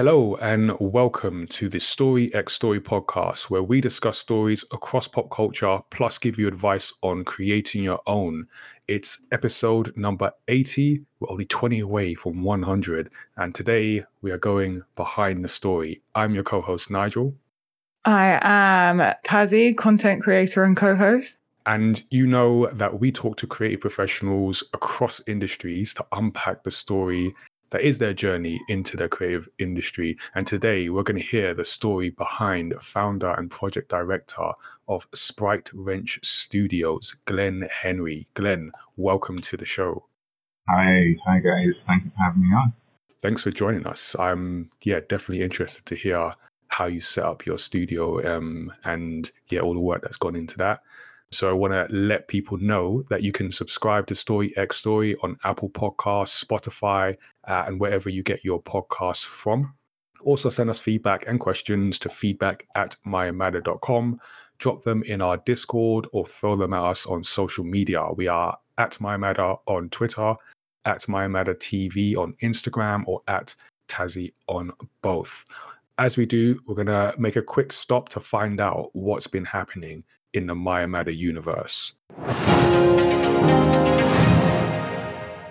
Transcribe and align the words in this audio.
Hello 0.00 0.34
and 0.36 0.72
welcome 0.80 1.46
to 1.48 1.68
the 1.68 1.78
Story 1.78 2.34
X 2.34 2.54
Story 2.54 2.80
podcast, 2.80 3.50
where 3.50 3.62
we 3.62 3.82
discuss 3.82 4.16
stories 4.16 4.64
across 4.72 5.06
pop 5.06 5.30
culture 5.30 5.80
plus 5.90 6.16
give 6.16 6.38
you 6.38 6.48
advice 6.48 6.90
on 7.02 7.22
creating 7.22 7.82
your 7.82 8.00
own. 8.06 8.46
It's 8.88 9.18
episode 9.30 9.94
number 9.98 10.32
80. 10.48 11.02
We're 11.18 11.30
only 11.30 11.44
20 11.44 11.80
away 11.80 12.14
from 12.14 12.42
100. 12.42 13.10
And 13.36 13.54
today 13.54 14.04
we 14.22 14.30
are 14.30 14.38
going 14.38 14.84
behind 14.96 15.44
the 15.44 15.48
story. 15.48 16.00
I'm 16.14 16.32
your 16.34 16.44
co 16.44 16.62
host, 16.62 16.90
Nigel. 16.90 17.34
I 18.06 18.38
am 18.40 19.00
Tazi, 19.26 19.76
content 19.76 20.22
creator 20.22 20.64
and 20.64 20.78
co 20.78 20.96
host. 20.96 21.36
And 21.66 22.02
you 22.08 22.26
know 22.26 22.70
that 22.72 23.00
we 23.00 23.12
talk 23.12 23.36
to 23.36 23.46
creative 23.46 23.82
professionals 23.82 24.64
across 24.72 25.20
industries 25.26 25.92
to 25.92 26.06
unpack 26.12 26.64
the 26.64 26.70
story 26.70 27.34
that 27.70 27.82
is 27.82 27.98
their 27.98 28.12
journey 28.12 28.60
into 28.68 28.96
the 28.96 29.08
creative 29.08 29.48
industry. 29.58 30.16
And 30.34 30.46
today 30.46 30.88
we're 30.88 31.02
going 31.02 31.20
to 31.20 31.26
hear 31.26 31.54
the 31.54 31.64
story 31.64 32.10
behind 32.10 32.74
founder 32.80 33.34
and 33.36 33.50
project 33.50 33.88
director 33.88 34.52
of 34.88 35.06
Sprite 35.14 35.70
Wrench 35.72 36.18
Studios, 36.22 37.16
Glenn 37.24 37.68
Henry. 37.70 38.26
Glenn, 38.34 38.72
welcome 38.96 39.40
to 39.42 39.56
the 39.56 39.64
show. 39.64 40.06
Hi, 40.68 41.16
hi 41.26 41.38
guys. 41.38 41.74
Thank 41.86 42.04
you 42.04 42.10
for 42.10 42.22
having 42.24 42.42
me 42.42 42.48
on. 42.54 42.72
Thanks 43.22 43.42
for 43.42 43.50
joining 43.50 43.86
us. 43.86 44.16
I'm 44.18 44.70
yeah, 44.82 45.00
definitely 45.00 45.42
interested 45.42 45.86
to 45.86 45.94
hear 45.94 46.34
how 46.68 46.86
you 46.86 47.00
set 47.00 47.24
up 47.24 47.44
your 47.44 47.58
studio 47.58 48.36
um, 48.36 48.72
and 48.84 49.30
yeah, 49.48 49.60
all 49.60 49.74
the 49.74 49.80
work 49.80 50.02
that's 50.02 50.16
gone 50.16 50.36
into 50.36 50.56
that. 50.58 50.82
So 51.32 51.48
I 51.48 51.52
want 51.52 51.72
to 51.72 51.86
let 51.94 52.26
people 52.26 52.58
know 52.58 53.04
that 53.08 53.22
you 53.22 53.30
can 53.30 53.52
subscribe 53.52 54.08
to 54.08 54.16
Story 54.16 54.52
X 54.56 54.76
Story 54.76 55.16
on 55.22 55.36
Apple 55.44 55.70
Podcasts, 55.70 56.44
Spotify, 56.44 57.16
uh, 57.44 57.64
and 57.68 57.78
wherever 57.78 58.08
you 58.08 58.24
get 58.24 58.44
your 58.44 58.60
podcasts 58.60 59.24
from. 59.24 59.74
Also, 60.22 60.48
send 60.48 60.68
us 60.68 60.80
feedback 60.80 61.28
and 61.28 61.38
questions 61.38 62.00
to 62.00 62.08
feedback 62.08 62.66
at 62.74 62.96
mayamada.com. 63.06 64.20
Drop 64.58 64.82
them 64.82 65.04
in 65.04 65.22
our 65.22 65.36
Discord 65.38 66.08
or 66.12 66.26
throw 66.26 66.56
them 66.56 66.74
at 66.74 66.82
us 66.82 67.06
on 67.06 67.22
social 67.22 67.64
media. 67.64 68.08
We 68.16 68.26
are 68.26 68.58
at 68.76 68.98
Mayamada 68.98 69.58
on 69.66 69.88
Twitter, 69.90 70.34
at 70.84 71.02
Mayamada 71.02 71.54
TV 71.54 72.16
on 72.16 72.34
Instagram, 72.42 73.04
or 73.06 73.22
at 73.28 73.54
Tazzy 73.88 74.32
on 74.48 74.72
both. 75.00 75.44
As 75.96 76.16
we 76.16 76.26
do, 76.26 76.60
we're 76.66 76.74
going 76.74 76.86
to 76.88 77.14
make 77.18 77.36
a 77.36 77.42
quick 77.42 77.72
stop 77.72 78.08
to 78.10 78.20
find 78.20 78.60
out 78.60 78.90
what's 78.94 79.26
been 79.26 79.44
happening 79.44 80.02
in 80.34 80.46
the 80.46 80.54
Mayamada 80.54 81.16
universe. 81.16 81.92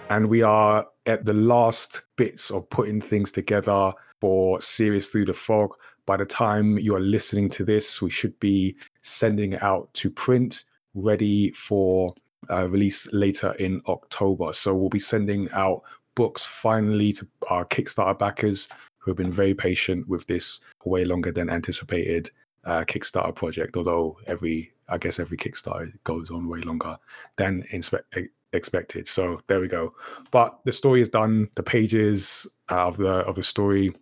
And 0.10 0.28
we 0.28 0.42
are 0.42 0.88
at 1.06 1.26
the 1.26 1.34
last 1.34 2.02
bits 2.16 2.50
of 2.52 2.70
putting 2.70 3.00
things 3.00 3.32
together 3.32 3.94
for 4.20 4.60
Series 4.60 5.10
Through 5.10 5.26
the 5.26 5.34
Fog. 5.34 5.76
By 6.06 6.18
the 6.18 6.26
time 6.26 6.80
you 6.80 6.96
are 6.96 7.00
listening 7.00 7.50
to 7.52 7.64
this, 7.64 8.02
we 8.02 8.10
should 8.10 8.38
be 8.40 8.76
sending 9.02 9.54
it 9.54 9.64
out 9.64 9.94
to 9.96 10.10
print, 10.10 10.66
ready 10.96 11.52
for 11.52 12.14
uh, 12.50 12.68
release 12.70 13.12
later 13.14 13.54
in 13.60 13.82
October. 13.88 14.54
So 14.54 14.74
we'll 14.74 14.90
be 14.90 15.00
sending 15.00 15.50
out 15.52 15.84
books 16.16 16.46
finally 16.46 17.14
to 17.14 17.28
our 17.50 17.66
Kickstarter 17.66 18.18
backers 18.18 18.68
who 18.98 19.12
have 19.12 19.18
been 19.18 19.32
very 19.32 19.54
patient 19.54 20.08
with 20.08 20.26
this 20.28 20.60
way 20.84 21.06
longer 21.06 21.32
than 21.32 21.50
anticipated 21.50 22.32
uh, 22.70 22.84
Kickstarter 22.86 23.34
project, 23.34 23.76
although 23.76 24.18
every 24.28 24.72
I 24.90 24.98
guess 24.98 25.20
every 25.20 25.38
Kickstarter 25.38 25.92
goes 26.04 26.30
on 26.30 26.48
way 26.48 26.60
longer 26.60 26.98
than 27.36 27.64
inspe- 27.74 28.30
expected. 28.54 29.08
So 29.08 29.42
there 29.48 29.60
we 29.60 29.68
go. 29.68 29.94
But 30.32 30.60
the 30.66 30.72
story 30.72 31.02
is 31.02 31.10
done. 31.10 31.50
The 31.56 31.64
pages 31.64 32.48
of 32.70 32.98
the 32.98 33.26
of 33.30 33.36
the 33.36 33.44
story 33.44 33.94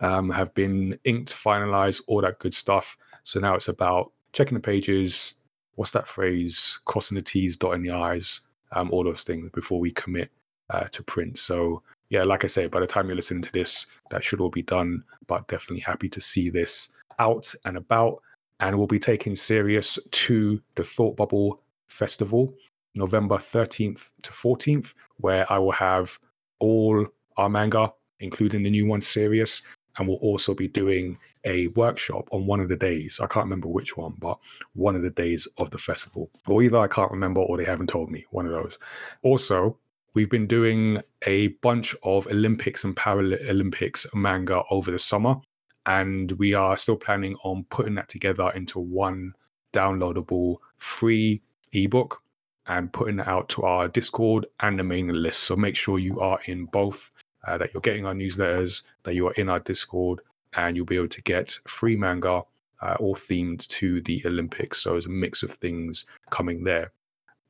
um, 0.00 0.28
have 0.30 0.52
been 0.54 0.98
inked, 1.04 1.32
finalized, 1.32 2.02
all 2.08 2.20
that 2.22 2.40
good 2.40 2.54
stuff. 2.54 2.96
So 3.22 3.38
now 3.38 3.54
it's 3.54 3.68
about 3.68 4.12
checking 4.32 4.54
the 4.54 4.60
pages. 4.60 5.34
What's 5.76 5.92
that 5.92 6.08
phrase? 6.08 6.80
Crossing 6.86 7.16
the 7.16 7.22
T's, 7.22 7.56
dotting 7.56 7.82
the 7.82 7.92
I's, 7.92 8.40
um, 8.72 8.90
all 8.90 9.04
those 9.04 9.22
things 9.22 9.50
before 9.52 9.78
we 9.78 9.92
commit 9.92 10.30
uh, 10.70 10.84
to 10.90 11.02
print. 11.04 11.38
So 11.38 11.82
yeah, 12.08 12.24
like 12.24 12.42
I 12.42 12.48
say, 12.48 12.66
by 12.66 12.80
the 12.80 12.88
time 12.88 13.06
you're 13.06 13.14
listening 13.14 13.42
to 13.42 13.52
this, 13.52 13.86
that 14.10 14.24
should 14.24 14.40
all 14.40 14.50
be 14.50 14.62
done. 14.62 15.04
But 15.28 15.46
definitely 15.46 15.80
happy 15.80 16.08
to 16.08 16.20
see 16.20 16.50
this 16.50 16.88
out 17.20 17.54
and 17.64 17.76
about. 17.76 18.20
And 18.58 18.76
we'll 18.76 18.86
be 18.86 18.98
taking 18.98 19.36
Serious 19.36 19.98
to 20.10 20.60
the 20.74 20.82
Thought 20.82 21.16
Bubble 21.16 21.62
Festival, 21.88 22.52
November 22.94 23.36
13th 23.36 24.10
to 24.22 24.32
14th, 24.32 24.94
where 25.18 25.50
I 25.52 25.58
will 25.58 25.72
have 25.72 26.18
all 26.58 27.06
our 27.36 27.48
manga, 27.48 27.92
including 28.18 28.62
the 28.62 28.70
new 28.70 28.86
one, 28.86 29.00
Serious. 29.00 29.62
And 29.96 30.08
we'll 30.08 30.18
also 30.18 30.54
be 30.54 30.68
doing 30.68 31.18
a 31.44 31.68
workshop 31.68 32.28
on 32.32 32.46
one 32.46 32.60
of 32.60 32.68
the 32.68 32.76
days. 32.76 33.18
I 33.20 33.26
can't 33.26 33.44
remember 33.44 33.68
which 33.68 33.96
one, 33.96 34.14
but 34.18 34.38
one 34.74 34.94
of 34.94 35.02
the 35.02 35.10
days 35.10 35.48
of 35.58 35.70
the 35.70 35.78
festival. 35.78 36.30
Or 36.46 36.62
either 36.62 36.78
I 36.78 36.86
can't 36.86 37.10
remember 37.10 37.40
or 37.40 37.56
they 37.56 37.64
haven't 37.64 37.88
told 37.88 38.10
me, 38.10 38.26
one 38.30 38.46
of 38.46 38.52
those. 38.52 38.78
Also, 39.22 39.78
we've 40.14 40.30
been 40.30 40.46
doing 40.46 41.00
a 41.26 41.48
bunch 41.48 41.94
of 42.02 42.26
Olympics 42.26 42.84
and 42.84 42.96
Paralympics 42.96 44.06
manga 44.14 44.62
over 44.70 44.90
the 44.90 44.98
summer 44.98 45.40
and 45.86 46.32
we 46.32 46.54
are 46.54 46.76
still 46.76 46.96
planning 46.96 47.36
on 47.44 47.64
putting 47.70 47.94
that 47.94 48.08
together 48.08 48.50
into 48.54 48.78
one 48.78 49.34
downloadable 49.72 50.56
free 50.78 51.42
ebook 51.72 52.22
and 52.66 52.92
putting 52.92 53.18
it 53.18 53.26
out 53.26 53.48
to 53.48 53.62
our 53.62 53.88
Discord 53.88 54.46
and 54.60 54.78
the 54.78 54.84
mailing 54.84 55.12
list. 55.12 55.40
So 55.40 55.56
make 55.56 55.76
sure 55.76 55.98
you 55.98 56.20
are 56.20 56.38
in 56.46 56.66
both, 56.66 57.10
uh, 57.46 57.58
that 57.58 57.72
you're 57.72 57.80
getting 57.80 58.06
our 58.06 58.14
newsletters, 58.14 58.82
that 59.02 59.14
you 59.14 59.26
are 59.26 59.32
in 59.32 59.48
our 59.48 59.60
Discord, 59.60 60.20
and 60.54 60.76
you'll 60.76 60.86
be 60.86 60.96
able 60.96 61.08
to 61.08 61.22
get 61.22 61.58
free 61.66 61.96
manga, 61.96 62.42
uh, 62.82 62.96
all 63.00 63.14
themed 63.14 63.66
to 63.68 64.00
the 64.02 64.22
Olympics. 64.24 64.82
So 64.82 64.96
it's 64.96 65.06
a 65.06 65.10
mix 65.10 65.42
of 65.42 65.52
things 65.52 66.04
coming 66.30 66.64
there. 66.64 66.92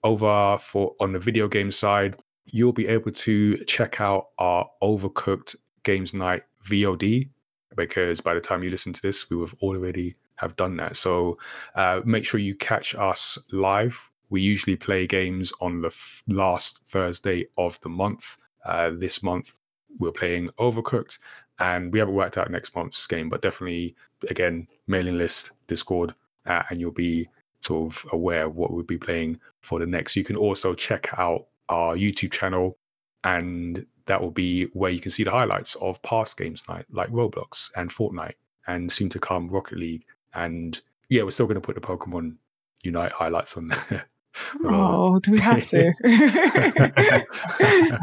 Over 0.02 0.56
for 0.58 0.94
on 1.00 1.12
the 1.12 1.18
video 1.18 1.48
game 1.48 1.70
side, 1.70 2.16
you'll 2.46 2.72
be 2.72 2.88
able 2.88 3.12
to 3.12 3.56
check 3.64 4.00
out 4.00 4.28
our 4.38 4.68
Overcooked 4.82 5.56
Games 5.82 6.14
Night 6.14 6.42
VOD 6.64 7.28
because 7.76 8.20
by 8.20 8.34
the 8.34 8.40
time 8.40 8.62
you 8.62 8.70
listen 8.70 8.92
to 8.92 9.02
this, 9.02 9.28
we 9.30 9.36
will 9.36 9.50
already 9.62 10.16
have 10.36 10.56
done 10.56 10.76
that. 10.76 10.96
So 10.96 11.38
uh, 11.74 12.00
make 12.04 12.24
sure 12.24 12.40
you 12.40 12.54
catch 12.54 12.94
us 12.94 13.38
live. 13.52 14.10
We 14.30 14.40
usually 14.40 14.76
play 14.76 15.06
games 15.06 15.52
on 15.60 15.82
the 15.82 15.88
f- 15.88 16.22
last 16.28 16.82
Thursday 16.86 17.46
of 17.58 17.80
the 17.80 17.88
month. 17.88 18.38
Uh, 18.64 18.90
this 18.94 19.22
month, 19.22 19.52
we're 19.98 20.12
playing 20.12 20.50
Overcooked, 20.58 21.18
and 21.58 21.92
we 21.92 21.98
haven't 21.98 22.14
worked 22.14 22.38
out 22.38 22.50
next 22.50 22.74
month's 22.74 23.06
game, 23.06 23.28
but 23.28 23.42
definitely, 23.42 23.96
again, 24.28 24.66
mailing 24.86 25.18
list, 25.18 25.50
Discord, 25.66 26.14
uh, 26.46 26.62
and 26.70 26.80
you'll 26.80 26.92
be 26.92 27.28
sort 27.60 27.92
of 27.92 28.06
aware 28.12 28.46
of 28.46 28.56
what 28.56 28.72
we'll 28.72 28.82
be 28.82 28.98
playing 28.98 29.38
for 29.60 29.78
the 29.78 29.86
next. 29.86 30.16
You 30.16 30.24
can 30.24 30.36
also 30.36 30.74
check 30.74 31.10
out 31.18 31.46
our 31.68 31.96
YouTube 31.96 32.32
channel 32.32 32.78
and 33.24 33.84
that 34.10 34.20
will 34.20 34.32
be 34.32 34.64
where 34.72 34.90
you 34.90 35.00
can 35.00 35.12
see 35.12 35.22
the 35.22 35.30
highlights 35.30 35.76
of 35.76 36.02
past 36.02 36.36
games 36.36 36.64
like, 36.68 36.84
like 36.90 37.08
Roblox 37.10 37.70
and 37.76 37.90
Fortnite 37.90 38.34
and 38.66 38.90
soon 38.90 39.08
to 39.10 39.20
come 39.20 39.48
Rocket 39.48 39.78
League. 39.78 40.04
And 40.34 40.80
yeah, 41.08 41.22
we're 41.22 41.30
still 41.30 41.46
going 41.46 41.54
to 41.54 41.60
put 41.60 41.76
the 41.76 41.80
Pokemon 41.80 42.34
Unite 42.82 43.12
highlights 43.12 43.56
on 43.56 43.68
there. 43.68 44.06
oh, 44.64 45.20
do 45.20 45.30
we 45.30 45.38
have 45.38 45.64
to? 45.68 45.92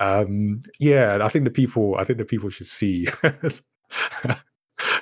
um, 0.00 0.62
yeah, 0.78 1.18
I 1.20 1.28
think 1.28 1.44
the 1.44 1.50
people, 1.50 1.96
I 1.96 2.04
think 2.04 2.18
the 2.18 2.24
people 2.24 2.48
should 2.48 2.66
see, 2.66 3.06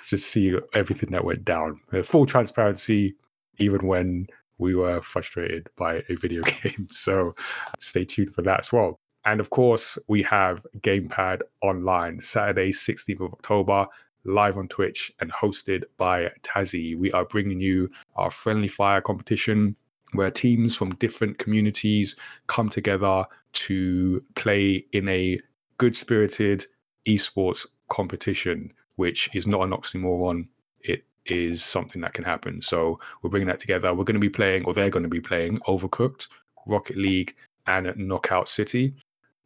just 0.02 0.26
see 0.26 0.58
everything 0.74 1.12
that 1.12 1.24
went 1.24 1.44
down. 1.44 1.78
Full 2.02 2.26
transparency, 2.26 3.14
even 3.58 3.86
when 3.86 4.26
we 4.58 4.74
were 4.74 5.00
frustrated 5.02 5.68
by 5.76 6.02
a 6.08 6.16
video 6.16 6.42
game. 6.42 6.88
So 6.90 7.36
stay 7.78 8.04
tuned 8.04 8.34
for 8.34 8.42
that 8.42 8.60
as 8.60 8.72
well. 8.72 8.98
And 9.28 9.40
of 9.40 9.50
course, 9.50 9.98
we 10.08 10.22
have 10.22 10.66
Gamepad 10.78 11.42
Online, 11.60 12.18
Saturday, 12.18 12.70
16th 12.70 13.20
of 13.20 13.34
October, 13.34 13.86
live 14.24 14.56
on 14.56 14.68
Twitch 14.68 15.12
and 15.20 15.30
hosted 15.30 15.84
by 15.98 16.32
Tazzy. 16.40 16.96
We 16.96 17.12
are 17.12 17.26
bringing 17.26 17.60
you 17.60 17.90
our 18.16 18.30
Friendly 18.30 18.68
Fire 18.68 19.02
competition 19.02 19.76
where 20.12 20.30
teams 20.30 20.74
from 20.74 20.94
different 20.94 21.36
communities 21.36 22.16
come 22.46 22.70
together 22.70 23.26
to 23.52 24.24
play 24.34 24.86
in 24.92 25.06
a 25.10 25.38
good 25.76 25.94
spirited 25.94 26.64
esports 27.06 27.66
competition, 27.90 28.72
which 28.96 29.28
is 29.34 29.46
not 29.46 29.60
an 29.60 29.72
oxymoron. 29.72 30.48
It 30.80 31.04
is 31.26 31.62
something 31.62 32.00
that 32.00 32.14
can 32.14 32.24
happen. 32.24 32.62
So 32.62 32.98
we're 33.20 33.28
bringing 33.28 33.48
that 33.48 33.60
together. 33.60 33.92
We're 33.92 34.04
going 34.04 34.14
to 34.14 34.20
be 34.20 34.30
playing, 34.30 34.64
or 34.64 34.72
they're 34.72 34.88
going 34.88 35.02
to 35.02 35.08
be 35.10 35.20
playing 35.20 35.58
Overcooked, 35.68 36.28
Rocket 36.66 36.96
League, 36.96 37.36
and 37.66 37.94
Knockout 37.98 38.48
City 38.48 38.94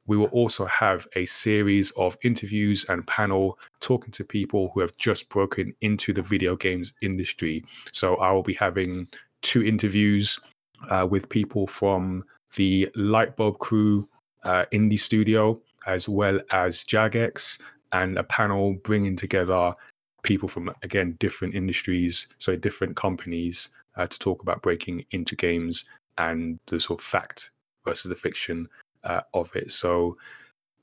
we 0.06 0.16
will 0.16 0.26
also 0.26 0.64
have 0.66 1.06
a 1.14 1.24
series 1.26 1.90
of 1.92 2.16
interviews 2.22 2.84
and 2.88 3.06
panel 3.06 3.58
talking 3.80 4.10
to 4.12 4.24
people 4.24 4.70
who 4.72 4.80
have 4.80 4.96
just 4.96 5.28
broken 5.28 5.74
into 5.80 6.12
the 6.12 6.22
video 6.22 6.56
games 6.56 6.92
industry. 7.02 7.64
So 7.92 8.16
I 8.16 8.32
will 8.32 8.42
be 8.42 8.54
having 8.54 9.08
two 9.42 9.62
interviews 9.62 10.38
uh, 10.90 11.06
with 11.08 11.28
people 11.28 11.66
from 11.66 12.24
the 12.56 12.88
Lightbulb 12.96 13.58
Crew 13.58 14.08
uh, 14.44 14.64
indie 14.72 14.98
studio, 14.98 15.60
as 15.86 16.08
well 16.08 16.40
as 16.50 16.84
Jagex 16.84 17.60
and 17.92 18.18
a 18.18 18.24
panel 18.24 18.74
bringing 18.82 19.16
together 19.16 19.74
people 20.22 20.48
from 20.48 20.72
again 20.82 21.16
different 21.18 21.54
industries, 21.54 22.28
so 22.38 22.56
different 22.56 22.96
companies, 22.96 23.70
uh, 23.96 24.06
to 24.06 24.18
talk 24.18 24.42
about 24.42 24.62
breaking 24.62 25.04
into 25.10 25.36
games 25.36 25.84
and 26.18 26.58
the 26.66 26.80
sort 26.80 27.00
of 27.00 27.04
fact 27.04 27.50
versus 27.84 28.08
the 28.08 28.16
fiction 28.16 28.68
uh, 29.04 29.22
of 29.34 29.54
it. 29.56 29.72
So 29.72 30.16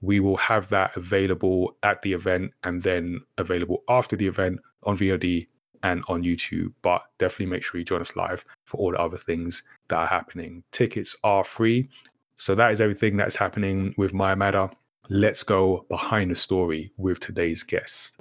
we 0.01 0.19
will 0.19 0.38
have 0.38 0.69
that 0.69 0.95
available 0.95 1.75
at 1.83 2.01
the 2.01 2.13
event 2.13 2.54
and 2.63 2.81
then 2.81 3.21
available 3.38 3.83
after 3.89 4.16
the 4.16 4.27
event 4.27 4.60
on 4.83 4.98
VOD 4.98 5.48
and 5.83 6.04
on 6.07 6.24
YouTube. 6.24 6.74
But 6.81 7.04
definitely 7.18 7.48
make 7.48 7.63
sure 7.63 7.80
you 7.80 7.86
join 7.86 8.01
us 8.01 8.16
live 8.16 8.45
for 8.66 8.77
all 8.77 8.92
the 8.92 9.00
other 9.00 9.18
things 9.18 9.63
that 9.89 9.98
are 9.98 10.07
happening. 10.07 10.63
Tickets 10.71 11.16
are 11.24 11.44
free. 11.44 11.89
So 12.36 12.56
that 12.56 12.71
is 12.71 12.80
everything 12.80 13.18
that's 13.18 13.36
happening 13.36 13.94
with 13.98 14.13
Mayamada. 14.13 14.71
Let's 15.10 15.44
go 15.44 15.86
behind 15.89 16.31
the 16.31 16.36
story 16.36 16.92
with 16.98 17.19
today's 17.19 17.63
guest. 17.63 18.18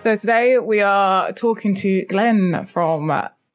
So 0.00 0.14
today 0.14 0.58
we 0.58 0.82
are 0.82 1.32
talking 1.32 1.74
to 1.76 2.04
Glenn 2.06 2.66
from 2.66 3.10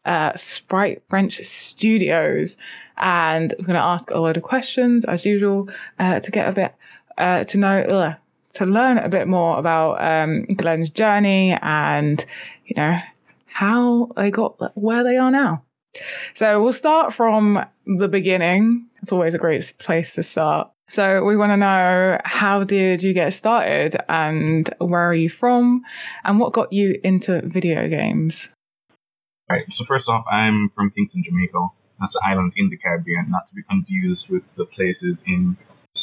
uh, 0.06 0.36
Sprite 0.36 1.04
Wrench 1.12 1.46
Studios, 1.46 2.58
and 2.98 3.54
we're 3.58 3.66
going 3.66 3.76
to 3.76 3.84
ask 3.84 4.10
a 4.12 4.20
load 4.20 4.38
of 4.38 4.44
questions 4.44 5.06
as 5.06 5.26
usual 5.26 5.70
uh, 6.00 6.20
to 6.20 6.32
get 6.32 6.48
a 6.48 6.52
bit 6.52 6.76
uh, 7.18 7.44
to 7.46 7.58
know 7.58 7.82
uh, 7.82 8.16
to 8.54 8.66
learn 8.66 8.98
a 8.98 9.10
bit 9.10 9.28
more 9.28 9.58
about 9.58 10.02
um, 10.04 10.46
Glenn's 10.46 10.90
journey 10.90 11.58
and 11.62 12.26
you 12.66 12.76
know 12.76 12.98
how 13.46 14.10
they 14.16 14.32
got 14.32 14.78
where 14.78 15.04
they 15.04 15.18
are 15.18 15.32
now. 15.32 15.64
So 16.34 16.64
we'll 16.64 16.74
start 16.74 17.14
from 17.14 17.66
the 17.86 18.08
beginning. 18.08 18.88
It's 19.02 19.12
always 19.12 19.34
a 19.34 19.38
great 19.38 19.74
place 19.78 20.14
to 20.14 20.24
start. 20.24 20.70
So 20.88 21.24
we 21.24 21.38
want 21.38 21.52
to 21.52 21.58
know 21.58 22.20
how 22.26 22.64
did 22.64 23.02
you 23.02 23.14
get 23.14 23.34
started 23.34 23.96
and 24.10 24.70
where 24.80 25.10
are 25.10 25.14
you 25.14 25.30
from 25.30 25.84
and 26.24 26.40
what 26.40 26.54
got 26.54 26.74
you 26.74 27.00
into 27.04 27.42
video 27.46 27.88
games? 27.88 28.50
Right. 29.52 29.68
So 29.76 29.84
first 29.84 30.08
off, 30.08 30.24
I'm 30.32 30.72
from 30.76 30.96
Kingston, 30.96 31.28
Jamaica. 31.28 31.60
That's 32.00 32.16
an 32.16 32.24
island 32.24 32.54
in 32.56 32.72
the 32.72 32.80
Caribbean, 32.80 33.28
not 33.28 33.52
to 33.52 33.54
be 33.60 33.68
confused 33.68 34.24
with 34.32 34.48
the 34.56 34.64
places 34.64 35.20
in 35.28 35.58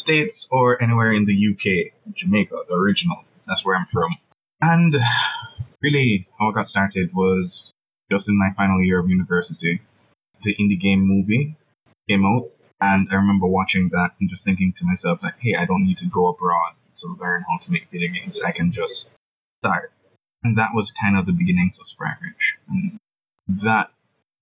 States 0.05 0.37
or 0.53 0.77
anywhere 0.85 1.17
in 1.17 1.25
the 1.25 1.33
UK. 1.33 1.97
Jamaica, 2.13 2.69
the 2.69 2.77
original. 2.77 3.25
That's 3.49 3.65
where 3.65 3.73
I'm 3.73 3.89
from. 3.89 4.13
And 4.61 4.93
really, 5.81 6.29
how 6.39 6.53
I 6.53 6.61
got 6.61 6.69
started 6.69 7.09
was 7.17 7.49
just 8.13 8.29
in 8.29 8.37
my 8.37 8.53
final 8.53 8.85
year 8.85 9.01
of 9.01 9.09
university. 9.09 9.81
The 10.45 10.53
indie 10.61 10.77
game 10.77 11.09
movie 11.09 11.57
came 12.07 12.29
out, 12.29 12.53
and 12.85 13.09
I 13.11 13.17
remember 13.17 13.47
watching 13.49 13.89
that 13.97 14.13
and 14.21 14.29
just 14.29 14.45
thinking 14.45 14.75
to 14.77 14.85
myself, 14.85 15.25
like, 15.25 15.41
hey, 15.41 15.57
I 15.57 15.65
don't 15.65 15.89
need 15.89 15.99
to 16.05 16.09
go 16.13 16.29
abroad 16.29 16.77
to 17.01 17.17
learn 17.17 17.49
how 17.49 17.65
to 17.65 17.73
make 17.73 17.89
video 17.91 18.13
games. 18.13 18.37
I 18.45 18.53
can 18.53 18.77
just 18.77 19.09
start. 19.65 19.91
And 20.45 20.57
that 20.59 20.77
was 20.77 20.87
kind 21.01 21.17
of 21.17 21.25
the 21.25 21.33
beginnings 21.33 21.75
of 21.81 21.89
Wrench. 21.99 22.45
And 22.69 23.01
that 23.65 23.91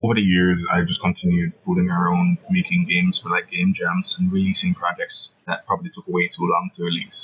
over 0.03 0.13
the 0.13 0.21
years, 0.21 0.59
I 0.69 0.85
just 0.85 1.01
continued 1.01 1.53
fooling 1.65 1.89
around, 1.89 2.37
making 2.49 2.85
games 2.85 3.17
for 3.23 3.29
like 3.29 3.49
game 3.49 3.73
jams 3.73 4.05
and 4.19 4.31
releasing 4.31 4.75
projects 4.75 5.15
that 5.47 5.65
probably 5.65 5.89
took 5.95 6.05
way 6.07 6.29
too 6.29 6.45
long 6.45 6.69
to 6.75 6.83
release. 6.83 7.19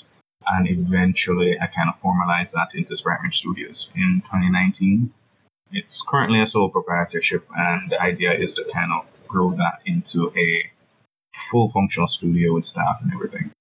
And 0.48 0.68
eventually, 0.68 1.56
I 1.60 1.68
kind 1.72 1.88
of 1.88 2.02
formalized 2.02 2.52
that 2.52 2.74
into 2.76 2.98
Sprite 2.98 3.20
Wrench 3.22 3.38
Studios 3.40 3.78
in 3.96 4.24
2019. 4.28 5.14
It's 5.72 6.00
currently 6.10 6.42
a 6.42 6.50
sole 6.52 6.70
proprietorship, 6.70 7.48
and 7.56 7.92
the 7.92 8.00
idea 8.02 8.32
is 8.34 8.52
to 8.56 8.64
kind 8.74 8.92
of 8.92 9.08
grow 9.28 9.52
that 9.56 9.82
into 9.86 10.30
a 10.36 10.50
full 11.52 11.72
functional 11.74 12.10
studio 12.18 12.54
with 12.54 12.66
staff 12.70 13.02
and 13.02 13.14
everything. 13.14 13.52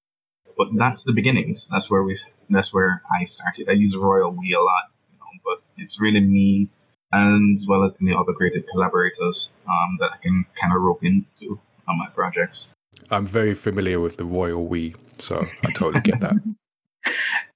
But 0.56 0.74
that's 0.76 1.00
the 1.06 1.12
beginnings. 1.12 1.60
That's 1.70 1.88
where 1.88 2.02
we. 2.02 2.19
That's 2.50 2.69
where 2.72 3.00
I 3.08 3.24
started. 3.32 3.70
I 3.70 3.78
use 3.78 3.96
Royal 3.96 4.30
We 4.32 4.52
a 4.52 4.60
lot, 4.60 4.92
you 5.08 5.16
know, 5.16 5.32
but 5.44 5.64
it's 5.78 5.96
really 6.00 6.20
me 6.20 6.69
and 7.12 7.60
as 7.60 7.66
well 7.68 7.84
as 7.84 7.92
any 8.00 8.12
other 8.12 8.32
creative 8.32 8.64
collaborators 8.72 9.48
um, 9.66 9.96
that 10.00 10.10
I 10.12 10.22
can 10.22 10.44
kind 10.60 10.74
of 10.74 10.82
rope 10.82 11.02
into 11.02 11.58
on 11.88 11.98
my 11.98 12.08
projects. 12.14 12.66
I'm 13.10 13.26
very 13.26 13.54
familiar 13.54 14.00
with 14.00 14.16
the 14.16 14.24
Royal 14.24 14.64
We, 14.66 14.94
so 15.18 15.46
I 15.64 15.72
totally 15.72 16.02
get 16.02 16.20
that. 16.20 16.34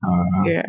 Uh, 0.02 0.42
yeah. 0.44 0.66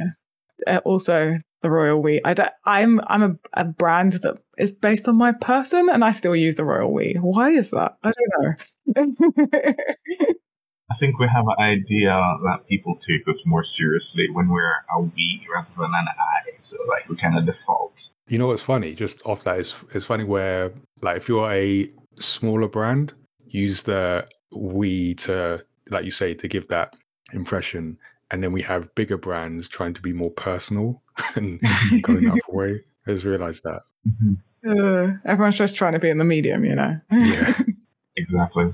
Uh, 0.65 0.79
also, 0.85 1.37
the 1.61 1.69
Royal 1.69 2.01
We. 2.01 2.21
I 2.23 2.33
don't, 2.33 2.51
I'm 2.65 3.01
I'm 3.07 3.23
a, 3.23 3.35
a 3.53 3.65
brand 3.65 4.13
that 4.13 4.37
is 4.57 4.71
based 4.71 5.07
on 5.07 5.15
my 5.15 5.31
person, 5.31 5.89
and 5.89 6.03
I 6.03 6.11
still 6.11 6.35
use 6.35 6.55
the 6.55 6.63
Royal 6.63 6.91
We. 6.91 7.17
Why 7.19 7.51
is 7.51 7.71
that? 7.71 7.97
I 8.03 8.11
don't 8.95 9.19
know. 9.19 9.33
I 10.89 10.95
think 10.99 11.19
we 11.19 11.27
have 11.27 11.45
an 11.45 11.59
idea 11.59 12.15
that 12.45 12.65
people 12.69 12.95
take 13.07 13.27
us 13.27 13.41
more 13.45 13.65
seriously 13.77 14.29
when 14.31 14.47
we're 14.47 14.71
a 14.95 15.01
we 15.01 15.41
rather 15.53 15.67
than 15.75 15.91
an 15.93 16.07
I. 16.07 16.53
So 16.69 16.77
like 16.87 17.09
we 17.09 17.17
kind 17.17 17.37
of 17.37 17.45
default 17.45 17.93
you 18.27 18.38
know 18.38 18.47
what's 18.47 18.62
funny? 18.62 18.94
Just 18.94 19.25
off 19.25 19.44
that, 19.44 19.59
it's, 19.59 19.75
it's 19.94 20.06
funny 20.06 20.24
where, 20.24 20.71
like, 21.01 21.18
if 21.18 21.27
you're 21.27 21.51
a 21.51 21.89
smaller 22.19 22.68
brand, 22.68 23.13
use 23.45 23.83
the 23.83 24.27
we 24.51 25.13
to, 25.15 25.63
like 25.89 26.06
you 26.06 26.12
say, 26.12 26.33
to 26.33 26.47
give 26.47 26.68
that 26.68 26.95
impression. 27.33 27.97
And 28.31 28.44
then 28.44 28.51
we 28.51 28.62
have 28.63 28.94
bigger 28.95 29.18
brands 29.18 29.68
trying 29.68 29.94
to 29.94 30.01
be 30.01 30.13
more 30.13 30.31
personal 30.31 31.01
and 31.35 31.62
going 32.01 32.25
that 32.25 32.41
way. 32.50 32.81
I 33.07 33.12
just 33.13 33.25
realized 33.25 33.63
that. 33.63 33.83
Mm-hmm. 34.07 34.33
Uh, 34.68 35.13
everyone's 35.25 35.57
just 35.57 35.75
trying 35.75 35.94
to 35.94 36.00
be 36.00 36.09
in 36.09 36.18
the 36.18 36.25
medium, 36.25 36.65
you 36.65 36.75
know? 36.75 37.00
yeah. 37.12 37.57
Exactly. 38.18 38.73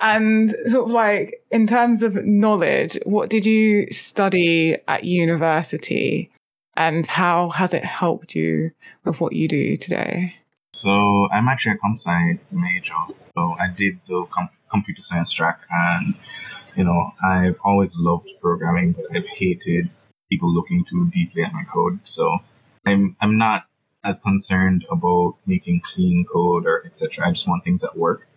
And 0.00 0.54
sort 0.68 0.86
of 0.86 0.92
like 0.92 1.42
in 1.50 1.66
terms 1.66 2.04
of 2.04 2.24
knowledge, 2.24 2.96
what 3.04 3.28
did 3.28 3.44
you 3.44 3.88
study 3.90 4.76
at 4.86 5.02
university? 5.02 6.30
And 6.78 7.06
how 7.08 7.50
has 7.50 7.74
it 7.74 7.84
helped 7.84 8.36
you 8.36 8.70
with 9.04 9.20
what 9.20 9.34
you 9.34 9.48
do 9.48 9.76
today? 9.76 10.32
So 10.80 11.28
I'm 11.34 11.48
actually 11.48 11.72
a 11.72 11.78
comp 11.78 12.00
sci 12.00 12.38
major. 12.52 13.18
So 13.34 13.56
I 13.58 13.66
did 13.76 13.98
the 14.06 14.24
com- 14.32 14.48
computer 14.70 15.02
science 15.10 15.28
track, 15.36 15.58
and 15.68 16.14
you 16.76 16.84
know 16.84 17.10
I've 17.26 17.56
always 17.64 17.90
loved 17.96 18.28
programming, 18.40 18.92
but 18.92 19.04
I've 19.10 19.26
hated 19.36 19.90
people 20.30 20.54
looking 20.54 20.84
too 20.88 21.10
deeply 21.12 21.42
at 21.42 21.52
my 21.52 21.64
code. 21.74 21.98
So 22.16 22.38
I'm 22.86 23.16
I'm 23.20 23.36
not 23.36 23.64
as 24.04 24.14
concerned 24.22 24.86
about 24.90 25.34
making 25.46 25.82
clean 25.94 26.24
code 26.32 26.64
or 26.64 26.86
etc. 26.86 27.26
I 27.26 27.32
just 27.32 27.48
want 27.48 27.64
things 27.64 27.80
that 27.80 27.98
work, 27.98 28.28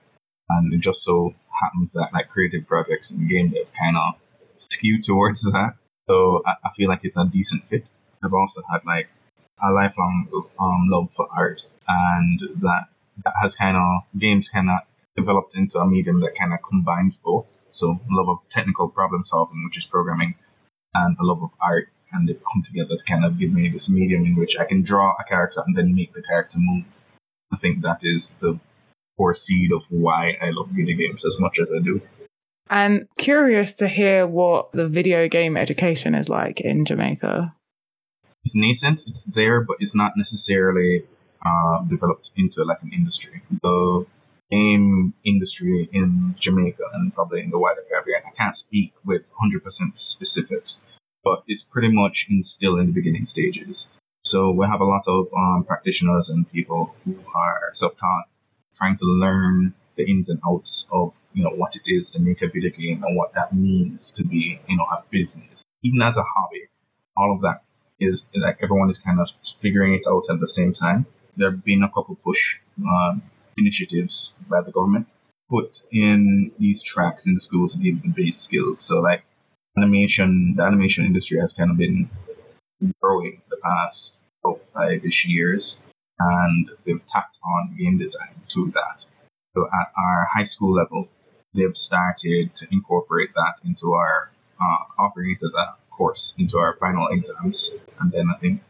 and 0.50 0.74
it 0.74 0.82
just 0.82 0.98
so 1.06 1.36
happens 1.62 1.92
that 1.94 2.10
like 2.12 2.30
creative 2.30 2.66
projects 2.66 3.06
and 3.12 3.30
game 3.30 3.52
dev 3.52 3.70
kind 3.78 3.96
of 3.96 4.16
skew 4.74 4.98
towards 5.06 5.40
that. 5.54 5.76
So 6.08 6.42
I, 6.48 6.54
I 6.66 6.70
feel 6.76 6.90
like 6.90 7.02
it's 7.04 7.16
a 7.16 7.30
decent 7.32 7.70
fit. 7.70 7.86
I've 8.24 8.34
also 8.34 8.62
had 8.70 8.82
like 8.86 9.10
a 9.62 9.72
lifelong 9.72 10.30
um, 10.60 10.88
love 10.90 11.10
for 11.16 11.28
art, 11.36 11.60
and 11.88 12.40
that 12.62 12.90
that 13.26 13.34
has 13.42 13.52
kind 13.58 13.78
of 13.78 14.20
games 14.20 14.46
kind 14.54 14.70
of 14.70 14.80
developed 15.16 15.56
into 15.56 15.78
a 15.78 15.88
medium 15.88 16.22
that 16.22 16.38
kind 16.40 16.54
of 16.54 16.60
combines 16.68 17.14
both. 17.24 17.46
So 17.80 18.00
love 18.10 18.30
of 18.30 18.38
technical 18.54 18.90
problem 18.90 19.24
solving, 19.30 19.64
which 19.66 19.78
is 19.78 19.86
programming, 19.92 20.36
and 20.94 21.18
a 21.20 21.26
love 21.26 21.42
of 21.44 21.50
art, 21.62 21.90
and 22.14 22.28
they 22.28 22.34
come 22.34 22.64
together 22.66 22.96
to 22.96 23.06
kind 23.10 23.26
of 23.26 23.40
give 23.40 23.52
me 23.52 23.70
this 23.70 23.88
medium 23.90 24.26
in 24.26 24.36
which 24.36 24.54
I 24.60 24.66
can 24.66 24.84
draw 24.84 25.14
a 25.20 25.24
character 25.28 25.64
and 25.66 25.76
then 25.76 25.96
make 25.96 26.14
the 26.14 26.22
character 26.22 26.58
move. 26.58 26.86
I 27.52 27.58
think 27.58 27.82
that 27.82 28.00
is 28.02 28.22
the 28.40 28.60
core 29.18 29.36
seed 29.48 29.72
of 29.72 29.82
why 29.90 30.34
I 30.42 30.52
love 30.52 30.70
video 30.70 30.96
games 30.96 31.22
as 31.26 31.40
much 31.40 31.58
as 31.62 31.68
I 31.76 31.84
do. 31.84 32.02
And 32.70 33.08
curious 33.18 33.74
to 33.76 33.88
hear 33.88 34.26
what 34.26 34.72
the 34.72 34.88
video 34.88 35.28
game 35.28 35.58
education 35.58 36.16
is 36.16 36.30
like 36.30 36.62
in 36.62 36.86
Jamaica 36.86 37.54
it's 38.44 38.56
nascent, 38.56 39.00
it's 39.08 39.36
there, 39.36 39.62
but 39.62 39.78
it's 39.80 39.96
not 39.96 40.14
necessarily 40.18 41.04
uh, 41.46 41.84
developed 41.90 42.30
into 42.38 42.64
like 42.64 42.82
an 42.82 42.92
industry. 42.94 43.42
The 43.62 44.06
game 44.52 45.14
industry 45.26 45.90
in 45.94 46.36
Jamaica 46.44 46.84
and 46.94 47.14
probably 47.16 47.42
in 47.42 47.50
the 47.50 47.60
wider 47.60 47.82
Caribbean, 47.88 48.22
I 48.28 48.36
can't 48.36 48.56
speak 48.68 48.94
with 49.06 49.22
100% 49.40 49.64
specifics, 50.18 50.76
but 51.24 51.44
it's 51.48 51.64
pretty 51.72 51.90
much 51.90 52.14
in, 52.30 52.44
still 52.58 52.78
in 52.78 52.88
the 52.88 52.94
beginning 52.94 53.28
stages. 53.32 53.76
So 54.26 54.52
we 54.52 54.66
have 54.66 54.82
a 54.82 54.86
lot 54.86 55.04
of 55.08 55.28
um, 55.36 55.66
practitioners 55.68 56.26
and 56.30 56.50
people 56.52 56.96
who 57.04 57.16
are 57.36 57.74
self-taught, 57.80 58.26
trying 58.78 58.98
to 58.98 59.06
learn 59.06 59.74
the 59.98 60.04
ins 60.04 60.30
and 60.30 60.40
outs 60.48 60.70
of 60.92 61.14
you 61.34 61.44
know 61.44 61.52
what 61.56 61.72
it 61.76 61.84
is 61.90 62.08
to 62.14 62.20
make 62.20 62.42
a 62.42 62.48
video 62.48 62.72
game 62.72 63.04
and 63.04 63.16
what 63.16 63.34
that 63.36 63.54
means 63.56 64.00
to 64.18 64.24
be 64.24 64.60
you 64.68 64.78
know 64.78 64.88
a 64.92 65.04
business, 65.12 65.52
even 65.84 66.02
as 66.02 66.16
a 66.16 66.24
hobby. 66.24 66.68
All 67.18 67.36
of 67.36 67.42
that 67.42 67.64
is 68.02 68.20
like 68.34 68.58
everyone 68.62 68.90
is 68.90 68.98
kind 69.06 69.20
of 69.20 69.28
figuring 69.62 69.94
it 69.94 70.02
out 70.10 70.24
at 70.30 70.40
the 70.40 70.52
same 70.56 70.74
time. 70.74 71.06
There 71.38 71.52
have 71.52 71.64
been 71.64 71.84
a 71.84 71.90
couple 71.90 72.16
push 72.24 72.42
um, 72.82 73.22
initiatives 73.58 74.14
by 74.50 74.62
the 74.66 74.72
government 74.72 75.08
put 75.50 75.72
in 75.92 76.52
these 76.58 76.80
tracks 76.94 77.22
in 77.26 77.36
the 77.36 77.42
schools 77.46 77.72
to 77.74 77.80
give 77.80 78.02
the 78.02 78.10
base 78.10 78.40
skills. 78.48 78.80
So 78.88 78.96
like 78.96 79.24
animation, 79.78 80.56
the 80.58 80.64
animation 80.64 81.06
industry 81.06 81.40
has 81.40 81.52
kind 81.58 81.70
of 81.70 81.78
been 81.78 82.10
growing 83.02 83.42
the 83.50 83.58
past 83.58 84.00
oh, 84.46 84.60
five-ish 84.74 85.26
years, 85.28 85.62
and 86.20 86.70
they've 86.86 87.04
tacked 87.14 87.36
on 87.44 87.76
game 87.78 88.00
design 88.00 88.40
to 88.56 88.72
that. 88.74 88.98
So 89.54 89.68
at 89.68 89.92
our 89.98 90.28
high 90.34 90.48
school 90.56 90.74
level, 90.74 91.08
they've 91.54 91.76
started 91.86 92.52
to 92.60 92.66
incorporate 92.72 93.30
that 93.36 93.68
into 93.68 93.94
our 93.94 94.32
uh, 94.56 95.04
offering 95.04 95.36
it 95.36 95.46
as 95.46 95.52
a 95.52 95.81
course 96.02 96.34
into 96.42 96.58
our 96.58 96.74
final 96.80 97.06
exams. 97.14 97.58
And 98.00 98.12
then 98.12 98.26
I 98.34 98.40
think 98.42 98.62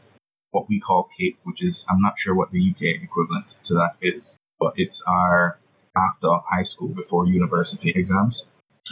what 0.52 0.68
we 0.68 0.82
call 0.82 1.08
CAPE, 1.18 1.40
which 1.44 1.64
is, 1.64 1.76
I'm 1.90 2.02
not 2.02 2.16
sure 2.24 2.36
what 2.36 2.52
the 2.52 2.60
UK 2.60 3.00
equivalent 3.02 3.46
to 3.68 3.74
that 3.76 3.96
is, 4.02 4.22
but 4.60 4.74
it's 4.76 5.00
our 5.08 5.60
after 5.96 6.28
high 6.52 6.68
school 6.76 6.90
before 6.90 7.26
university 7.28 7.94
exams. 7.96 8.36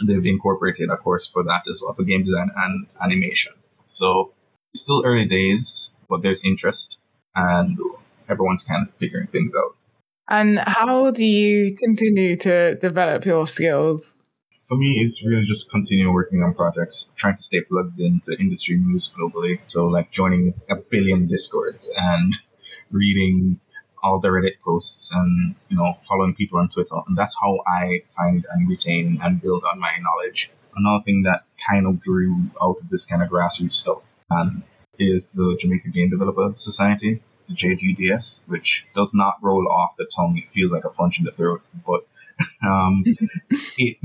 They've 0.08 0.24
incorporated 0.24 0.88
a 0.88 0.96
course 0.96 1.28
for 1.34 1.42
that 1.44 1.62
as 1.68 1.76
well, 1.82 1.92
for 1.92 2.04
game 2.04 2.24
design 2.24 2.48
and 2.56 2.86
animation. 3.04 3.52
So 4.00 4.32
it's 4.72 4.82
still 4.84 5.02
early 5.04 5.28
days, 5.28 5.60
but 6.08 6.22
there's 6.22 6.40
interest 6.42 6.86
and 7.34 7.76
everyone's 8.30 8.62
kind 8.66 8.88
of 8.88 8.94
figuring 8.98 9.28
things 9.28 9.52
out. 9.54 9.76
And 10.30 10.58
how 10.60 11.10
do 11.10 11.26
you 11.26 11.76
continue 11.76 12.36
to 12.36 12.76
develop 12.76 13.26
your 13.26 13.46
skills? 13.46 14.14
For 14.68 14.78
me, 14.78 15.04
it's 15.04 15.18
really 15.26 15.44
just 15.44 15.68
continue 15.70 16.10
working 16.10 16.40
on 16.42 16.54
projects, 16.54 16.96
trying 17.20 17.36
to 17.36 17.42
stay 17.44 17.60
plugged 17.68 18.00
into 18.00 18.32
industry 18.40 18.78
news 18.78 19.08
globally. 19.18 19.60
So, 19.72 19.86
like 19.86 20.10
joining 20.12 20.54
a 20.70 20.76
billion 20.76 21.28
discords 21.28 21.78
and 21.96 22.34
reading 22.90 23.60
all 24.02 24.20
the 24.20 24.28
Reddit 24.28 24.58
posts 24.64 24.90
and 25.12 25.54
you 25.68 25.76
know 25.76 25.94
following 26.08 26.34
people 26.34 26.58
on 26.58 26.70
Twitter, 26.72 26.96
and 27.06 27.16
that's 27.16 27.34
how 27.40 27.58
I 27.66 28.02
find 28.16 28.44
and 28.52 28.68
retain 28.68 29.18
and 29.22 29.40
build 29.40 29.62
on 29.70 29.78
my 29.78 29.92
knowledge. 30.00 30.50
Another 30.76 31.02
thing 31.04 31.22
that 31.24 31.44
kind 31.68 31.86
of 31.86 32.00
grew 32.00 32.48
out 32.62 32.76
of 32.80 32.88
this 32.90 33.00
kind 33.08 33.22
of 33.22 33.28
grassroots 33.28 33.74
stuff 33.82 34.02
um, 34.30 34.62
is 34.98 35.22
the 35.34 35.58
Jamaica 35.60 35.88
Game 35.90 36.10
Developer 36.10 36.54
Society, 36.64 37.22
the 37.48 37.54
JGDS, 37.54 38.22
which 38.46 38.84
does 38.94 39.08
not 39.12 39.34
roll 39.42 39.66
off 39.68 39.90
the 39.98 40.06
tongue. 40.16 40.38
It 40.38 40.48
feels 40.54 40.72
like 40.72 40.84
a 40.84 40.90
punch 40.90 41.14
in 41.18 41.24
the 41.24 41.32
throat, 41.32 41.62
but 41.86 42.06
um, 42.66 43.04
it 43.78 43.96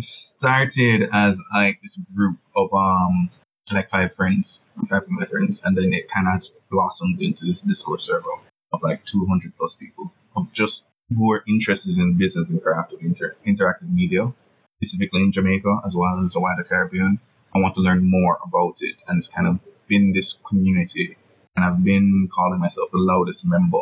started 0.46 1.10
as 1.10 1.34
like 1.58 1.82
this 1.82 1.98
group 2.14 2.38
of 2.54 2.70
um 2.70 3.34
like 3.74 3.90
five 3.90 4.14
friends, 4.14 4.46
five 4.86 5.02
of 5.02 5.10
my 5.10 5.26
friends, 5.26 5.58
and 5.66 5.74
then 5.74 5.90
it 5.90 6.06
kind 6.14 6.30
of 6.30 6.46
blossomed 6.70 7.18
into 7.18 7.50
this 7.50 7.58
Discord 7.66 7.98
server 8.06 8.30
of 8.70 8.80
like 8.86 9.02
200 9.10 9.58
plus 9.58 9.74
people 9.82 10.14
of 10.38 10.46
just 10.54 10.86
who 11.10 11.26
are 11.34 11.42
interested 11.50 11.98
in 11.98 12.14
business 12.22 12.46
and 12.46 12.62
of 12.62 13.02
inter- 13.02 13.34
interactive 13.42 13.90
media, 13.90 14.30
specifically 14.78 15.26
in 15.26 15.34
Jamaica 15.34 15.82
as 15.82 15.98
well 15.98 16.14
as 16.22 16.30
the 16.30 16.40
wider 16.40 16.62
Caribbean. 16.62 17.18
I 17.56 17.58
want 17.58 17.74
to 17.76 17.82
learn 17.82 18.06
more 18.06 18.38
about 18.46 18.78
it, 18.86 19.02
and 19.10 19.18
it's 19.18 19.32
kind 19.34 19.50
of 19.50 19.58
been 19.90 20.14
this 20.14 20.30
community, 20.46 21.18
and 21.58 21.66
I've 21.66 21.82
been 21.82 22.30
calling 22.30 22.62
myself 22.62 22.94
the 22.94 23.02
loudest 23.02 23.42
member 23.42 23.82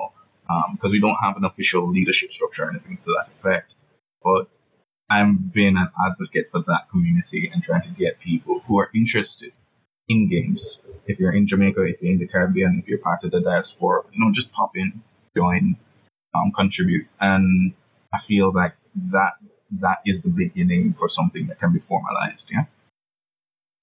because 0.79 0.91
um, 0.91 0.95
we 0.95 1.03
don't 1.03 1.19
have 1.19 1.35
an 1.35 1.43
official 1.43 1.91
leadership 1.91 2.31
structure 2.31 2.63
or 2.63 2.71
anything 2.71 3.03
to 3.03 3.09
that 3.19 3.27
effect. 3.35 3.75
But 4.23 4.47
I've 5.09 5.53
being 5.53 5.77
an 5.77 5.89
advocate 6.07 6.49
for 6.51 6.61
that 6.67 6.89
community 6.91 7.49
and 7.53 7.61
trying 7.63 7.83
to 7.83 7.99
get 7.99 8.19
people 8.19 8.61
who 8.67 8.79
are 8.79 8.89
interested 8.95 9.51
in 10.09 10.29
games. 10.29 10.59
If 11.05 11.19
you're 11.19 11.35
in 11.35 11.47
Jamaica, 11.47 11.83
if 11.83 12.01
you're 12.01 12.13
in 12.13 12.19
the 12.19 12.27
Caribbean, 12.27 12.79
if 12.81 12.87
you're 12.87 12.99
part 12.99 13.23
of 13.23 13.31
the 13.31 13.41
diaspora, 13.41 14.03
you 14.11 14.23
know, 14.23 14.31
just 14.33 14.51
pop 14.53 14.71
in, 14.75 15.01
join, 15.35 15.75
um, 16.33 16.51
contribute. 16.55 17.05
And 17.19 17.73
I 18.13 18.19
feel 18.27 18.51
like 18.53 18.73
that 19.11 19.33
that 19.81 19.99
is 20.05 20.21
the 20.23 20.29
beginning 20.29 20.95
for 20.97 21.09
something 21.15 21.47
that 21.47 21.59
can 21.59 21.73
be 21.73 21.83
formalized. 21.87 22.43
Yeah. 22.51 22.65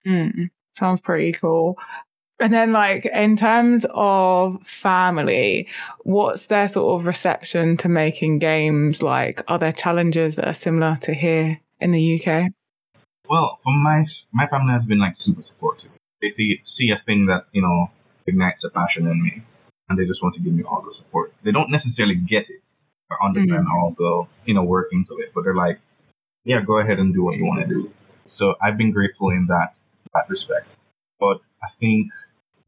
Mm, 0.06 0.50
sounds 0.72 1.00
pretty 1.00 1.32
cool. 1.32 1.76
And 2.40 2.54
then, 2.54 2.73
like, 2.73 3.04
in 3.04 3.37
terms 3.37 3.85
of 3.90 4.62
family, 4.66 5.68
what's 6.04 6.47
their 6.47 6.68
sort 6.68 6.99
of 6.99 7.06
reception 7.06 7.76
to 7.78 7.88
making 7.88 8.38
games? 8.38 9.02
Like, 9.02 9.42
are 9.49 9.59
there 9.59 9.73
challenges 9.73 10.37
that 10.37 10.49
are 10.49 10.54
similar 10.54 10.99
to 11.02 11.12
here 11.12 11.61
in 11.80 11.90
the 11.90 12.18
UK? 12.18 12.50
Well, 13.28 13.61
for 13.62 13.73
my 13.73 14.04
my 14.32 14.47
family 14.49 14.73
has 14.73 14.85
been 14.85 14.99
like 14.99 15.14
super 15.23 15.42
supportive. 15.47 15.90
They 16.20 16.32
see, 16.37 16.61
see 16.76 16.90
a 16.90 17.00
thing 17.06 17.26
that 17.26 17.47
you 17.52 17.62
know 17.62 17.90
ignites 18.26 18.64
a 18.64 18.70
passion 18.70 19.06
in 19.06 19.23
me, 19.23 19.42
and 19.88 19.99
they 19.99 20.06
just 20.06 20.23
want 20.23 20.35
to 20.37 20.40
give 20.40 20.52
me 20.52 20.64
all 20.64 20.82
the 20.82 20.94
support. 20.99 21.32
They 21.44 21.52
don't 21.52 21.70
necessarily 21.70 22.16
get 22.16 22.49
it 22.49 22.62
or 23.11 23.23
understand 23.25 23.66
mm-hmm. 23.66 23.73
all 23.73 23.94
the 23.97 24.26
you 24.47 24.54
know 24.54 24.64
workings 24.64 25.09
of 25.11 25.18
it, 25.20 25.32
but 25.35 25.44
they're 25.44 25.54
like, 25.54 25.78
yeah, 26.44 26.61
go 26.66 26.78
ahead 26.78 26.99
and 26.99 27.14
do 27.14 27.23
what 27.23 27.37
you 27.37 27.44
want 27.44 27.61
to 27.61 27.73
do. 27.73 27.92
So 28.38 28.54
I've 28.62 28.76
been 28.76 28.92
grateful 28.92 29.30
in 29.30 29.47
that 29.49 29.75
that 30.14 30.25
respect. 30.28 30.66
But 31.20 31.38
I 31.62 31.68
think 31.78 32.11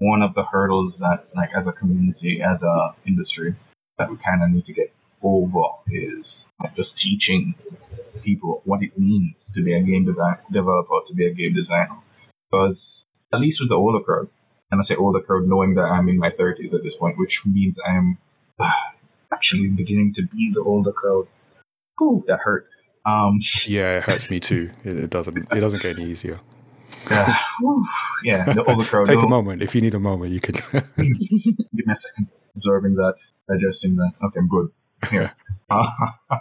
one 0.02 0.20
of 0.20 0.34
the 0.34 0.42
hurdles 0.42 0.94
that, 0.98 1.28
like, 1.36 1.50
as 1.56 1.64
a 1.66 1.72
community, 1.72 2.42
as 2.42 2.60
a 2.62 2.94
industry, 3.06 3.54
that 3.98 4.10
we 4.10 4.16
kind 4.18 4.42
of 4.42 4.50
need 4.50 4.66
to 4.66 4.72
get 4.72 4.92
over 5.22 5.78
is 5.86 6.26
like, 6.60 6.74
just 6.74 6.90
teaching 6.98 7.54
people 8.24 8.62
what 8.64 8.82
it 8.82 8.98
means 8.98 9.34
to 9.54 9.62
be 9.62 9.72
a 9.74 9.80
game 9.80 10.04
design 10.04 10.38
developer, 10.52 10.98
to 11.06 11.14
be 11.14 11.26
a 11.26 11.32
game 11.32 11.54
designer. 11.54 12.02
Because 12.50 12.76
at 13.32 13.40
least 13.40 13.58
with 13.60 13.70
the 13.70 13.76
older 13.76 14.02
crowd, 14.02 14.28
and 14.70 14.80
I 14.80 14.84
say 14.88 14.96
older 14.98 15.20
crowd, 15.20 15.46
knowing 15.46 15.74
that 15.74 15.82
I'm 15.82 16.08
in 16.08 16.18
my 16.18 16.30
30s 16.30 16.74
at 16.74 16.82
this 16.82 16.94
point, 16.98 17.16
which 17.16 17.32
means 17.46 17.76
I'm 17.86 18.18
actually 19.32 19.68
beginning 19.68 20.14
to 20.16 20.22
be 20.22 20.50
the 20.52 20.62
older 20.62 20.92
crowd. 20.92 21.28
Ooh, 22.02 22.24
that 22.26 22.40
hurt. 22.42 22.66
Um, 23.04 23.38
yeah, 23.66 23.98
it 23.98 24.04
hurts 24.04 24.30
me 24.30 24.40
too. 24.40 24.70
It, 24.84 24.96
it 24.96 25.10
doesn't. 25.10 25.36
It 25.36 25.60
doesn't 25.60 25.82
get 25.82 25.98
any 25.98 26.10
easier. 26.10 26.40
Yeah, 27.10 27.36
yeah. 28.24 28.52
The 28.52 28.64
older 28.64 28.84
crowd. 28.84 29.06
Take 29.06 29.22
a 29.22 29.28
moment 29.28 29.62
if 29.62 29.74
you 29.74 29.80
need 29.80 29.94
a 29.94 30.00
moment. 30.00 30.32
You 30.32 30.40
can 30.40 30.54
give 30.72 30.96
me 30.96 31.84
a 31.88 31.96
second, 32.00 32.28
absorbing 32.56 32.94
that, 32.94 33.14
digesting 33.48 33.96
that. 33.96 34.12
Okay, 34.24 34.38
I'm 34.38 34.48
good. 34.48 34.70
Here, 35.10 35.32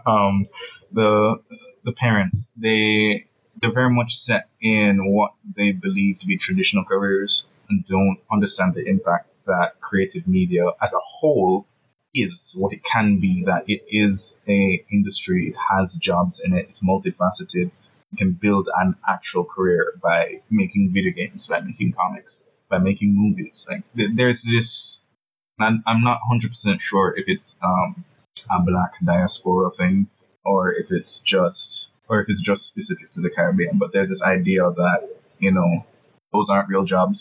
um, 0.05 0.47
the 0.93 1.35
the 1.83 1.93
parents 1.93 2.35
they 2.55 3.25
they're 3.61 3.73
very 3.73 3.93
much 3.93 4.11
set 4.25 4.49
in 4.61 5.13
what 5.13 5.31
they 5.55 5.71
believe 5.71 6.19
to 6.19 6.25
be 6.25 6.37
traditional 6.37 6.83
careers 6.85 7.43
and 7.69 7.85
don't 7.87 8.17
understand 8.31 8.73
the 8.73 8.83
impact 8.87 9.29
that 9.45 9.79
creative 9.81 10.27
media 10.27 10.65
as 10.81 10.89
a 10.93 10.99
whole 11.19 11.65
is, 12.13 12.31
what 12.55 12.73
it 12.73 12.81
can 12.91 13.19
be, 13.19 13.43
that 13.45 13.63
it 13.67 13.81
is 13.89 14.19
a 14.47 14.83
industry, 14.91 15.49
it 15.49 15.55
has 15.71 15.89
jobs 16.01 16.35
in 16.43 16.53
it, 16.53 16.67
it's 16.69 16.79
multifaceted, 16.83 17.71
can 18.17 18.37
build 18.41 18.67
an 18.81 18.95
actual 19.07 19.45
career 19.45 19.93
by 20.01 20.41
making 20.49 20.91
video 20.93 21.11
games, 21.13 21.41
by 21.49 21.59
making 21.61 21.93
comics, 21.93 22.31
by 22.69 22.77
making 22.77 23.15
movies. 23.15 23.53
Like 23.69 23.83
there's 23.95 24.37
this, 24.43 24.69
I'm, 25.59 25.83
I'm 25.87 26.03
not 26.03 26.19
100% 26.31 26.77
sure 26.89 27.13
if 27.17 27.25
it's 27.27 27.43
um, 27.63 28.03
a 28.49 28.61
black 28.63 28.91
diaspora 29.05 29.71
thing 29.77 30.07
or 30.43 30.73
if 30.73 30.87
it's 30.89 31.11
just, 31.25 31.59
or 32.09 32.21
if 32.21 32.27
it's 32.29 32.41
just 32.43 32.61
specific 32.71 33.13
to 33.15 33.21
the 33.21 33.29
Caribbean, 33.29 33.77
but 33.77 33.89
there's 33.93 34.09
this 34.09 34.21
idea 34.25 34.63
that, 34.75 35.07
you 35.39 35.51
know, 35.51 35.85
those 36.33 36.47
aren't 36.49 36.69
real 36.69 36.83
jobs 36.83 37.17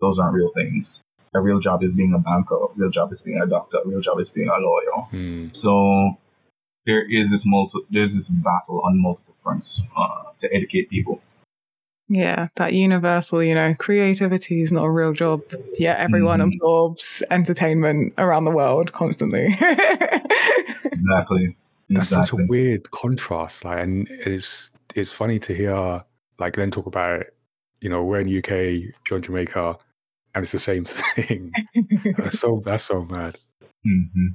those 0.00 0.18
aren't 0.20 0.34
real 0.34 0.50
things. 0.54 0.86
A 1.34 1.40
real 1.40 1.60
job 1.60 1.82
is 1.82 1.92
being 1.92 2.14
a 2.14 2.18
banker. 2.18 2.56
A 2.56 2.68
real 2.76 2.90
job 2.90 3.12
is 3.12 3.18
being 3.24 3.40
a 3.42 3.46
doctor. 3.46 3.78
A 3.84 3.88
real 3.88 4.00
job 4.00 4.20
is 4.20 4.28
being 4.34 4.48
a 4.48 4.60
lawyer. 4.60 4.96
Mm. 5.12 5.52
So 5.62 6.16
there 6.86 7.02
is 7.04 7.28
this 7.30 7.42
multi, 7.44 7.78
there's 7.90 8.12
this 8.12 8.28
battle 8.28 8.80
on 8.84 9.00
multiple 9.00 9.35
fronts 9.46 9.68
uh, 9.96 10.24
to 10.40 10.52
educate 10.52 10.90
people. 10.90 11.20
Yeah, 12.08 12.48
that 12.56 12.72
universal, 12.72 13.42
you 13.42 13.54
know, 13.54 13.74
creativity 13.78 14.62
is 14.62 14.72
not 14.72 14.84
a 14.84 14.90
real 14.90 15.12
job. 15.12 15.42
Yet 15.78 15.98
everyone 15.98 16.40
mm. 16.40 16.54
absorbs 16.54 17.22
entertainment 17.30 18.14
around 18.18 18.44
the 18.44 18.50
world 18.50 18.92
constantly. 18.92 19.46
exactly. 20.84 21.56
That's 21.88 22.10
exactly. 22.10 22.26
such 22.26 22.32
a 22.32 22.46
weird 22.46 22.90
contrast. 22.90 23.64
Like, 23.64 23.80
and 23.80 24.08
it's 24.10 24.70
it's 24.94 25.12
funny 25.12 25.38
to 25.40 25.54
hear 25.54 26.04
like 26.38 26.56
then 26.56 26.70
talk 26.70 26.86
about, 26.86 27.24
you 27.80 27.88
know, 27.88 28.04
we're 28.04 28.20
in 28.20 28.38
UK, 28.38 28.92
you're 29.08 29.16
in 29.16 29.22
Jamaica, 29.22 29.76
and 30.34 30.42
it's 30.42 30.52
the 30.52 30.58
same 30.58 30.84
thing. 31.14 31.52
that's 32.18 32.38
so 32.38 32.62
that's 32.64 32.84
so 32.84 33.04
mad. 33.04 33.38
Mm-hmm. 33.86 34.28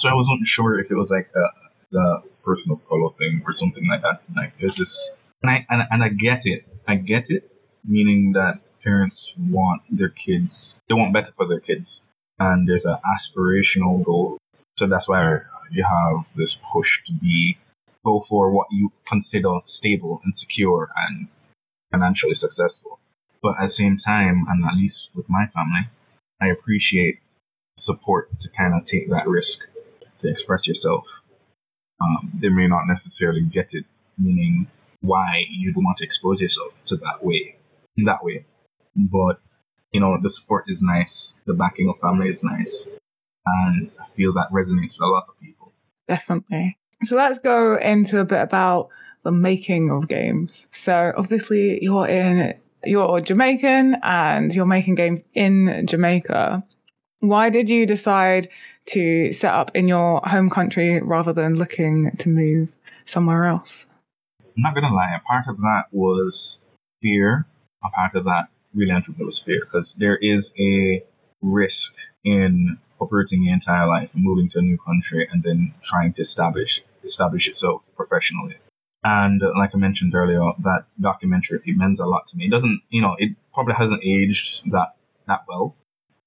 So 0.00 0.08
I 0.08 0.14
wasn't 0.14 0.48
sure 0.56 0.80
if 0.80 0.90
it 0.90 0.94
was 0.94 1.08
like 1.10 1.28
a, 1.36 1.63
the 1.94 2.26
personal 2.42 2.82
color 2.90 3.14
thing 3.16 3.42
or 3.46 3.54
something 3.54 3.86
like 3.86 4.02
that. 4.02 4.26
Like 4.34 4.52
this, 4.58 4.74
and 5.42 5.50
I 5.50 5.64
and, 5.70 5.82
and 5.90 6.02
I 6.02 6.10
get 6.10 6.42
it. 6.44 6.66
I 6.86 6.96
get 6.96 7.30
it, 7.30 7.48
meaning 7.86 8.32
that 8.34 8.60
parents 8.82 9.16
want 9.38 9.82
their 9.88 10.10
kids, 10.10 10.52
they 10.88 10.94
want 10.94 11.14
better 11.14 11.32
for 11.36 11.46
their 11.48 11.60
kids, 11.60 11.86
and 12.38 12.68
there's 12.68 12.84
an 12.84 12.98
aspirational 13.00 14.04
goal. 14.04 14.38
So 14.76 14.86
that's 14.90 15.08
why 15.08 15.38
you 15.70 15.84
have 15.86 16.26
this 16.36 16.50
push 16.72 16.90
to 17.06 17.12
be 17.22 17.56
go 18.04 18.24
for 18.28 18.50
what 18.50 18.66
you 18.70 18.92
consider 19.08 19.60
stable 19.78 20.20
and 20.24 20.34
secure 20.38 20.90
and 21.08 21.28
financially 21.90 22.36
successful. 22.38 23.00
But 23.42 23.54
at 23.60 23.68
the 23.68 23.76
same 23.78 23.98
time, 24.04 24.44
and 24.48 24.64
at 24.64 24.76
least 24.76 24.96
with 25.14 25.26
my 25.28 25.46
family, 25.54 25.88
I 26.40 26.48
appreciate 26.48 27.20
support 27.84 28.28
to 28.42 28.48
kind 28.56 28.74
of 28.74 28.86
take 28.88 29.08
that 29.10 29.28
risk 29.28 29.56
to 30.20 30.28
express 30.28 30.66
yourself. 30.66 31.04
Um, 32.04 32.38
they 32.40 32.48
may 32.48 32.66
not 32.66 32.82
necessarily 32.86 33.42
get 33.42 33.68
it, 33.72 33.84
meaning 34.18 34.66
why 35.00 35.44
you'd 35.50 35.76
want 35.76 35.98
to 35.98 36.04
expose 36.04 36.40
yourself 36.40 36.72
to 36.88 36.96
that 36.96 37.24
way, 37.24 37.56
in 37.96 38.04
that 38.04 38.22
way. 38.22 38.44
But 38.96 39.40
you 39.92 40.00
know, 40.00 40.16
the 40.20 40.30
support 40.40 40.64
is 40.68 40.78
nice, 40.80 41.12
the 41.46 41.54
backing 41.54 41.88
of 41.88 41.96
family 42.00 42.28
is 42.28 42.38
nice, 42.42 42.72
and 43.46 43.90
I 44.00 44.06
feel 44.16 44.32
that 44.34 44.48
resonates 44.52 44.92
with 44.92 45.02
a 45.02 45.06
lot 45.06 45.24
of 45.28 45.40
people. 45.40 45.72
Definitely. 46.08 46.76
So 47.04 47.16
let's 47.16 47.38
go 47.38 47.76
into 47.76 48.18
a 48.18 48.24
bit 48.24 48.40
about 48.40 48.88
the 49.24 49.32
making 49.32 49.90
of 49.90 50.08
games. 50.08 50.66
So 50.70 51.12
obviously 51.16 51.82
you're 51.82 52.06
in 52.06 52.54
you're 52.84 53.20
Jamaican 53.20 53.96
and 54.02 54.54
you're 54.54 54.66
making 54.66 54.94
games 54.94 55.22
in 55.32 55.86
Jamaica. 55.86 56.62
Why 57.24 57.48
did 57.48 57.70
you 57.70 57.86
decide 57.86 58.50
to 58.88 59.32
set 59.32 59.54
up 59.54 59.70
in 59.74 59.88
your 59.88 60.20
home 60.26 60.50
country 60.50 61.00
rather 61.00 61.32
than 61.32 61.54
looking 61.54 62.10
to 62.18 62.28
move 62.28 62.76
somewhere 63.06 63.46
else? 63.46 63.86
I'm 64.40 64.62
not 64.62 64.74
gonna 64.74 64.94
lie, 64.94 65.16
a 65.16 65.20
part 65.26 65.46
of 65.48 65.56
that 65.56 65.84
was 65.90 66.34
fear. 67.00 67.46
A 67.82 67.88
part 67.88 68.14
of 68.14 68.24
that 68.24 68.48
really 68.74 68.92
entrepreneur 68.92 69.24
was 69.26 69.40
fear 69.46 69.60
because 69.64 69.88
there 69.98 70.18
is 70.20 70.44
a 70.60 71.02
risk 71.40 71.72
in 72.24 72.76
uprooting 73.00 73.42
your 73.42 73.54
entire 73.54 73.88
life 73.88 74.10
and 74.12 74.22
moving 74.22 74.50
to 74.50 74.58
a 74.58 74.62
new 74.62 74.76
country 74.76 75.26
and 75.32 75.42
then 75.42 75.72
trying 75.90 76.12
to 76.14 76.22
establish 76.22 76.68
establish 77.08 77.46
yourself 77.46 77.80
professionally. 77.96 78.56
And 79.02 79.40
like 79.58 79.70
I 79.72 79.78
mentioned 79.78 80.14
earlier, 80.14 80.44
that 80.62 80.84
documentary 81.00 81.62
it 81.64 81.76
meant 81.76 82.00
a 82.00 82.06
lot 82.06 82.24
to 82.30 82.36
me. 82.36 82.46
It 82.46 82.50
doesn't, 82.50 82.82
you 82.90 83.00
know, 83.00 83.16
it 83.18 83.32
probably 83.54 83.74
hasn't 83.78 84.04
aged 84.04 84.72
that 84.72 84.96
that 85.26 85.44
well, 85.48 85.74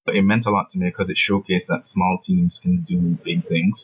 but 0.08 0.16
it 0.16 0.22
meant 0.22 0.46
a 0.46 0.50
lot 0.50 0.72
to 0.72 0.78
me 0.78 0.88
because 0.88 1.10
it 1.10 1.18
showcased 1.20 1.68
that 1.68 1.84
small 1.92 2.16
teams 2.26 2.54
can 2.62 2.80
do 2.88 3.18
big 3.22 3.46
things. 3.46 3.76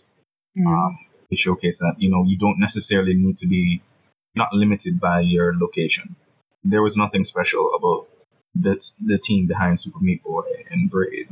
Mm. 0.56 0.66
Um, 0.66 0.98
it 1.30 1.38
showcased 1.46 1.76
that 1.80 1.96
you 1.98 2.08
know 2.08 2.24
you 2.24 2.38
don't 2.38 2.58
necessarily 2.58 3.12
need 3.12 3.38
to 3.40 3.46
be 3.46 3.82
not 4.34 4.48
limited 4.54 4.98
by 4.98 5.20
your 5.20 5.52
location. 5.52 6.16
There 6.64 6.80
was 6.80 6.94
nothing 6.96 7.26
special 7.28 7.72
about 7.76 8.08
the 8.54 8.76
the 9.04 9.18
team 9.28 9.46
behind 9.46 9.80
Super 9.84 10.00
Meat 10.00 10.24
Boy 10.24 10.48
and 10.70 10.90
Braid, 10.90 11.28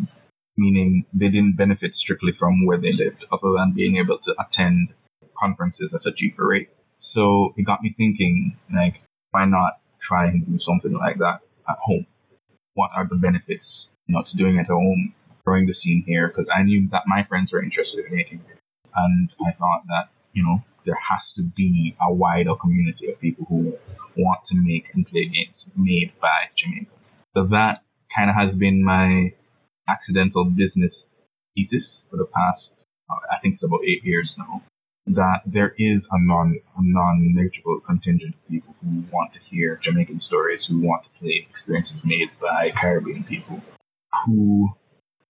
meaning 0.58 1.06
they 1.14 1.28
didn't 1.28 1.56
benefit 1.56 1.92
strictly 1.96 2.32
from 2.38 2.66
where 2.66 2.78
they 2.78 2.92
lived, 2.92 3.24
other 3.32 3.56
than 3.56 3.72
being 3.74 3.96
able 3.96 4.18
to 4.18 4.32
attend 4.36 4.92
conferences 5.40 5.88
at 5.94 6.04
a 6.04 6.12
cheaper 6.14 6.48
rate. 6.48 6.68
So 7.14 7.54
it 7.56 7.64
got 7.64 7.80
me 7.80 7.94
thinking, 7.96 8.58
like, 8.68 9.00
why 9.30 9.46
not 9.46 9.80
try 10.06 10.26
and 10.26 10.44
do 10.44 10.58
something 10.68 10.92
like 10.92 11.16
that 11.16 11.40
at 11.66 11.78
home? 11.80 12.04
What 12.74 12.90
are 12.94 13.08
the 13.08 13.16
benefits, 13.16 13.64
to 14.08 14.36
doing 14.36 14.56
it 14.56 14.60
at 14.60 14.66
home, 14.66 15.14
growing 15.44 15.66
the 15.66 15.74
scene 15.82 16.04
here? 16.06 16.28
Because 16.28 16.46
I 16.54 16.62
knew 16.62 16.88
that 16.90 17.02
my 17.06 17.24
friends 17.28 17.52
were 17.52 17.62
interested 17.62 18.04
in 18.06 18.16
making 18.16 18.40
it, 18.50 18.58
and 18.94 19.28
I 19.46 19.52
thought 19.52 19.82
that, 19.88 20.10
you 20.32 20.42
know, 20.42 20.62
there 20.84 20.98
has 20.98 21.20
to 21.36 21.42
be 21.42 21.96
a 22.00 22.12
wider 22.12 22.54
community 22.60 23.10
of 23.10 23.20
people 23.20 23.46
who 23.48 23.74
want 24.16 24.40
to 24.50 24.56
make 24.56 24.86
and 24.94 25.06
play 25.06 25.24
games 25.24 25.54
made 25.76 26.12
by 26.20 26.50
Jamaica. 26.58 26.90
So 27.34 27.46
that 27.48 27.82
kind 28.14 28.28
of 28.28 28.36
has 28.36 28.54
been 28.58 28.82
my 28.82 29.32
accidental 29.88 30.44
business 30.44 30.92
thesis 31.54 31.84
for 32.10 32.16
the 32.16 32.26
past, 32.26 32.62
I 33.30 33.38
think 33.40 33.54
it's 33.54 33.64
about 33.64 33.80
eight 33.86 34.04
years 34.04 34.30
now, 34.36 34.62
that 35.06 35.40
there 35.46 35.74
is 35.78 36.00
a 36.10 36.18
non 36.20 36.58
a 36.76 36.80
non-negligible 36.82 37.80
contingent 37.86 38.34
of 38.34 38.48
people 38.48 38.74
who 38.82 39.02
want 39.12 39.32
to 39.34 39.40
hear 39.50 39.80
Jamaican 39.82 40.20
stories, 40.26 40.60
who 40.68 40.80
want 40.80 41.04
to 41.04 41.10
play 41.18 41.46
experiences 41.50 41.96
made 42.04 42.28
by 42.40 42.70
Caribbean 42.80 43.24
people, 43.24 43.60
who 44.26 44.68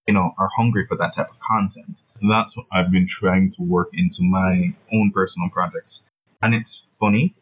you 0.06 0.14
know 0.14 0.32
are 0.38 0.48
hungry 0.56 0.86
for 0.88 0.96
that 0.96 1.12
type 1.16 1.28
of 1.30 1.36
content. 1.40 1.96
And 2.20 2.30
that's 2.30 2.54
what 2.56 2.66
I've 2.72 2.92
been 2.92 3.08
trying 3.20 3.52
to 3.58 3.62
work 3.64 3.88
into 3.92 4.22
my 4.22 4.74
own 4.92 5.10
personal 5.12 5.50
projects. 5.50 5.94
And 6.40 6.54
it's 6.54 6.70
funny 7.00 7.34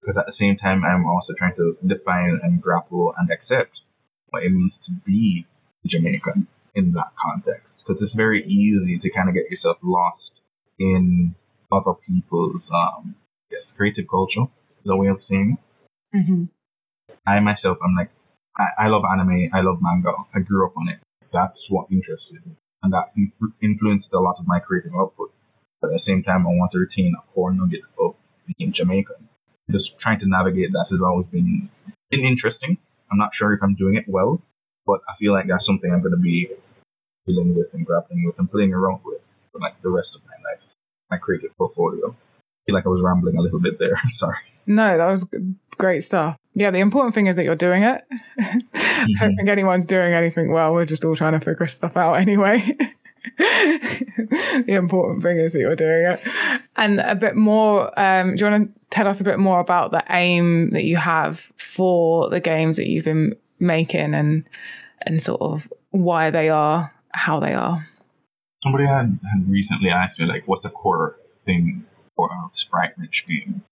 because 0.00 0.16
at 0.18 0.26
the 0.26 0.34
same 0.38 0.56
time 0.56 0.84
I'm 0.84 1.06
also 1.06 1.32
trying 1.38 1.54
to 1.56 1.76
define 1.86 2.40
and 2.42 2.60
grapple 2.60 3.14
and 3.16 3.30
accept 3.30 3.78
what 4.30 4.42
it 4.42 4.50
means 4.50 4.72
to 4.86 4.92
be 5.06 5.46
Jamaican 5.86 6.46
in 6.74 6.92
that 6.92 7.12
context. 7.22 7.68
Because 7.78 8.02
it's 8.02 8.14
very 8.14 8.44
easy 8.46 8.98
to 8.98 9.10
kind 9.10 9.28
of 9.28 9.34
get 9.34 9.50
yourself 9.50 9.76
lost 9.82 10.32
in 10.78 11.34
other 11.70 11.92
people's 12.06 12.62
um, 12.72 13.14
yes, 13.50 13.62
creative 13.76 14.06
culture, 14.10 14.50
the 14.84 14.96
way 14.96 15.08
of 15.08 15.18
saying. 15.28 15.58
Mm-hmm. 16.14 16.44
I 17.26 17.40
myself, 17.40 17.78
I'm 17.82 17.94
like, 17.96 18.10
I, 18.56 18.84
I 18.84 18.88
love 18.88 19.02
anime, 19.10 19.50
I 19.52 19.60
love 19.60 19.78
manga, 19.80 20.12
I 20.34 20.40
grew 20.40 20.66
up 20.66 20.76
on 20.76 20.88
it. 20.88 20.98
That's 21.32 21.58
what 21.68 21.86
interested 21.90 22.44
me 22.46 22.56
and 22.84 22.92
that 22.92 23.10
influenced 23.62 24.08
a 24.12 24.20
lot 24.20 24.36
of 24.38 24.46
my 24.46 24.60
creative 24.60 24.92
output. 24.94 25.32
But 25.80 25.88
at 25.88 25.94
the 25.94 26.04
same 26.06 26.22
time, 26.22 26.46
I 26.46 26.50
want 26.50 26.70
to 26.72 26.78
retain 26.78 27.14
a 27.18 27.32
core 27.32 27.52
nugget 27.52 27.80
of 27.98 28.14
being 28.58 28.72
Jamaican. 28.76 29.28
Just 29.70 29.90
trying 30.00 30.20
to 30.20 30.28
navigate 30.28 30.70
that 30.72 30.86
has 30.90 31.00
always 31.02 31.26
been, 31.32 31.70
been 32.10 32.24
interesting. 32.24 32.76
I'm 33.10 33.18
not 33.18 33.30
sure 33.36 33.54
if 33.54 33.62
I'm 33.62 33.74
doing 33.74 33.96
it 33.96 34.04
well, 34.06 34.42
but 34.86 35.00
I 35.08 35.16
feel 35.18 35.32
like 35.32 35.46
that's 35.48 35.64
something 35.66 35.90
I'm 35.90 36.00
going 36.00 36.12
to 36.12 36.20
be 36.20 36.50
dealing 37.26 37.56
with 37.56 37.72
and 37.72 37.86
grappling 37.86 38.24
with 38.26 38.38
and 38.38 38.50
playing 38.50 38.74
around 38.74 39.00
with 39.04 39.20
for 39.50 39.60
like 39.60 39.80
the 39.82 39.88
rest 39.88 40.08
of 40.14 40.20
my 40.26 40.36
life, 40.50 40.60
my 41.10 41.16
creative 41.16 41.56
portfolio. 41.56 42.10
I 42.10 42.60
feel 42.66 42.74
like 42.74 42.84
I 42.84 42.90
was 42.90 43.00
rambling 43.02 43.38
a 43.38 43.40
little 43.40 43.60
bit 43.60 43.78
there. 43.78 43.98
Sorry. 44.20 44.36
No, 44.66 44.98
that 44.98 45.10
was 45.10 45.24
great 45.78 46.04
stuff. 46.04 46.36
Yeah, 46.54 46.70
the 46.70 46.78
important 46.78 47.14
thing 47.14 47.26
is 47.26 47.36
that 47.36 47.44
you're 47.44 47.56
doing 47.56 47.82
it. 47.82 48.02
mm-hmm. 48.40 48.58
I 48.74 49.06
don't 49.18 49.36
think 49.36 49.48
anyone's 49.48 49.86
doing 49.86 50.14
anything 50.14 50.52
well. 50.52 50.72
We're 50.72 50.86
just 50.86 51.04
all 51.04 51.16
trying 51.16 51.32
to 51.32 51.40
figure 51.40 51.66
stuff 51.66 51.96
out 51.96 52.14
anyway. 52.14 52.76
the 53.38 54.64
important 54.68 55.22
thing 55.22 55.38
is 55.38 55.52
that 55.52 55.58
you're 55.58 55.74
doing 55.74 56.12
it. 56.12 56.20
And 56.76 57.00
a 57.00 57.14
bit 57.14 57.34
more, 57.34 57.98
um, 57.98 58.36
do 58.36 58.44
you 58.44 58.50
want 58.50 58.74
to 58.74 58.80
tell 58.90 59.08
us 59.08 59.20
a 59.20 59.24
bit 59.24 59.38
more 59.38 59.60
about 59.60 59.90
the 59.90 60.04
aim 60.10 60.70
that 60.70 60.84
you 60.84 60.96
have 60.96 61.52
for 61.56 62.30
the 62.30 62.40
games 62.40 62.76
that 62.76 62.88
you've 62.88 63.04
been 63.04 63.34
making 63.58 64.14
and 64.14 64.44
and 65.02 65.22
sort 65.22 65.40
of 65.40 65.72
why 65.90 66.30
they 66.30 66.48
are 66.50 66.92
how 67.12 67.40
they 67.40 67.54
are? 67.54 67.86
Somebody 68.62 68.86
had, 68.86 69.18
had 69.32 69.50
recently 69.50 69.90
asked 69.90 70.18
me 70.20 70.26
like 70.26 70.44
what's 70.46 70.62
the 70.62 70.70
core 70.70 71.16
thing 71.44 71.84
for 72.14 72.28
a 72.28 72.50
Sprite 72.66 72.92
Wrench 72.98 73.24
game? 73.26 73.62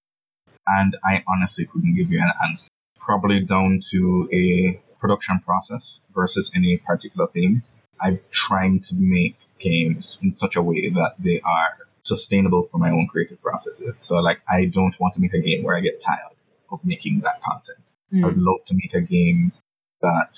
And 0.67 0.97
I 1.05 1.23
honestly 1.29 1.69
couldn't 1.73 1.97
give 1.97 2.11
you 2.11 2.21
an 2.21 2.33
answer. 2.49 2.65
Probably 2.99 3.41
down 3.41 3.83
to 3.93 4.29
a 4.33 4.81
production 5.01 5.41
process 5.45 5.83
versus 6.15 6.49
any 6.55 6.77
particular 6.87 7.27
theme. 7.35 7.63
I'm 8.01 8.21
trying 8.49 8.85
to 8.89 8.95
make 8.95 9.37
games 9.63 10.05
in 10.23 10.37
such 10.41 10.55
a 10.57 10.63
way 10.63 10.91
that 10.91 11.15
they 11.23 11.41
are 11.45 11.87
sustainable 12.07 12.69
for 12.71 12.79
my 12.79 12.91
own 12.91 13.07
creative 13.11 13.41
processes. 13.43 13.95
So 14.09 14.15
like 14.15 14.39
I 14.49 14.67
don't 14.73 14.95
want 15.01 15.15
to 15.15 15.21
make 15.21 15.35
a 15.35 15.41
game 15.41 15.63
where 15.63 15.77
I 15.77 15.81
get 15.81 16.01
tired 16.05 16.37
of 16.71 16.81
making 16.85 17.23
that 17.25 17.43
content. 17.43 17.79
Mm. 18.13 18.25
I 18.25 18.27
would 18.29 18.39
love 18.39 18.61
to 18.69 18.75
make 18.75 18.95
a 18.95 19.01
game 19.01 19.53
that, 20.01 20.31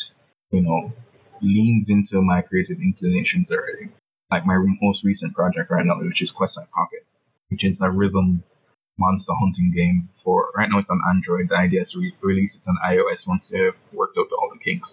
you 0.51 0.61
know, 0.61 0.93
leans 1.41 1.87
into 1.89 2.23
my 2.23 2.43
creative 2.43 2.79
inclinations 2.81 3.47
already. 3.51 3.91
Like 4.31 4.47
my 4.47 4.59
most 4.83 5.05
recent 5.05 5.35
project 5.35 5.71
right 5.71 5.85
now, 5.85 6.01
which 6.01 6.23
is 6.23 6.31
Questline 6.39 6.71
Pocket, 6.71 7.07
which 7.49 7.65
is 7.65 7.77
a 7.81 7.91
rhythm 7.91 8.43
monster 8.99 9.33
hunting 9.41 9.73
game 9.75 10.09
for 10.23 10.51
right 10.57 10.69
now 10.71 10.79
it's 10.79 10.91
on 10.91 11.01
Android. 11.09 11.49
The 11.51 11.57
idea 11.57 11.83
is 11.83 11.91
to 11.93 11.99
re- 11.99 12.15
release 12.23 12.53
it 12.55 12.69
on 12.69 12.77
iOS 12.87 13.27
once 13.27 13.43
they've 13.51 13.77
worked 13.93 14.17
out 14.19 14.31
all 14.39 14.51
the 14.53 14.63
kinks. 14.63 14.89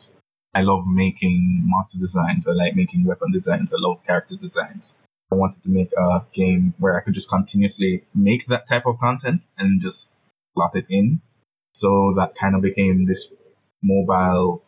I 0.54 0.62
love 0.62 0.84
making 0.86 1.64
monster 1.66 1.98
designs. 1.98 2.44
I 2.48 2.52
like 2.52 2.76
making 2.76 3.06
weapon 3.06 3.32
designs. 3.32 3.70
I 3.72 3.80
love 3.80 4.04
character 4.06 4.36
designs. 4.36 4.84
I 5.32 5.36
wanted 5.36 5.64
to 5.64 5.70
make 5.70 5.92
a 5.96 6.26
game 6.36 6.74
where 6.80 6.98
I 6.98 7.04
could 7.04 7.14
just 7.14 7.30
continuously 7.30 8.04
make 8.14 8.48
that 8.50 8.68
type 8.68 8.84
of 8.86 9.00
content 9.00 9.42
and 9.58 9.82
just 9.82 9.98
slot 10.54 10.76
it 10.76 10.86
in. 10.90 11.22
So 11.80 12.14
that 12.18 12.34
kind 12.40 12.56
of 12.56 12.62
became 12.62 13.08
this 13.08 13.24
mobile 13.82 14.64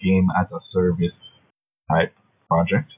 game 0.00 0.28
as 0.40 0.46
a 0.50 0.60
service 0.72 1.12
type 1.90 2.14
project. 2.48 2.92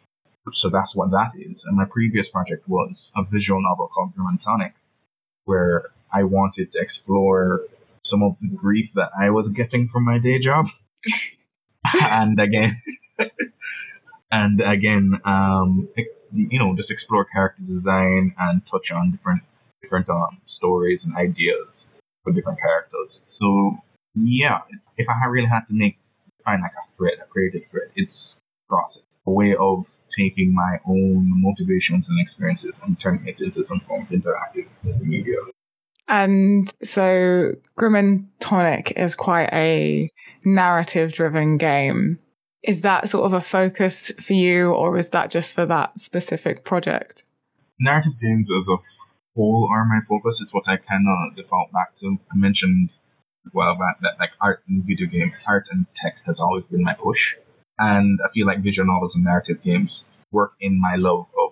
So 0.62 0.70
that's 0.70 0.94
what 0.94 1.10
that 1.10 1.34
is. 1.34 1.58
And 1.66 1.76
my 1.76 1.84
previous 1.90 2.26
project 2.32 2.68
was 2.68 2.94
a 3.16 3.22
visual 3.24 3.60
novel 3.62 3.90
called 3.92 4.14
Grim 4.14 4.26
and 4.28 4.40
Tonic, 4.42 4.74
where 5.44 5.90
I 6.12 6.24
wanted 6.24 6.72
to 6.72 6.78
explore 6.80 7.60
some 8.10 8.22
of 8.22 8.36
the 8.40 8.48
grief 8.48 8.90
that 8.94 9.10
I 9.18 9.30
was 9.30 9.50
getting 9.54 9.88
from 9.92 10.04
my 10.04 10.18
day 10.18 10.38
job. 10.42 10.66
and 11.94 12.38
again, 12.38 12.82
and 14.30 14.60
again, 14.60 15.12
um, 15.24 15.88
you 16.32 16.58
know, 16.58 16.74
just 16.76 16.90
explore 16.90 17.24
character 17.24 17.62
design 17.62 18.34
and 18.38 18.62
touch 18.70 18.90
on 18.94 19.10
different 19.10 19.42
different 19.82 20.08
um, 20.08 20.38
stories 20.58 21.00
and 21.04 21.14
ideas 21.16 21.68
for 22.22 22.32
different 22.32 22.58
characters. 22.60 23.10
So 23.40 23.78
yeah, 24.14 24.58
if 24.96 25.06
I 25.08 25.26
really 25.28 25.48
had 25.48 25.66
to 25.68 25.74
make 25.74 25.96
find 26.44 26.62
like 26.62 26.72
a 26.72 26.96
thread, 26.96 27.14
a 27.22 27.26
creative 27.26 27.62
thread, 27.70 27.88
it's 27.96 28.12
process, 28.68 29.02
a 29.26 29.30
way 29.30 29.54
of 29.58 29.84
taking 30.18 30.54
my 30.54 30.78
own 30.86 31.42
motivations 31.42 32.04
and 32.08 32.20
experiences 32.20 32.72
and 32.84 32.96
turning 33.00 33.26
it 33.26 33.40
into 33.40 33.64
some 33.68 33.80
form 33.86 34.02
of 34.02 34.08
interactive 34.08 34.66
media. 35.00 35.36
And 36.08 36.72
so 36.82 37.52
Grim 37.76 37.94
and 37.94 38.28
Tonic 38.40 38.92
is 38.96 39.14
quite 39.14 39.48
a 39.52 40.08
narrative 40.44 41.12
driven 41.12 41.56
game. 41.56 42.18
Is 42.62 42.82
that 42.82 43.08
sort 43.08 43.24
of 43.24 43.32
a 43.32 43.40
focus 43.40 44.12
for 44.20 44.34
you, 44.34 44.72
or 44.72 44.96
is 44.98 45.10
that 45.10 45.30
just 45.30 45.52
for 45.52 45.66
that 45.66 45.98
specific 45.98 46.64
project? 46.64 47.24
Narrative 47.80 48.12
games 48.20 48.46
as 48.46 48.66
a 48.68 48.76
whole 49.34 49.68
are 49.72 49.84
my 49.84 49.98
focus. 50.08 50.38
It's 50.40 50.52
what 50.52 50.64
I 50.68 50.76
kind 50.76 51.06
of 51.08 51.36
default 51.36 51.72
back 51.72 51.98
to. 52.00 52.16
I 52.32 52.36
mentioned 52.36 52.90
well 53.52 53.76
that, 53.78 53.94
that 54.02 54.20
like 54.20 54.30
art 54.40 54.62
and 54.68 54.84
video 54.84 55.06
games, 55.06 55.32
art 55.46 55.64
and 55.72 55.86
text 56.02 56.22
has 56.26 56.36
always 56.38 56.64
been 56.70 56.82
my 56.84 56.94
push. 56.94 57.18
And 57.82 58.20
I 58.24 58.30
feel 58.32 58.46
like 58.46 58.62
visual 58.62 58.86
novels 58.86 59.10
and 59.16 59.24
narrative 59.24 59.58
games 59.64 59.90
work 60.30 60.52
in 60.60 60.80
my 60.80 60.94
love 60.94 61.26
of 61.34 61.50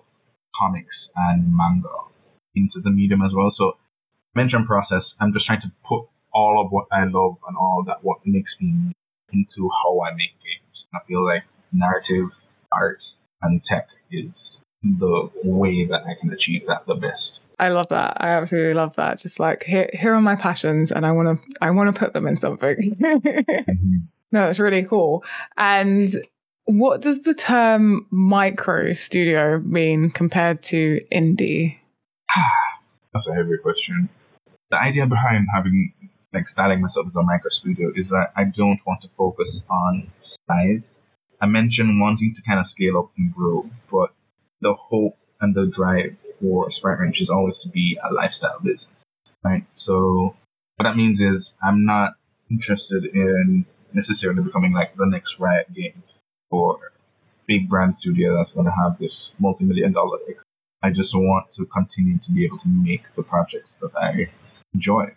comics 0.55 0.95
and 1.15 1.51
manga 1.51 1.91
into 2.55 2.79
the 2.81 2.89
medium 2.89 3.21
as 3.21 3.31
well. 3.35 3.51
So 3.57 3.73
mention 4.33 4.65
process, 4.65 5.03
I'm 5.19 5.33
just 5.33 5.45
trying 5.45 5.59
to 5.61 5.71
put 5.83 6.07
all 6.33 6.63
of 6.63 6.71
what 6.71 6.87
I 6.89 7.03
love 7.03 7.35
and 7.45 7.57
all 7.59 7.83
that 7.87 7.97
what 8.01 8.19
makes 8.23 8.51
me 8.61 8.93
into 9.33 9.69
how 9.83 9.99
I 9.99 10.11
make 10.11 10.31
games. 10.39 10.85
I 10.95 10.99
feel 11.05 11.25
like 11.25 11.43
narrative, 11.73 12.29
art, 12.71 12.99
and 13.41 13.61
tech 13.69 13.87
is 14.09 14.31
the 14.83 15.29
way 15.43 15.85
that 15.85 16.03
I 16.07 16.15
can 16.19 16.31
achieve 16.31 16.61
that 16.67 16.87
the 16.87 16.95
best. 16.95 17.39
I 17.59 17.69
love 17.69 17.89
that. 17.89 18.17
I 18.21 18.29
absolutely 18.29 18.73
love 18.73 18.95
that. 18.95 19.19
Just 19.19 19.37
like 19.37 19.65
here, 19.65 19.89
here 19.93 20.13
are 20.13 20.21
my 20.21 20.37
passions, 20.37 20.93
and 20.93 21.05
I 21.05 21.11
want 21.11 21.27
to, 21.27 21.55
I 21.61 21.71
want 21.71 21.93
to 21.93 21.99
put 21.99 22.13
them 22.13 22.25
in 22.25 22.37
something. 22.37 22.75
mm-hmm. 22.95 23.97
No, 24.31 24.47
it's 24.47 24.59
really 24.59 24.83
cool. 24.83 25.23
And 25.57 26.09
what 26.65 27.01
does 27.01 27.21
the 27.21 27.33
term 27.33 28.07
micro 28.11 28.93
studio 28.93 29.59
mean 29.59 30.09
compared 30.09 30.61
to 30.63 30.99
indie? 31.11 31.77
That's 33.13 33.27
a 33.27 33.33
heavy 33.33 33.57
question. 33.61 34.09
The 34.69 34.77
idea 34.77 35.05
behind 35.05 35.47
having 35.53 35.93
like 36.33 36.45
styling 36.53 36.81
myself 36.81 37.07
as 37.07 37.15
a 37.15 37.23
micro 37.23 37.49
studio 37.59 37.91
is 37.95 38.07
that 38.09 38.31
I 38.37 38.45
don't 38.45 38.79
want 38.87 39.01
to 39.01 39.09
focus 39.17 39.47
on 39.69 40.09
size. 40.47 40.81
I 41.41 41.45
mentioned 41.45 41.99
wanting 41.99 42.33
to 42.37 42.41
kind 42.47 42.59
of 42.59 42.67
scale 42.73 42.97
up 42.99 43.11
and 43.17 43.33
grow, 43.33 43.69
but 43.91 44.11
the 44.61 44.73
hope 44.73 45.17
and 45.41 45.53
the 45.53 45.71
drive 45.75 46.15
for 46.39 46.71
Sprite 46.77 46.99
Wrench 46.99 47.17
is 47.19 47.29
always 47.29 47.55
to 47.63 47.69
be 47.69 47.97
a 48.01 48.13
lifestyle 48.13 48.59
business, 48.63 48.87
right? 49.43 49.65
So 49.85 50.35
what 50.77 50.83
that 50.83 50.95
means 50.95 51.19
is 51.19 51.45
I'm 51.61 51.85
not 51.85 52.13
interested 52.49 53.05
in 53.13 53.65
necessarily 53.93 54.43
becoming 54.43 54.73
like 54.73 54.95
the 54.95 55.05
next 55.05 55.31
Riot 55.39 55.73
Games 55.73 56.03
or 56.49 56.91
big 57.47 57.69
brand 57.69 57.95
studio 57.99 58.37
that's 58.37 58.53
going 58.53 58.65
to 58.65 58.71
have 58.71 58.99
this 58.99 59.11
multi-million 59.39 59.93
dollar. 59.93 60.19
I 60.83 60.89
just 60.89 61.13
want 61.13 61.47
to 61.57 61.65
continue 61.65 62.17
to 62.17 62.31
be 62.31 62.45
able 62.45 62.57
to 62.59 62.69
make 62.69 63.03
the 63.15 63.23
projects 63.23 63.69
that 63.81 63.91
I 63.95 64.31
enjoy. 64.73 65.13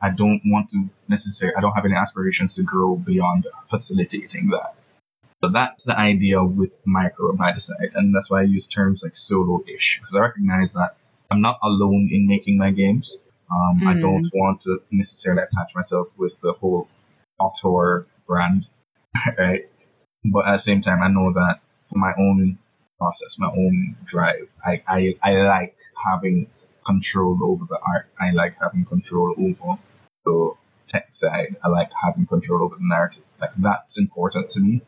I 0.00 0.10
don't 0.10 0.40
want 0.46 0.70
to 0.70 0.88
necessarily, 1.08 1.54
I 1.56 1.60
don't 1.60 1.72
have 1.72 1.84
any 1.84 1.94
aspirations 1.94 2.52
to 2.56 2.62
grow 2.62 2.96
beyond 2.96 3.46
facilitating 3.70 4.50
that. 4.52 4.78
So 5.42 5.50
that's 5.52 5.80
the 5.86 5.96
idea 5.96 6.42
with 6.42 6.70
micro 6.84 7.34
by 7.36 7.52
the 7.52 7.62
side, 7.62 7.94
and 7.94 8.14
that's 8.14 8.28
why 8.28 8.40
I 8.40 8.44
use 8.44 8.64
terms 8.74 9.00
like 9.02 9.12
solo-ish 9.28 9.88
because 10.00 10.14
I 10.14 10.20
recognize 10.20 10.68
that 10.74 10.96
I'm 11.30 11.40
not 11.40 11.58
alone 11.62 12.10
in 12.12 12.26
making 12.26 12.58
my 12.58 12.70
games. 12.70 13.08
Um, 13.50 13.80
mm. 13.82 13.86
I 13.86 14.00
don't 14.00 14.28
want 14.34 14.60
to 14.64 14.78
necessarily 14.90 15.42
attach 15.42 15.70
myself 15.74 16.08
with 16.16 16.32
the 16.42 16.52
whole 16.52 16.88
author 17.38 18.06
brand, 18.28 18.66
right? 19.38 19.68
But 20.24 20.46
at 20.46 20.58
the 20.58 20.62
same 20.66 20.82
time, 20.82 21.02
I 21.02 21.08
know 21.08 21.32
that 21.32 21.60
for 21.90 21.98
my 21.98 22.12
own 22.18 22.58
process, 22.98 23.32
my 23.38 23.48
own 23.48 23.96
drive, 24.12 24.46
I, 24.64 24.82
I, 24.86 25.14
I 25.22 25.32
like 25.42 25.74
having 26.04 26.46
control 26.86 27.38
over 27.42 27.64
the 27.68 27.78
art. 27.86 28.06
I 28.20 28.32
like 28.32 28.54
having 28.60 28.84
control 28.84 29.34
over 29.38 29.78
the 30.24 30.52
tech 30.90 31.08
side. 31.20 31.56
I 31.64 31.68
like 31.68 31.88
having 32.04 32.26
control 32.26 32.62
over 32.62 32.76
the 32.76 32.86
narrative. 32.86 33.22
Like 33.40 33.50
that's 33.58 33.92
important 33.96 34.50
to 34.54 34.60
me. 34.60 34.82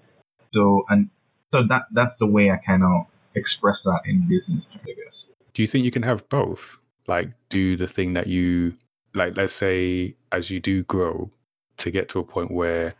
So 0.52 0.84
and 0.88 1.10
so 1.52 1.62
that 1.68 1.82
that's 1.92 2.14
the 2.18 2.26
way 2.26 2.50
I 2.50 2.56
kind 2.64 2.82
of 2.82 3.06
express 3.34 3.76
that 3.84 4.00
in 4.06 4.28
business, 4.28 4.64
I 4.74 4.86
guess. 4.86 5.14
Do 5.54 5.62
you 5.62 5.66
think 5.66 5.84
you 5.84 5.90
can 5.90 6.02
have 6.02 6.28
both? 6.28 6.78
Like 7.06 7.30
do 7.48 7.76
the 7.76 7.86
thing 7.86 8.14
that 8.14 8.26
you 8.26 8.74
like 9.14 9.36
let's 9.36 9.52
say 9.52 10.14
as 10.32 10.50
you 10.50 10.60
do 10.60 10.82
grow 10.84 11.30
to 11.78 11.90
get 11.90 12.08
to 12.10 12.18
a 12.18 12.24
point 12.24 12.50
where 12.50 12.94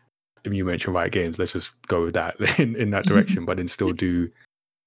you 0.45 0.65
mentioned 0.65 0.95
Riot 0.95 1.13
Games, 1.13 1.39
let's 1.39 1.53
just 1.53 1.81
go 1.87 2.05
with 2.05 2.15
that 2.15 2.41
in, 2.59 2.77
in 2.77 2.91
that 2.91 3.07
direction, 3.07 3.45
but 3.45 3.57
then 3.57 3.69
still 3.69 3.93
do 3.93 4.31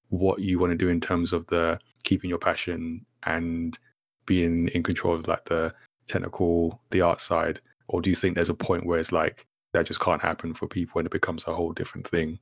what 0.09 0.39
you 0.39 0.59
want 0.59 0.71
to 0.71 0.77
do 0.77 0.89
in 0.89 1.01
terms 1.01 1.33
of 1.33 1.47
the 1.47 1.79
keeping 2.03 2.29
your 2.29 2.39
passion 2.39 3.05
and 3.23 3.79
being 4.25 4.67
in 4.69 4.83
control 4.83 5.15
of 5.15 5.27
like 5.27 5.45
the 5.45 5.73
technical, 6.07 6.79
the 6.91 7.01
art 7.01 7.21
side? 7.21 7.59
Or 7.87 8.01
do 8.01 8.09
you 8.09 8.15
think 8.15 8.35
there's 8.35 8.49
a 8.49 8.55
point 8.55 8.85
where 8.85 8.99
it's 8.99 9.11
like 9.11 9.45
that 9.73 9.85
just 9.85 9.99
can't 9.99 10.21
happen 10.21 10.53
for 10.53 10.67
people 10.67 10.99
and 10.99 11.05
it 11.05 11.11
becomes 11.11 11.45
a 11.47 11.53
whole 11.53 11.73
different 11.73 12.07
thing? 12.07 12.39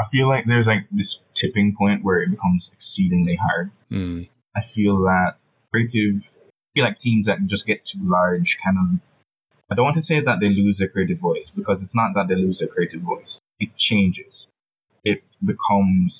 I 0.00 0.04
feel 0.12 0.28
like 0.28 0.44
there's 0.46 0.66
like 0.66 0.86
this 0.92 1.08
tipping 1.40 1.74
point 1.78 2.04
where 2.04 2.22
it 2.22 2.30
becomes 2.30 2.68
exceedingly 2.72 3.38
hard. 3.40 3.70
Mm. 3.90 4.28
I 4.56 4.60
feel 4.74 5.02
that 5.02 5.36
creative, 5.72 6.22
I 6.22 6.68
feel 6.74 6.84
like 6.84 7.00
teams 7.00 7.26
that 7.26 7.38
just 7.46 7.66
get 7.66 7.80
too 7.92 8.00
large 8.02 8.56
kind 8.64 8.76
of, 8.78 9.00
I 9.70 9.74
don't 9.74 9.84
want 9.84 9.96
to 9.96 10.06
say 10.06 10.22
that 10.24 10.38
they 10.40 10.46
lose 10.48 10.76
their 10.78 10.88
creative 10.88 11.18
voice 11.18 11.50
because 11.54 11.78
it's 11.82 11.94
not 11.94 12.14
that 12.14 12.26
they 12.28 12.36
lose 12.36 12.58
their 12.58 12.68
creative 12.68 13.02
voice. 13.02 13.26
It 13.58 13.70
changes. 13.90 14.32
It 15.02 15.24
becomes, 15.44 16.14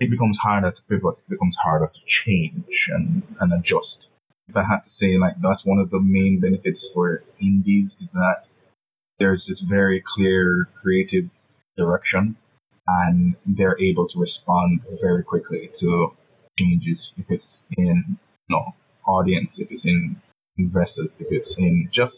it 0.00 0.10
becomes 0.10 0.38
harder 0.42 0.70
to 0.70 0.82
pivot. 0.88 1.20
It 1.28 1.30
becomes 1.36 1.56
harder 1.62 1.86
to 1.92 2.00
change 2.24 2.64
and, 2.88 3.22
and 3.40 3.52
adjust. 3.52 4.08
If 4.48 4.56
I 4.56 4.62
had 4.62 4.80
to 4.88 4.90
say 4.98 5.18
like 5.18 5.34
that's 5.42 5.64
one 5.64 5.78
of 5.78 5.90
the 5.90 6.00
main 6.00 6.40
benefits 6.40 6.80
for 6.94 7.24
indies 7.40 7.90
is 8.00 8.08
that 8.14 8.46
there's 9.18 9.44
this 9.48 9.58
very 9.68 10.02
clear 10.16 10.68
creative 10.80 11.28
direction 11.76 12.36
and 12.86 13.34
they're 13.44 13.78
able 13.80 14.08
to 14.08 14.18
respond 14.18 14.80
very 15.02 15.24
quickly 15.24 15.70
to 15.80 16.08
changes 16.58 16.98
if 17.18 17.26
it's 17.28 17.44
in 17.76 18.16
you 18.48 18.56
know 18.56 18.74
audience, 19.06 19.50
if 19.58 19.68
it's 19.70 19.84
in 19.84 20.16
investors, 20.56 21.08
if 21.18 21.26
it's 21.30 21.50
in 21.58 21.88
just 21.92 22.14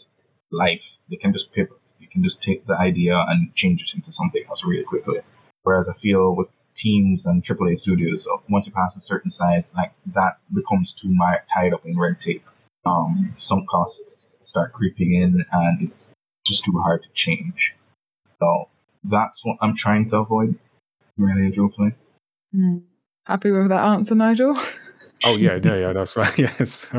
life. 0.51 0.81
They 1.09 1.17
can 1.17 1.33
just 1.33 1.51
pivot. 1.53 1.77
You 1.99 2.07
can 2.11 2.23
just 2.23 2.37
take 2.45 2.65
the 2.65 2.73
idea 2.73 3.15
and 3.27 3.53
change 3.55 3.81
it 3.81 3.95
into 3.95 4.11
something 4.17 4.43
else 4.49 4.59
really 4.65 4.83
quickly. 4.83 5.19
Whereas 5.63 5.87
I 5.89 5.99
feel 6.01 6.35
with 6.35 6.47
teams 6.81 7.21
and 7.25 7.43
AAA 7.45 7.81
studios, 7.81 8.21
uh, 8.31 8.37
once 8.49 8.65
you 8.65 8.71
pass 8.71 8.91
a 8.95 9.05
certain 9.07 9.31
size, 9.37 9.63
like 9.75 9.91
that 10.15 10.39
becomes 10.53 10.93
too 11.01 11.15
tied 11.53 11.73
up 11.73 11.85
in 11.85 11.97
red 11.97 12.17
tape. 12.25 12.43
Um, 12.85 13.35
some 13.47 13.65
costs 13.69 13.99
start 14.49 14.73
creeping 14.73 15.13
in, 15.13 15.45
and 15.51 15.91
it's 15.91 15.93
just 16.47 16.63
too 16.65 16.79
hard 16.79 17.01
to 17.03 17.09
change. 17.25 17.53
So 18.39 18.69
that's 19.03 19.37
what 19.43 19.57
I'm 19.61 19.75
trying 19.81 20.09
to 20.09 20.17
avoid. 20.17 20.55
Really, 21.17 21.51
truthfully. 21.53 21.93
Mm. 22.55 22.83
Happy 23.25 23.51
with 23.51 23.69
that 23.69 23.83
answer, 23.83 24.15
Nigel? 24.15 24.57
Oh 25.23 25.35
yeah, 25.35 25.59
yeah, 25.63 25.75
yeah. 25.75 25.93
That's 25.93 26.15
right. 26.15 26.35
Yes. 26.37 26.87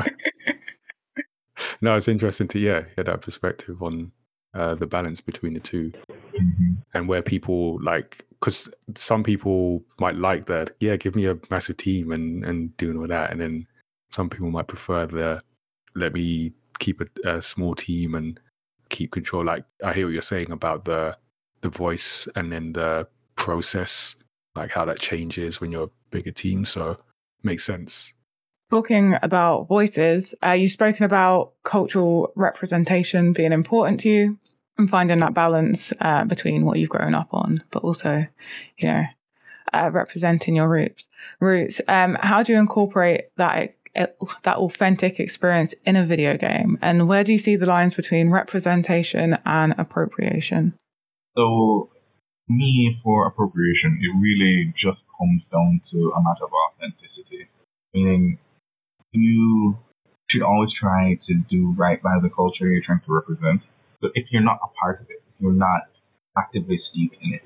no, 1.81 1.97
it's 1.97 2.09
interesting 2.09 2.49
to 2.49 2.59
yeah 2.59 2.83
get 2.97 3.07
that 3.07 3.23
perspective 3.23 3.83
on 3.83 4.13
uh, 4.55 4.75
the 4.75 4.87
balance 4.87 5.21
between 5.21 5.55
the 5.55 5.61
2 5.61 5.93
mm-hmm. 6.11 6.73
and 6.95 7.09
where 7.09 7.23
people 7.23 7.81
like 7.83 8.25
because 8.41 8.69
some 8.95 9.23
people 9.23 9.83
might 10.01 10.17
like 10.17 10.47
that. 10.47 10.73
Yeah, 10.81 10.97
give 10.97 11.15
me 11.15 11.27
a 11.27 11.39
massive 11.51 11.77
team 11.77 12.13
and 12.13 12.45
and 12.45 12.77
doing 12.77 12.99
all 12.99 13.07
that, 13.07 13.31
and 13.31 13.41
then 13.41 13.67
some 14.11 14.29
people 14.29 14.51
might 14.51 14.67
prefer 14.67 15.07
the 15.07 15.43
let 15.95 16.13
me 16.13 16.53
keep 16.79 17.01
a, 17.01 17.29
a 17.29 17.43
small 17.43 17.75
team 17.75 18.15
and 18.15 18.41
keep 18.89 19.13
control. 19.13 19.45
Like 19.45 19.65
I 19.85 19.93
hear 19.93 20.07
what 20.07 20.13
you're 20.13 20.23
saying 20.23 20.51
about 20.51 20.85
the 20.85 21.17
the 21.61 21.69
voice 21.69 22.27
and 22.37 22.51
then 22.51 22.73
the 22.73 23.07
process, 23.37 24.17
like 24.57 24.73
how 24.73 24.85
that 24.87 24.99
changes 24.99 25.61
when 25.61 25.71
you're 25.71 25.85
a 25.85 25.91
bigger 26.11 26.33
team. 26.33 26.65
So 26.65 26.99
makes 27.43 27.65
sense. 27.65 28.15
Talking 28.71 29.17
about 29.23 29.67
voices, 29.67 30.33
uh, 30.45 30.53
you've 30.53 30.71
spoken 30.71 31.05
about 31.05 31.55
cultural 31.65 32.33
representation 32.37 33.33
being 33.33 33.53
important 33.53 33.99
to 34.01 34.09
you 34.09 34.39
and 34.79 34.89
finding 34.89 35.19
that 35.19 35.35
balance 35.35 35.93
uh, 36.01 36.25
between 36.25 36.65
what 36.65 36.79
you've 36.79 36.89
grown 36.89 37.15
up 37.15 37.29
on, 37.33 37.65
but 37.73 37.83
also, 37.83 38.25
you 38.79 38.89
know, 38.89 39.03
uh, 39.73 39.91
representing 39.93 40.55
your 40.55 40.69
roots. 40.69 41.05
Roots. 41.41 41.81
Um, 41.89 42.17
how 42.21 42.45
do 42.45 42.53
you 42.53 42.61
incorporate 42.61 43.25
that 43.37 43.75
that 43.97 44.57
authentic 44.57 45.19
experience 45.19 45.75
in 45.85 45.97
a 45.97 46.07
video 46.07 46.37
game, 46.37 46.79
and 46.81 47.09
where 47.09 47.25
do 47.25 47.33
you 47.33 47.39
see 47.39 47.57
the 47.57 47.67
lines 47.67 47.97
between 47.97 48.31
representation 48.31 49.37
and 49.45 49.75
appropriation? 49.79 50.75
So, 51.37 51.91
me 52.49 52.97
for 53.03 53.27
appropriation, 53.27 53.99
it 54.01 54.17
really 54.17 54.73
just 54.81 55.01
comes 55.19 55.43
down 55.51 55.81
to 55.91 56.13
a 56.17 56.23
matter 56.23 56.45
of 56.45 56.53
authenticity. 56.53 57.49
Meaning, 57.93 58.39
you 59.13 59.79
should 60.29 60.43
always 60.43 60.71
try 60.79 61.19
to 61.27 61.35
do 61.51 61.75
right 61.77 62.03
by 62.03 62.19
the 62.23 62.31
culture 62.31 62.67
you're 62.69 62.83
trying 62.85 63.01
to 63.07 63.13
represent. 63.13 63.63
But 64.01 64.13
if 64.15 64.27
you're 64.31 64.43
not 64.43 64.59
a 64.63 64.69
part 64.81 65.01
of 65.01 65.07
it, 65.11 65.23
if 65.29 65.35
you're 65.41 65.53
not 65.53 65.83
actively 66.39 66.81
steeped 66.91 67.17
in 67.21 67.35
it, 67.35 67.43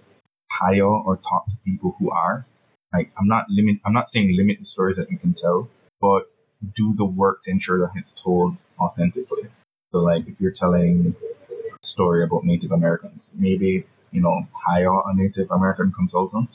hire 0.51 0.85
or 0.85 1.17
talk 1.17 1.47
to 1.47 1.57
people 1.65 1.97
who 1.99 2.11
are. 2.11 2.47
Like, 2.93 3.11
I'm 3.19 3.27
not 3.27 3.47
limit, 3.49 3.77
I'm 3.85 3.93
not 3.93 4.07
saying 4.13 4.37
limit 4.37 4.59
the 4.61 4.67
stories 4.73 4.97
that 4.99 5.11
you 5.11 5.19
can 5.19 5.35
tell, 5.41 5.69
but 6.01 6.31
do 6.77 6.95
the 6.97 7.05
work 7.05 7.43
to 7.45 7.51
ensure 7.51 7.81
that 7.81 7.91
it's 7.97 8.09
told 8.23 8.57
authentically. 8.79 9.51
So, 9.91 9.99
like, 9.99 10.29
if 10.29 10.35
you're 10.39 10.55
telling 10.59 11.15
a 11.21 11.89
story 11.93 12.23
about 12.25 12.45
Native 12.45 12.71
Americans, 12.71 13.21
maybe 13.35 13.87
you 14.15 14.21
know, 14.23 14.47
hire 14.55 14.89
a 14.89 15.15
Native 15.15 15.51
American 15.51 15.93
consultant. 15.93 16.49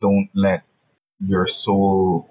Don't 0.00 0.28
let 0.34 0.62
your 1.18 1.48
sole 1.64 2.28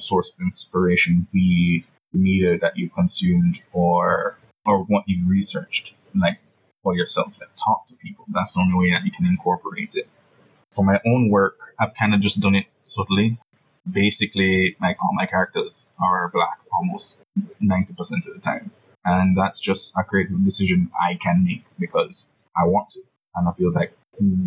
source 0.00 0.26
of 0.34 0.46
inspiration 0.46 1.26
be 1.32 1.84
the 2.12 2.18
media 2.18 2.58
that 2.60 2.76
you 2.76 2.90
consumed 2.90 3.58
or 3.72 4.38
or 4.66 4.84
what 4.84 5.04
you've 5.06 5.28
researched, 5.28 5.92
like 6.14 6.40
for 6.82 6.94
yourself. 6.94 7.32
Like 7.38 7.52
talk 7.64 7.88
to 7.88 7.94
people. 7.96 8.24
That's 8.32 8.52
the 8.54 8.60
only 8.60 8.78
way 8.78 8.90
that 8.96 9.04
you 9.04 9.12
can 9.12 9.26
incorporate 9.26 9.90
it. 9.94 10.08
For 10.74 10.84
my 10.84 10.98
own 11.06 11.30
work, 11.30 11.56
I've 11.78 11.94
kind 11.98 12.14
of 12.14 12.22
just 12.22 12.40
done 12.40 12.54
it 12.54 12.66
subtly. 12.96 13.38
Basically, 13.84 14.76
like 14.80 14.96
all 15.02 15.12
my 15.14 15.26
characters 15.26 15.70
are 16.00 16.30
black 16.32 16.58
almost 16.72 17.04
90% 17.62 17.90
of 18.26 18.34
the 18.34 18.40
time. 18.42 18.70
And 19.04 19.36
that's 19.36 19.60
just 19.60 19.80
a 19.96 20.02
creative 20.02 20.42
decision 20.44 20.90
I 20.96 21.18
can 21.22 21.44
make 21.44 21.64
because 21.78 22.16
I 22.56 22.64
want 22.64 22.88
to. 22.94 23.02
And 23.36 23.48
I 23.48 23.52
feel 23.52 23.72
like 23.72 23.92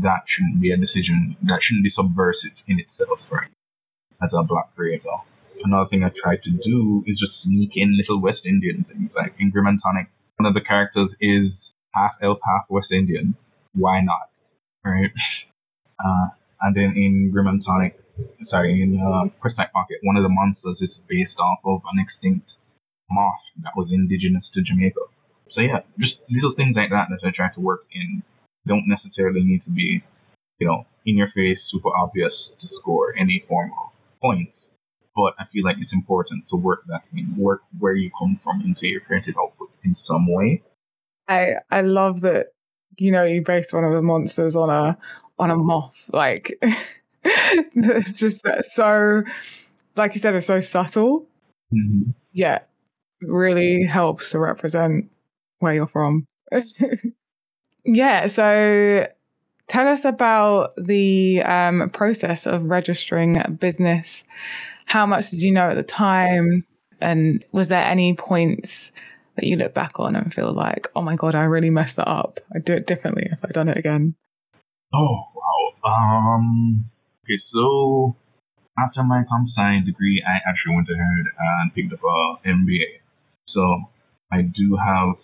that 0.02 0.24
shouldn't 0.26 0.62
be 0.62 0.72
a 0.72 0.78
decision 0.78 1.36
that 1.44 1.60
shouldn't 1.62 1.84
be 1.84 1.94
subversive 1.94 2.56
in 2.68 2.80
itself, 2.80 3.20
right? 3.30 3.52
As 4.24 4.32
a 4.34 4.44
black 4.44 4.74
creator. 4.76 5.22
Another 5.64 5.90
thing 5.90 6.04
I 6.04 6.12
try 6.22 6.36
to 6.36 6.52
do 6.64 7.04
is 7.06 7.20
just 7.20 7.44
sneak 7.44 7.72
in 7.76 7.98
little 7.98 8.22
West 8.22 8.42
Indian 8.46 8.86
things. 8.88 9.12
Like 9.16 9.34
in 9.40 9.52
Grim 9.52 9.68
and 9.68 9.80
Tonic, 9.82 10.08
one 10.38 10.46
of 10.46 10.54
the 10.54 10.62
characters 10.62 11.10
is 11.20 11.52
half 11.94 12.12
elf, 12.22 12.40
half 12.46 12.66
West 12.70 12.92
Indian. 12.92 13.36
Why 13.74 14.02
not? 14.02 14.30
Right? 14.86 15.12
Uh, 15.98 16.30
and 16.62 16.76
then 16.76 16.94
in 16.96 17.32
Grim 17.34 17.48
and 17.48 17.66
Tonic, 17.66 17.98
sorry, 18.52 18.84
in 18.84 19.02
uh, 19.02 19.26
Pocket, 19.42 19.98
one 20.04 20.16
of 20.16 20.22
the 20.22 20.30
monsters 20.30 20.78
is 20.80 20.94
based 21.10 21.34
off 21.40 21.58
of 21.66 21.82
an 21.92 21.98
extinct 21.98 22.46
moth 23.10 23.42
that 23.64 23.74
was 23.76 23.90
indigenous 23.92 24.46
to 24.54 24.62
Jamaica. 24.62 25.02
So 25.54 25.62
yeah, 25.62 25.82
just 26.00 26.22
little 26.30 26.54
things 26.56 26.76
like 26.76 26.92
that 26.92 27.10
that 27.10 27.26
I 27.26 27.32
try 27.36 27.50
to 27.56 27.62
work 27.62 27.86
in 27.92 28.22
don't 28.68 28.86
necessarily 28.86 29.42
need 29.42 29.64
to 29.64 29.72
be, 29.72 30.04
you 30.60 30.68
know, 30.68 30.86
in 31.06 31.18
your 31.18 31.30
face, 31.34 31.58
super 31.72 31.90
obvious 31.96 32.34
to 32.62 32.68
score 32.80 33.16
any 33.18 33.44
form 33.48 33.72
of 33.72 33.92
points. 34.22 34.52
But 35.18 35.34
I 35.40 35.46
feel 35.52 35.66
like 35.66 35.78
it's 35.82 35.92
important 35.92 36.46
to 36.52 36.56
work 36.56 36.84
that 36.88 37.02
in, 37.12 37.36
work 37.36 37.64
where 37.80 37.96
you 37.96 38.12
come 38.18 38.40
from 38.44 38.62
into 38.62 38.86
your 38.86 39.02
creative 39.02 39.34
output 39.42 39.72
in 39.84 39.96
some 40.08 40.32
way. 40.32 40.62
I 41.28 41.56
I 41.72 41.82
love 41.82 42.22
that 42.22 42.54
you 42.98 43.12
know 43.12 43.24
you 43.24 43.42
based 43.42 43.74
one 43.74 43.84
of 43.84 43.94
the 43.94 44.02
monsters 44.04 44.56
on 44.56 44.70
a 44.70 44.98
on 45.40 45.50
a 45.50 45.58
moth. 45.58 46.10
Like 46.14 46.54
it's 47.24 48.20
just 48.20 48.46
so, 48.72 49.24
like 49.96 50.14
you 50.14 50.22
said, 50.22 50.36
it's 50.36 50.46
so 50.46 50.62
subtle. 50.62 51.26
Mm-hmm. 51.74 52.12
Yeah, 52.34 52.60
really 53.22 53.84
helps 53.84 54.32
to 54.32 54.40
represent 54.40 55.10
where 55.60 55.74
you're 55.74 55.88
from. 55.88 56.26
yeah, 57.86 58.28
so 58.28 59.08
tell 59.68 59.88
us 59.88 60.06
about 60.06 60.74
the 60.78 61.42
um, 61.44 61.90
process 61.90 62.46
of 62.46 62.66
registering 62.66 63.38
a 63.38 63.50
business. 63.50 64.24
How 64.88 65.06
much 65.06 65.32
did 65.32 65.44
you 65.44 65.52
know 65.52 65.70
at 65.70 65.76
the 65.76 65.84
time? 65.84 66.66
And 67.02 67.44
was 67.52 67.68
there 67.68 67.84
any 67.84 68.16
points 68.16 68.94
that 69.36 69.46
you 69.46 69.58
look 69.58 69.74
back 69.74 70.00
on 70.00 70.16
and 70.16 70.34
feel 70.34 70.54
like, 70.54 70.88
oh 70.96 71.02
my 71.02 71.16
God, 71.16 71.36
I 71.36 71.44
really 71.44 71.70
messed 71.70 71.98
that 71.98 72.08
up? 72.08 72.40
I'd 72.56 72.64
do 72.64 72.74
it 72.74 72.88
differently 72.88 73.28
if 73.30 73.44
I'd 73.44 73.52
done 73.52 73.68
it 73.68 73.78
again. 73.78 74.16
Oh, 74.94 75.24
wow. 75.36 75.92
Um, 75.92 76.86
okay, 77.26 77.38
so 77.54 78.16
after 78.80 79.04
my 79.04 79.24
comp 79.28 79.50
science 79.54 79.86
degree, 79.86 80.24
I 80.26 80.40
actually 80.50 80.76
went 80.76 80.88
ahead 80.88 81.26
and 81.38 81.76
picked 81.76 81.92
up 81.92 82.00
a 82.00 82.48
MBA. 82.48 83.04
So 83.50 83.92
I 84.32 84.42
do 84.42 84.78
have 84.80 85.16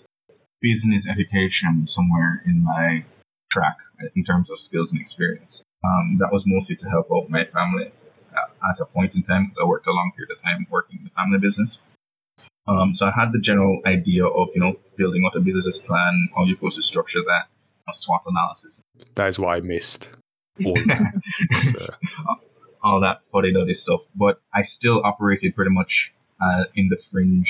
business 0.62 1.08
education 1.10 1.88
somewhere 1.96 2.44
in 2.46 2.64
my 2.66 3.06
track 3.50 3.78
in 4.14 4.26
terms 4.26 4.50
of 4.52 4.58
skills 4.68 4.90
and 4.92 5.00
experience. 5.00 5.56
Um, 5.86 6.18
that 6.20 6.32
was 6.34 6.44
mostly 6.46 6.76
to 6.76 6.90
help 6.90 7.08
out 7.16 7.30
my 7.30 7.46
family 7.54 7.94
at 8.36 8.80
a 8.82 8.86
point 8.86 9.14
in 9.16 9.24
time 9.24 9.48
because 9.48 9.62
I 9.62 9.66
worked 9.66 9.88
a 9.88 9.92
long 9.92 10.12
period 10.16 10.32
of 10.32 10.42
time 10.44 10.68
working 10.70 11.00
in 11.00 11.06
the 11.06 11.14
family 11.16 11.40
business. 11.40 11.70
Um, 12.68 12.96
so 12.98 13.06
I 13.06 13.12
had 13.12 13.32
the 13.34 13.40
general 13.40 13.82
idea 13.86 14.26
of, 14.26 14.48
you 14.56 14.62
know, 14.62 14.74
building 14.98 15.24
out 15.28 15.36
a 15.36 15.42
business 15.42 15.76
plan, 15.86 16.30
how 16.36 16.46
you're 16.46 16.56
supposed 16.56 16.78
to 16.78 16.84
structure 16.84 17.20
that, 17.28 17.52
SWOT 18.02 18.24
analysis. 18.26 18.72
That 19.16 19.28
is 19.28 19.40
what 19.40 19.58
I 19.58 19.60
missed. 19.60 20.10
All 20.66 20.74
that. 20.88 21.14
so. 21.72 21.88
all 22.84 23.00
that 23.02 23.22
fuddy 23.32 23.54
duddy 23.54 23.78
stuff. 23.82 24.02
But 24.16 24.42
I 24.54 24.62
still 24.78 25.02
operated 25.04 25.56
pretty 25.56 25.72
much 25.72 25.92
uh, 26.40 26.66
in 26.76 26.90
the 26.90 26.98
fringe 27.12 27.48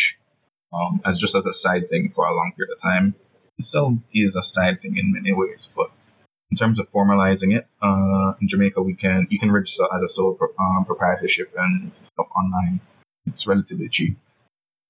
um, 0.73 1.01
as 1.05 1.19
just 1.19 1.33
as 1.35 1.43
a 1.45 1.55
side 1.61 1.89
thing 1.89 2.11
for 2.15 2.25
a 2.25 2.35
long 2.35 2.53
period 2.55 2.73
of 2.75 2.81
time. 2.81 3.15
It 3.57 3.65
still 3.69 3.97
is 4.13 4.33
a 4.35 4.45
side 4.53 4.81
thing 4.81 4.97
in 4.97 5.13
many 5.13 5.33
ways, 5.33 5.59
but 5.75 5.91
in 6.53 6.57
terms 6.57 6.77
of 6.79 6.85
formalizing 6.93 7.57
it, 7.57 7.65
uh, 7.81 8.37
in 8.39 8.47
Jamaica 8.47 8.79
we 8.79 8.93
can 8.93 9.25
you 9.31 9.39
can 9.39 9.51
register 9.51 9.85
as 9.89 10.01
a 10.05 10.13
sole 10.15 10.35
pro, 10.37 10.49
um, 10.59 10.85
proprietorship 10.85 11.49
and 11.57 11.91
stuff 12.13 12.27
online. 12.37 12.79
It's 13.25 13.47
relatively 13.47 13.89
cheap. 13.91 14.19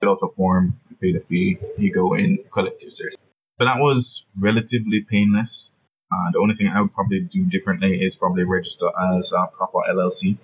Fill 0.02 0.12
out 0.12 0.20
a 0.24 0.28
form, 0.36 0.76
you 0.90 0.98
pay 1.00 1.18
the 1.18 1.24
fee, 1.30 1.58
you 1.78 1.94
go 1.94 2.16
in, 2.16 2.40
collect 2.54 2.82
your 2.82 2.92
cert. 2.92 3.16
So 3.58 3.64
that 3.64 3.80
was 3.80 4.04
relatively 4.38 5.08
painless. 5.10 5.48
Uh, 6.12 6.28
the 6.34 6.40
only 6.40 6.56
thing 6.56 6.68
I 6.68 6.82
would 6.82 6.94
probably 6.94 7.22
do 7.32 7.46
differently 7.46 7.96
is 7.96 8.14
probably 8.20 8.44
register 8.44 8.92
as 9.16 9.24
a 9.32 9.56
proper 9.56 9.88
LLC. 9.90 10.38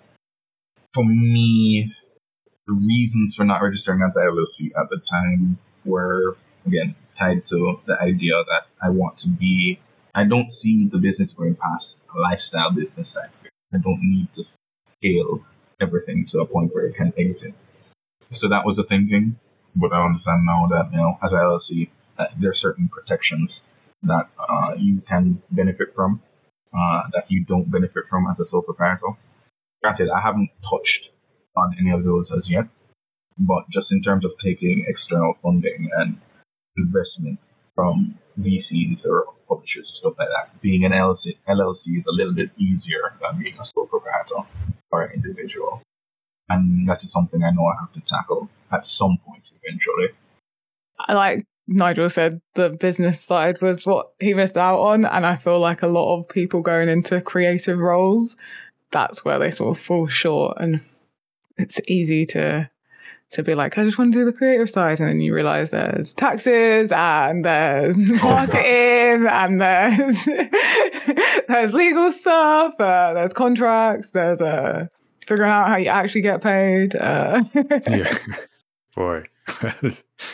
For 0.94 1.04
me, 1.04 1.92
the 2.66 2.74
reasons 2.74 3.36
for 3.36 3.44
not 3.44 3.60
registering 3.60 4.00
as 4.08 4.16
a 4.16 4.24
LLC 4.24 4.72
at 4.80 4.88
the 4.90 5.02
time 5.12 5.60
were 5.84 6.38
again 6.66 6.96
tied 7.20 7.44
to 7.50 7.76
the 7.88 8.00
idea 8.00 8.40
that 8.48 8.72
I 8.82 8.90
want 8.90 9.20
to 9.24 9.28
be. 9.28 9.80
I 10.20 10.28
don't 10.28 10.52
see 10.62 10.90
the 10.92 11.00
business 11.00 11.32
going 11.38 11.56
past 11.56 11.88
a 12.12 12.20
lifestyle 12.20 12.76
business 12.76 13.08
sector. 13.16 13.48
I 13.72 13.78
don't 13.80 14.04
need 14.04 14.28
to 14.36 14.44
scale 15.00 15.40
everything 15.80 16.28
to 16.34 16.40
a 16.44 16.46
point 16.46 16.76
where 16.76 16.88
it 16.88 16.96
can 17.00 17.14
exit. 17.16 17.56
So 18.44 18.52
that 18.52 18.68
was 18.68 18.76
the 18.76 18.84
thinking. 18.84 19.40
But 19.80 19.94
I 19.96 20.04
understand 20.04 20.44
now 20.44 20.68
that 20.76 20.92
you 20.92 21.00
know, 21.00 21.16
as 21.24 21.32
LLC, 21.32 21.88
that 22.18 22.36
there 22.36 22.52
are 22.52 22.62
certain 22.62 22.90
protections 22.92 23.50
that 24.04 24.28
uh, 24.36 24.76
you 24.76 25.02
can 25.08 25.42
benefit 25.52 25.96
from 25.96 26.22
uh, 26.76 27.08
that 27.16 27.32
you 27.32 27.46
don't 27.46 27.72
benefit 27.72 28.04
from 28.10 28.28
as 28.28 28.36
a 28.44 28.50
sole 28.52 28.62
proprietor. 28.62 29.16
Granted, 29.82 30.10
I 30.12 30.20
haven't 30.20 30.50
touched 30.68 31.16
on 31.56 31.76
any 31.80 31.92
of 31.92 32.04
those 32.04 32.28
as 32.36 32.44
yet. 32.50 32.68
But 33.40 33.72
just 33.72 33.88
in 33.92 34.04
terms 34.04 34.26
of 34.26 34.32
taking 34.44 34.84
external 34.84 35.36
funding 35.42 35.88
and 35.96 36.20
investment 36.76 37.40
from 37.80 38.20
VCs 38.42 39.06
or 39.06 39.24
publishers, 39.48 39.88
and 39.88 39.98
stuff 40.02 40.14
like 40.20 40.28
that, 40.36 40.62
being 40.62 40.84
an 40.84 40.92
LLC, 40.92 41.38
LLC 41.48 42.00
is 42.00 42.04
a 42.10 42.12
little 42.12 42.34
bit 42.34 42.50
easier 42.58 43.16
than 43.22 43.42
being 43.42 43.56
a 43.56 43.64
sole 43.74 43.88
proprietor 43.88 44.44
or 44.92 45.04
an 45.04 45.14
individual. 45.14 45.82
And 46.50 46.90
that 46.90 47.00
is 47.04 47.10
something 47.14 47.42
I 47.42 47.52
know 47.52 47.66
I 47.66 47.76
have 47.80 47.94
to 47.94 48.02
tackle 48.10 48.50
at 48.74 48.82
some 49.00 49.18
point 49.26 49.44
eventually. 49.64 50.10
Like 51.08 51.46
Nigel 51.68 52.10
said 52.10 52.42
the 52.56 52.70
business 52.70 53.22
side 53.22 53.62
was 53.62 53.86
what 53.86 54.12
he 54.20 54.34
missed 54.34 54.58
out 54.58 54.80
on. 54.80 55.06
And 55.06 55.26
I 55.26 55.38
feel 55.38 55.60
like 55.60 55.82
a 55.82 55.88
lot 55.88 56.18
of 56.18 56.28
people 56.28 56.62
going 56.62 56.90
into 56.90 57.22
creative 57.22 57.80
roles, 57.80 58.36
that's 58.92 59.24
where 59.24 59.40
they 59.40 59.52
sort 59.52 59.78
of 59.78 59.82
fall 59.82 60.08
short. 60.08 60.58
And 60.60 60.82
it's 61.58 61.80
easy 61.88 62.26
to 62.28 62.70
to 63.32 63.44
be 63.44 63.54
like, 63.54 63.78
I 63.78 63.84
just 63.84 63.98
want 63.98 64.14
to 64.14 64.20
do 64.20 64.26
the 64.26 64.34
creative 64.34 64.70
side. 64.70 65.00
And 65.00 65.08
then 65.08 65.22
you 65.22 65.34
realize 65.34 65.72
there's 65.72 66.14
taxes 66.14 66.92
and 66.92 67.46
there's 67.46 67.98
marketing 68.24 69.28
and 69.30 69.62
there's 69.62 70.26
there's 71.48 71.74
legal 71.74 72.12
stuff, 72.12 72.80
uh, 72.80 73.14
there's 73.14 73.34
contracts, 73.34 74.10
there's 74.12 74.42
uh, 74.42 74.88
figuring 75.28 75.52
out 75.52 75.68
how 75.68 75.78
you 75.78 75.90
actually 75.90 76.22
get 76.22 76.42
paid. 76.42 76.96
Uh. 76.96 77.44
yeah. 77.88 78.18
Boy. 78.96 79.24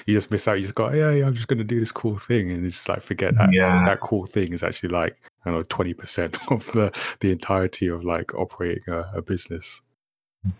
you 0.05 0.13
just 0.13 0.31
miss 0.31 0.47
out. 0.47 0.53
You 0.53 0.63
just 0.63 0.75
go, 0.75 0.91
yeah, 0.91 1.11
yeah 1.11 1.25
I'm 1.25 1.33
just 1.33 1.47
going 1.47 1.59
to 1.59 1.63
do 1.63 1.79
this 1.79 1.91
cool 1.91 2.17
thing, 2.17 2.51
and 2.51 2.65
it's 2.65 2.77
just 2.77 2.89
like 2.89 3.01
forget 3.01 3.35
that 3.37 3.49
yeah. 3.53 3.83
that 3.85 4.01
cool 4.01 4.25
thing 4.25 4.51
is 4.51 4.61
actually 4.63 4.89
like 4.89 5.15
I 5.45 5.51
don't 5.51 5.59
know 5.59 5.63
twenty 5.69 5.93
percent 5.93 6.37
of 6.51 6.65
the 6.73 6.91
the 7.21 7.31
entirety 7.31 7.87
of 7.87 8.03
like 8.03 8.33
operating 8.33 8.83
a, 8.87 9.09
a 9.15 9.21
business 9.21 9.81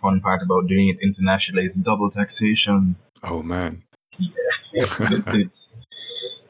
fun 0.02 0.22
part 0.22 0.42
about 0.44 0.68
doing 0.68 0.90
it 0.90 0.98
internationally 1.04 1.66
is 1.66 1.76
double 1.84 2.12
taxation. 2.12 2.96
Oh 3.24 3.42
man. 3.42 3.84
Yeah. 4.18 4.30
it's, 4.74 5.24
it's, 5.28 5.56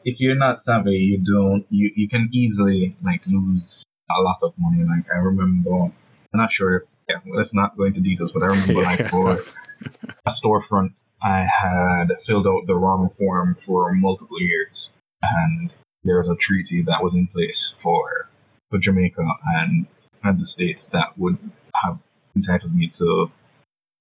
if 0.04 0.16
you're 0.18 0.36
not 0.36 0.62
savvy, 0.64 0.92
you 0.92 1.18
don't 1.18 1.66
you, 1.70 1.90
you 1.96 2.08
can 2.08 2.28
easily 2.32 2.96
like 3.04 3.20
lose 3.26 3.62
a 4.10 4.22
lot 4.22 4.38
of 4.42 4.52
money. 4.58 4.84
Like 4.84 5.06
I 5.14 5.18
remember 5.18 5.70
I'm 5.70 5.92
not 6.34 6.50
sure 6.56 6.84
yeah, 7.08 7.16
let's 7.36 7.50
not 7.52 7.76
go 7.76 7.84
into 7.84 8.00
details, 8.00 8.30
but 8.34 8.42
I 8.42 8.46
remember 8.46 8.82
yeah. 8.82 8.86
like 8.86 9.08
for 9.10 9.32
a 9.32 10.32
storefront 10.44 10.94
I 11.22 11.46
had 11.62 12.08
filled 12.26 12.46
out 12.46 12.66
the 12.66 12.74
wrong 12.74 13.10
form 13.18 13.56
for 13.66 13.92
multiple 13.94 14.40
years 14.40 14.88
and 15.22 15.70
there 16.04 16.22
was 16.22 16.28
a 16.28 16.38
treaty 16.46 16.84
that 16.86 17.02
was 17.02 17.12
in 17.14 17.26
place 17.28 17.74
for 17.82 18.28
for 18.70 18.78
Jamaica 18.78 19.26
and 19.60 19.86
and 20.22 20.40
the 20.40 20.46
states 20.54 20.80
that 20.92 21.16
would 21.16 21.38
have 21.84 21.98
entitled 22.36 22.74
me 22.74 22.92
to 22.98 23.30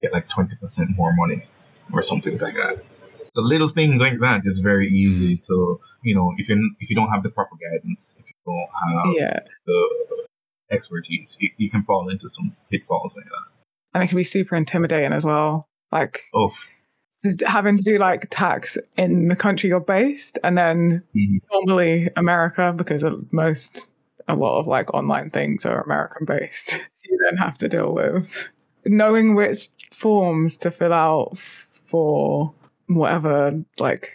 get 0.02 0.12
like 0.14 0.26
20% 0.38 0.52
more 0.96 1.14
money 1.16 1.44
or 1.94 2.04
something 2.08 2.38
like 2.38 2.54
that. 2.54 2.84
So 3.34 3.42
little 3.42 3.72
things 3.74 3.96
like 4.00 4.20
that 4.20 4.42
is 4.46 4.60
very 4.62 4.90
easy 4.90 5.44
to, 5.48 5.80
you 6.04 6.16
know, 6.16 6.34
if 6.38 6.48
you 6.48 6.56
if 6.80 6.90
you 6.90 6.96
don't 6.96 7.10
have 7.10 7.24
the 7.24 7.30
proper 7.30 7.56
guidance, 7.56 8.00
if 8.18 8.26
you 8.26 8.34
don't 8.46 8.70
have 8.84 9.16
yeah. 9.16 9.40
the 9.66 10.26
expertise, 10.72 11.28
you, 11.40 11.50
you 11.58 11.70
can 11.70 11.84
fall 11.84 12.10
into 12.10 12.30
some 12.36 12.56
pitfalls 12.72 13.12
like 13.16 13.26
that. 13.26 13.52
And 13.94 14.04
it 14.04 14.08
can 14.08 14.18
be 14.18 14.24
super 14.24 14.56
intimidating 14.56 15.14
as 15.14 15.26
well. 15.26 15.68
Like, 15.92 16.24
oh, 16.34 16.52
having 17.46 17.78
to 17.78 17.84
do 17.84 17.98
like 17.98 18.28
tax 18.30 18.78
in 18.98 19.28
the 19.28 19.36
country 19.36 19.70
you're 19.70 19.80
based, 19.80 20.38
and 20.44 20.58
then 20.58 21.04
mm-hmm. 21.16 21.38
normally 21.52 22.10
America, 22.16 22.74
because 22.76 23.06
most 23.32 23.88
a 24.28 24.36
lot 24.36 24.60
of 24.60 24.68
like 24.68 24.94
online 24.94 25.30
things 25.30 25.66
are 25.66 25.82
American 25.82 26.26
based. 26.26 26.74
you 27.06 27.20
don't 27.24 27.38
have 27.38 27.58
to 27.60 27.70
deal 27.70 27.94
with 27.94 28.28
knowing 28.86 29.36
which 29.36 29.70
forms 29.92 30.58
to 30.58 30.72
fill 30.72 30.94
out 30.94 31.38
for 31.38 32.54
whatever 32.88 33.64
like 33.80 34.12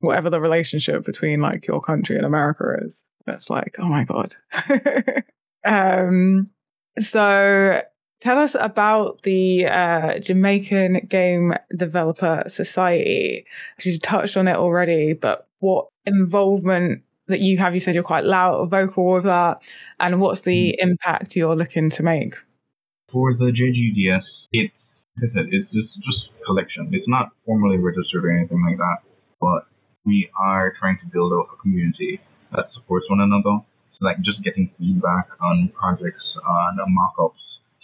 whatever 0.00 0.30
the 0.30 0.40
relationship 0.40 1.04
between 1.04 1.40
like 1.40 1.66
your 1.66 1.80
country 1.80 2.16
and 2.16 2.26
America 2.26 2.76
is. 2.82 3.04
It's 3.26 3.50
like, 3.50 3.76
oh 3.78 3.88
my 3.88 4.04
god. 4.04 4.34
Um, 5.66 6.50
so 6.96 7.82
tell 8.20 8.38
us 8.38 8.54
about 8.54 9.22
the 9.22 9.66
uh, 9.66 10.20
Jamaican 10.20 11.06
Game 11.08 11.54
Developer 11.76 12.44
Society. 12.46 13.44
You 13.82 13.98
touched 13.98 14.36
on 14.36 14.46
it 14.46 14.54
already, 14.54 15.12
but 15.12 15.48
what 15.58 15.88
involvement 16.04 17.02
that 17.28 17.40
you 17.40 17.58
have? 17.58 17.74
You 17.74 17.80
said 17.80 17.94
you're 17.94 18.04
quite 18.04 18.24
loud, 18.24 18.70
vocal 18.70 19.12
with 19.12 19.24
that, 19.24 19.58
and 20.00 20.20
what's 20.20 20.42
the 20.42 20.72
mm-hmm. 20.72 20.90
impact 20.90 21.36
you're 21.36 21.56
looking 21.56 21.90
to 21.90 22.02
make? 22.02 22.34
For 23.12 23.34
the 23.34 23.52
JGDS, 23.52 24.22
it's 24.52 24.74
like 25.20 25.30
I 25.30 25.34
said, 25.34 25.46
it's 25.50 25.70
just 25.72 25.94
just 26.04 26.28
collection. 26.44 26.88
It's 26.92 27.08
not 27.08 27.30
formally 27.44 27.78
registered 27.78 28.24
or 28.24 28.30
anything 28.30 28.64
like 28.64 28.78
that, 28.78 28.98
but 29.40 29.66
we 30.04 30.30
are 30.38 30.72
trying 30.78 30.98
to 30.98 31.06
build 31.12 31.32
out 31.32 31.48
a 31.52 31.56
community 31.60 32.20
that 32.54 32.66
supports 32.74 33.06
one 33.10 33.20
another. 33.20 33.58
So 33.98 34.04
like 34.04 34.20
just 34.22 34.42
getting 34.42 34.70
feedback 34.78 35.28
on 35.40 35.70
projects, 35.74 36.24
on 36.46 36.78
mock-ups, 36.88 37.40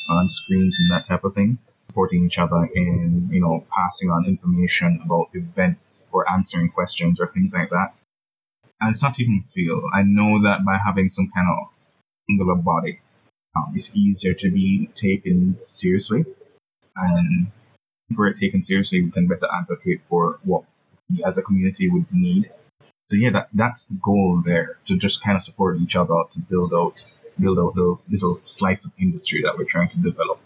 on 0.09 0.31
screens 0.45 0.75
and 0.79 0.91
that 0.93 1.09
type 1.09 1.25
of 1.25 1.35
thing, 1.35 1.59
supporting 1.87 2.27
each 2.27 2.39
other 2.39 2.69
in, 2.75 3.29
you 3.33 3.41
know, 3.41 3.65
passing 3.75 4.11
on 4.11 4.27
information 4.27 5.01
about 5.05 5.29
events 5.35 5.81
or 6.13 6.31
answering 6.31 6.71
questions 6.71 7.19
or 7.19 7.29
things 7.33 7.51
like 7.53 7.71
that. 7.71 7.95
And 8.83 8.95
it's 8.95 9.03
not 9.03 9.15
even 9.19 9.45
feel. 9.55 9.81
I 9.95 10.03
know 10.03 10.43
that 10.43 10.67
by 10.67 10.77
having 10.85 11.13
some 11.15 11.31
kind 11.33 11.47
of 11.47 11.71
singular 12.27 12.57
body, 12.57 12.99
um, 13.55 13.73
it's 13.77 13.87
easier 13.95 14.35
to 14.35 14.51
be 14.51 14.91
taken 15.01 15.57
seriously. 15.81 16.25
And 16.97 17.47
if 18.11 18.19
we're 18.19 18.33
taken 18.33 18.65
seriously, 18.67 19.03
we 19.03 19.13
can 19.13 19.29
better 19.29 19.47
advocate 19.55 20.01
for 20.11 20.41
what 20.43 20.65
we 21.09 21.23
as 21.23 21.35
a 21.39 21.43
community 21.43 21.89
would 21.91 22.07
need. 22.11 22.51
So 23.09 23.15
yeah, 23.15 23.31
that, 23.35 23.49
that's 23.55 23.79
the 23.89 23.99
goal 24.03 24.43
there, 24.45 24.79
to 24.89 24.97
just 24.99 25.23
kind 25.25 25.39
of 25.39 25.45
support 25.45 25.79
each 25.79 25.95
other 25.95 26.19
to 26.35 26.41
build 26.51 26.73
out 26.75 26.95
build 27.41 27.59
out 27.59 27.75
the 27.75 27.97
little 28.11 28.41
slice 28.59 28.79
of 28.85 28.91
industry 29.01 29.43
that 29.45 29.57
we're 29.57 29.71
trying 29.71 29.91
to 29.91 29.97
develop. 29.97 30.41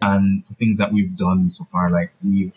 And 0.00 0.42
the 0.48 0.56
things 0.56 0.78
that 0.78 0.92
we've 0.92 1.16
done 1.16 1.54
so 1.58 1.66
far, 1.70 1.90
like 1.90 2.10
we've 2.24 2.52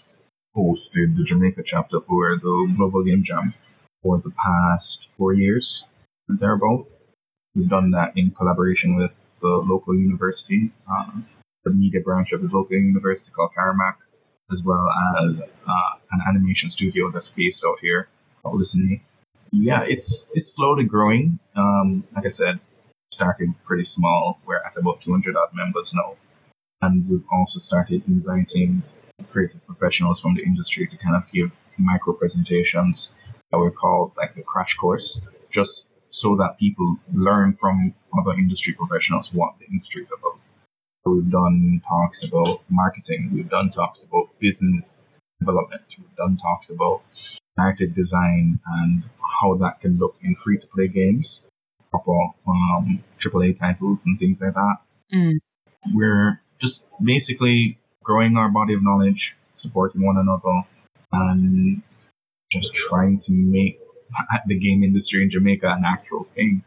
hosted 0.56 1.18
the 1.18 1.26
Jamaica 1.28 1.62
chapter 1.66 2.00
for 2.08 2.38
the 2.42 2.74
Global 2.78 3.04
Game 3.04 3.24
Jam 3.28 3.54
for 4.02 4.18
the 4.24 4.32
past 4.32 5.05
four 5.18 5.34
years, 5.34 5.66
thereabout. 6.28 6.88
We've 7.56 7.70
done 7.70 7.92
that 7.92 8.14
in 8.16 8.32
collaboration 8.32 8.96
with 8.96 9.12
the 9.42 9.48
local 9.48 9.96
university, 9.96 10.72
um, 10.90 11.26
the 11.64 11.72
media 11.72 12.02
branch 12.02 12.30
of 12.34 12.42
the 12.42 12.50
local 12.52 12.78
university 12.78 13.30
called 13.36 13.52
CARIMAC, 13.58 13.96
as 14.52 14.60
well 14.66 14.88
as 15.22 15.36
uh, 15.40 15.92
an 16.12 16.22
animation 16.28 16.72
studio 16.76 17.12
that's 17.14 17.28
based 17.36 17.60
out 17.66 17.78
here 17.82 18.10
called 18.44 18.60
Listen 18.60 19.02
Yeah, 19.52 19.82
it's 19.88 20.10
it's 20.34 20.50
slowly 20.56 20.84
growing. 20.84 21.40
Um, 21.56 22.04
like 22.16 22.26
I 22.26 22.36
said, 22.38 22.60
starting 23.16 23.56
pretty 23.66 23.88
small. 23.96 24.40
We're 24.46 24.58
at 24.58 24.78
about 24.78 25.00
200 25.06 25.36
odd 25.36 25.50
members 25.54 25.88
now. 25.94 26.16
And 26.82 27.10
we've 27.10 27.26
also 27.32 27.60
started 27.68 28.04
inviting 28.08 28.84
creative 29.32 29.66
professionals 29.66 30.20
from 30.22 30.36
the 30.36 30.44
industry 30.44 30.88
to 30.92 30.98
kind 31.02 31.16
of 31.16 31.24
give 31.34 31.50
micro 31.80 32.14
presentations 32.14 32.96
that 33.52 33.60
we 33.60 33.70
call 33.72 34.14
like 34.18 34.36
the 34.36 34.44
crash 34.44 34.74
course, 34.80 35.04
just 35.54 35.72
so 36.22 36.36
that 36.38 36.58
people 36.60 36.98
learn 37.14 37.58
from 37.60 37.94
other 38.18 38.38
industry 38.38 38.74
professionals 38.74 39.28
what 39.34 39.54
the 39.60 39.66
industry 39.66 40.04
is 40.04 40.10
about. 40.18 40.40
So 41.04 41.12
we've 41.14 41.32
done 41.32 41.82
talks 41.88 42.18
about 42.28 42.62
marketing, 42.70 43.32
we've 43.34 43.50
done 43.50 43.72
talks 43.76 44.00
about 44.08 44.30
business 44.40 44.84
development, 45.40 45.84
we've 45.98 46.16
done 46.18 46.38
talks 46.42 46.66
about 46.70 47.02
narrative 47.58 47.96
design 47.96 48.60
and 48.82 49.04
how 49.42 49.56
that 49.58 49.80
can 49.82 49.98
look 50.00 50.16
in 50.24 50.36
free 50.44 50.58
to 50.58 50.68
play 50.74 50.88
games 50.88 51.28
proper 52.04 52.34
um, 52.48 53.04
AAA 53.24 53.60
titles 53.60 54.00
and 54.06 54.20
things 54.20 54.38
like 54.42 54.54
that. 54.54 54.76
Mm. 55.14 55.40
We're 55.94 56.42
just 56.62 56.76
basically 57.04 57.78
growing 58.04 58.38
our 58.38 58.50
body 58.50 58.74
of 58.74 58.84
knowledge, 58.84 59.20
supporting 59.62 60.06
one 60.06 60.18
another, 60.18 60.64
and 61.12 61.82
just 62.62 62.74
trying 62.90 63.22
to 63.26 63.32
make 63.32 63.80
the 64.48 64.60
game 64.60 64.84
industry 64.84 65.24
in 65.24 65.32
Jamaica 65.32 65.68
an 65.68 65.84
actual 65.86 66.28
thing. 66.36 66.64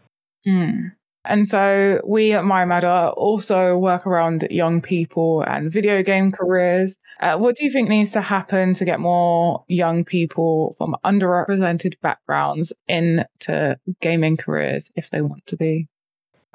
Mm. 0.46 0.92
And 1.24 1.46
so 1.46 2.01
we 2.07 2.33
at 2.33 2.44
Mayamada 2.44 3.12
also 3.16 3.77
work 3.77 4.07
around 4.07 4.46
young 4.51 4.81
people 4.81 5.42
and 5.46 5.70
video 5.70 6.03
game 6.03 6.33
careers. 6.33 6.96
Uh, 7.20 7.37
what 7.37 7.57
do 7.57 7.64
you 7.64 7.70
think 7.70 7.88
needs 7.88 8.12
to 8.12 8.22
happen 8.22 8.72
to 8.74 8.85
get 8.85 8.98
more 8.98 9.64
young 9.68 10.05
people 10.05 10.74
from 10.79 10.96
underrepresented 11.05 12.01
backgrounds 12.01 12.72
into 12.87 13.77
gaming 14.01 14.37
careers 14.37 14.90
if 14.94 15.11
they 15.11 15.20
want 15.20 15.44
to 15.46 15.57
be? 15.57 15.88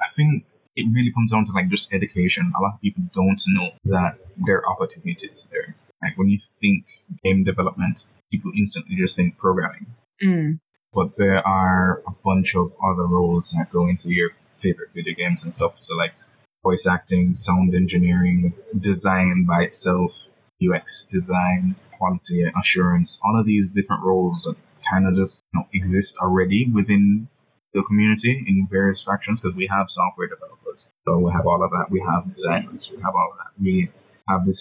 I 0.00 0.06
think 0.16 0.44
it 0.74 0.86
really 0.92 1.12
comes 1.12 1.30
down 1.30 1.46
to 1.46 1.52
like 1.52 1.68
just 1.70 1.86
education. 1.92 2.50
A 2.58 2.62
lot 2.62 2.74
of 2.74 2.80
people 2.80 3.04
don't 3.14 3.40
know 3.54 3.70
that 3.84 4.18
there 4.44 4.58
are 4.58 4.68
opportunities 4.72 5.30
there. 5.52 5.76
Like 6.02 6.18
when 6.18 6.28
you 6.28 6.40
think 6.60 6.84
game 7.22 7.44
development, 7.44 7.98
people 8.34 8.50
instantly 8.56 8.98
just 8.98 9.14
think 9.14 9.38
programming. 9.38 9.86
Mm. 10.22 10.58
But 10.92 11.14
there 11.18 11.42
are 11.46 12.02
a 12.06 12.14
bunch 12.24 12.54
of 12.56 12.72
other 12.82 13.06
roles 13.06 13.44
that 13.54 13.72
go 13.72 13.86
into 13.86 14.10
your 14.10 14.30
favorite 14.62 14.90
video 14.94 15.14
games 15.14 15.38
and 15.42 15.52
stuff. 15.54 15.74
So 15.86 15.94
like 15.94 16.14
voice 16.62 16.82
acting, 16.88 17.38
sound 17.46 17.74
engineering, 17.74 18.54
design 18.74 19.46
by 19.46 19.70
itself, 19.70 20.10
UX 20.58 20.86
design, 21.12 21.76
quality 21.98 22.42
assurance, 22.48 23.10
all 23.22 23.38
of 23.38 23.46
these 23.46 23.66
different 23.74 24.02
roles 24.02 24.40
that 24.46 24.56
kind 24.90 25.06
of 25.06 25.14
just 25.14 25.36
you 25.52 25.60
know, 25.60 25.66
exist 25.74 26.10
already 26.22 26.66
within 26.72 27.28
the 27.74 27.82
community 27.86 28.44
in 28.46 28.66
various 28.70 28.98
factions 29.06 29.38
because 29.42 29.56
we 29.56 29.68
have 29.70 29.86
software 29.94 30.28
developers. 30.30 30.78
So 31.04 31.18
we 31.18 31.30
have 31.32 31.46
all 31.46 31.62
of 31.62 31.70
that. 31.70 31.90
We 31.90 32.00
have 32.00 32.24
designers. 32.34 32.80
We 32.88 33.02
have 33.02 33.14
all 33.14 33.34
of 33.34 33.38
that. 33.42 33.52
We 33.60 33.90
have 34.28 34.46
this 34.46 34.58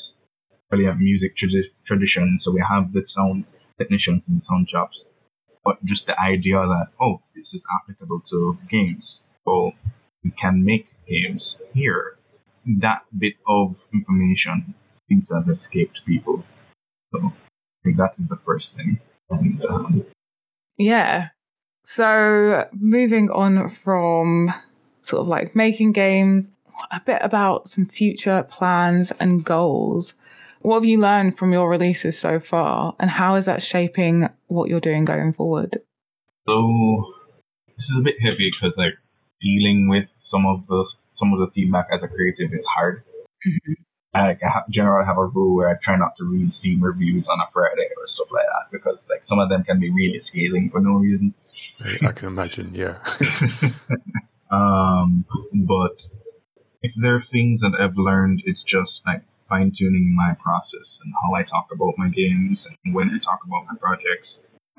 brilliant 0.70 1.00
music 1.00 1.38
tradi- 1.40 1.72
tradition. 1.88 2.42
So 2.44 2.52
we 2.52 2.64
have 2.68 2.92
the 2.92 3.06
sound 3.16 3.46
technicians 3.78 4.22
and 4.28 4.42
sound 4.50 4.68
jobs. 4.72 4.98
But 5.64 5.84
just 5.86 6.06
the 6.08 6.20
idea 6.20 6.58
that, 6.58 6.88
oh, 7.02 7.22
this 7.36 7.46
is 7.54 7.62
applicable 7.82 8.22
to 8.32 8.58
games 8.70 9.20
people 9.44 9.74
can 10.42 10.64
make 10.64 10.88
games 11.08 11.56
here. 11.74 12.18
That 12.66 13.02
bit 13.18 13.34
of 13.48 13.76
information 13.94 14.74
seems 15.08 15.28
to 15.28 15.36
have 15.36 15.50
escaped 15.50 16.00
people. 16.06 16.44
So 17.12 17.20
I 17.26 17.32
think 17.84 17.98
that 17.98 18.14
is 18.20 18.30
the 18.30 18.40
first 18.46 18.68
thing. 18.76 19.00
And, 19.30 19.66
um, 19.66 20.06
yeah. 20.78 21.30
So 21.86 22.68
moving 22.72 23.30
on 23.30 23.70
from 23.70 24.54
sort 25.02 25.22
of 25.22 25.28
like 25.28 25.56
making 25.56 25.92
games, 25.92 26.52
a 26.92 27.02
bit 27.06 27.20
about 27.22 27.70
some 27.70 27.86
future 27.86 28.44
plans 28.44 29.12
and 29.20 29.44
goals. 29.44 30.14
What 30.64 30.76
have 30.76 30.86
you 30.86 30.98
learned 30.98 31.38
from 31.38 31.52
your 31.52 31.70
releases 31.70 32.18
so 32.18 32.40
far, 32.40 32.96
and 32.98 33.10
how 33.10 33.36
is 33.36 33.46
that 33.46 33.62
shaping 33.62 34.30
what 34.48 34.70
you're 34.70 34.80
doing 34.80 35.04
going 35.04 35.34
forward? 35.34 35.78
So 36.48 37.14
this 37.68 37.84
is 37.84 38.00
a 38.00 38.04
bit 38.04 38.16
heavy 38.24 38.50
because 38.50 38.74
like 38.78 38.94
dealing 39.42 39.90
with 39.90 40.06
some 40.32 40.46
of 40.46 40.66
the 40.68 40.86
some 41.20 41.34
of 41.34 41.40
the 41.40 41.52
feedback 41.54 41.88
as 41.94 42.00
a 42.02 42.08
creative 42.08 42.54
is 42.54 42.66
hard. 42.76 43.04
Mm-hmm. 43.46 43.74
I 44.16 44.38
generally 44.72 45.06
have 45.06 45.18
a 45.18 45.26
rule 45.26 45.54
where 45.54 45.70
I 45.70 45.76
try 45.84 45.98
not 45.98 46.16
to 46.20 46.24
read 46.24 46.50
Steam 46.60 46.82
reviews 46.82 47.26
on 47.30 47.40
a 47.40 47.52
Friday 47.52 47.90
or 47.98 48.08
stuff 48.16 48.28
like 48.32 48.46
that 48.46 48.72
because 48.72 48.98
like 49.10 49.24
some 49.28 49.40
of 49.40 49.50
them 49.50 49.66
can 49.66 49.82
be 49.82 49.92
really 49.92 50.22
scathing 50.30 50.70
for 50.72 50.80
no 50.80 50.92
reason. 50.92 51.34
I 52.08 52.14
can 52.14 52.30
imagine, 52.30 52.74
yeah. 52.74 53.04
um, 54.52 55.26
but 55.68 55.98
if 56.84 56.94
there 57.02 57.16
are 57.16 57.24
things 57.34 57.60
that 57.60 57.74
I've 57.78 57.98
learned, 57.98 58.44
it's 58.46 58.64
just 58.64 58.92
like 59.06 59.24
fine 59.54 59.70
tuning 59.78 60.10
my 60.18 60.34
process 60.42 60.90
and 61.06 61.14
how 61.22 61.38
I 61.38 61.46
talk 61.46 61.70
about 61.70 61.94
my 62.02 62.10
games 62.10 62.58
and 62.66 62.90
when 62.90 63.14
I 63.14 63.22
talk 63.22 63.46
about 63.46 63.70
my 63.70 63.78
projects 63.78 64.26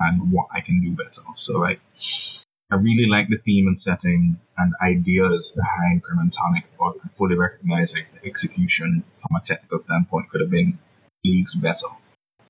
and 0.03 0.31
what 0.35 0.51
I 0.51 0.59
can 0.59 0.83
do 0.83 0.91
better. 0.91 1.23
So 1.47 1.63
like 1.63 1.79
I 2.67 2.75
really 2.75 3.07
like 3.07 3.31
the 3.31 3.39
theme 3.47 3.71
and 3.71 3.79
setting 3.87 4.35
and 4.59 4.73
ideas 4.83 5.47
behind 5.55 6.03
Grim 6.03 6.19
and 6.19 6.33
Tonic, 6.35 6.67
but 6.75 6.99
I 6.99 7.07
fully 7.15 7.39
recognize 7.39 7.87
like 7.95 8.11
the 8.19 8.27
execution 8.27 9.07
from 9.23 9.39
a 9.39 9.41
technical 9.47 9.79
standpoint 9.87 10.27
could 10.27 10.41
have 10.43 10.51
been 10.51 10.75
leagues 11.23 11.55
better. 11.63 11.91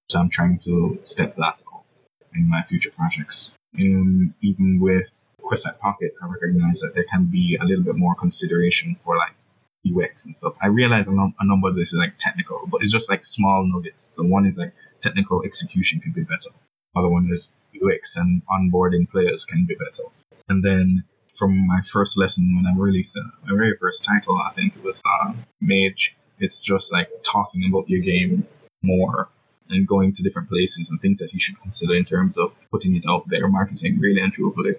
So 0.09 0.17
I'm 0.17 0.33
trying 0.33 0.57
to 0.65 0.97
step 1.13 1.37
that 1.37 1.61
up 1.61 1.85
in 2.33 2.49
my 2.49 2.65
future 2.65 2.89
projects. 2.97 3.37
And 3.77 4.33
even 4.41 4.81
with 4.81 5.05
QuestLike 5.45 5.77
Pocket, 5.77 6.17
I 6.23 6.25
recognize 6.25 6.81
that 6.81 6.97
there 6.97 7.05
can 7.11 7.29
be 7.29 7.59
a 7.61 7.65
little 7.65 7.83
bit 7.83 7.97
more 7.97 8.15
consideration 8.15 8.97
for 9.05 9.13
like 9.13 9.37
UX 9.85 10.13
and 10.25 10.35
stuff. 10.39 10.57
I 10.61 10.67
realize 10.67 11.05
a, 11.07 11.13
num- 11.13 11.37
a 11.39 11.45
number 11.45 11.69
of 11.69 11.75
this 11.75 11.87
is 11.87 11.99
like 12.01 12.17
technical, 12.19 12.65
but 12.67 12.81
it's 12.81 12.91
just 12.91 13.05
like 13.09 13.21
small 13.37 13.63
nuggets. 13.65 13.97
The 14.17 14.25
one 14.25 14.45
is 14.45 14.57
like 14.57 14.73
technical 15.03 15.43
execution 15.45 16.01
could 16.01 16.15
be 16.15 16.25
better. 16.25 16.51
Other 16.97 17.09
one 17.09 17.29
is 17.29 17.43
UX 17.75 18.01
and 18.15 18.41
onboarding 18.49 19.09
players 19.09 19.43
can 19.49 19.65
be 19.67 19.75
better. 19.75 20.09
And 20.49 20.63
then 20.63 21.03
from 21.37 21.67
my 21.67 21.81
first 21.91 22.11
lesson 22.15 22.55
when 22.55 22.65
I 22.65 22.73
released 22.77 23.11
my 23.43 23.55
very 23.55 23.75
first 23.79 23.99
title, 24.07 24.39
I 24.39 24.53
think 24.55 24.73
it 24.75 24.83
was 24.83 24.95
uh, 25.03 25.33
Mage. 25.61 26.15
It's 26.39 26.55
just 26.67 26.85
like 26.91 27.07
talking 27.31 27.67
about 27.69 27.89
your 27.89 28.01
game 28.01 28.47
more 28.83 29.29
and 29.69 29.87
going 29.87 30.15
to 30.15 30.23
different 30.23 30.49
places 30.49 30.87
and 30.89 31.01
things 31.01 31.17
that 31.19 31.33
you 31.33 31.39
should 31.41 31.59
consider 31.61 31.95
in 31.95 32.05
terms 32.05 32.35
of 32.37 32.51
putting 32.71 32.95
it 32.95 33.03
out 33.09 33.25
there, 33.29 33.47
marketing 33.47 33.97
really 33.99 34.21
and 34.21 34.31
truthfully. 34.33 34.77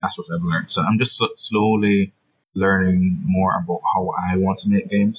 That's 0.00 0.16
what 0.16 0.26
I've 0.32 0.44
learned. 0.44 0.68
So 0.74 0.80
I'm 0.80 0.98
just 0.98 1.12
slowly 1.50 2.12
learning 2.56 3.22
more 3.24 3.52
about 3.62 3.80
how 3.94 4.10
I 4.32 4.36
want 4.36 4.58
to 4.64 4.68
make 4.68 4.90
games 4.90 5.18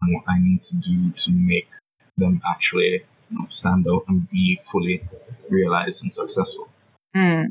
and 0.00 0.14
what 0.14 0.24
I 0.28 0.38
need 0.40 0.60
to 0.70 0.76
do 0.76 1.10
to 1.26 1.30
make 1.32 1.68
them 2.16 2.40
actually 2.48 3.04
you 3.30 3.38
know, 3.38 3.46
stand 3.60 3.86
out 3.90 4.04
and 4.08 4.28
be 4.30 4.58
fully 4.72 5.02
realized 5.50 5.96
and 6.00 6.12
successful. 6.14 6.68
Mm. 7.14 7.46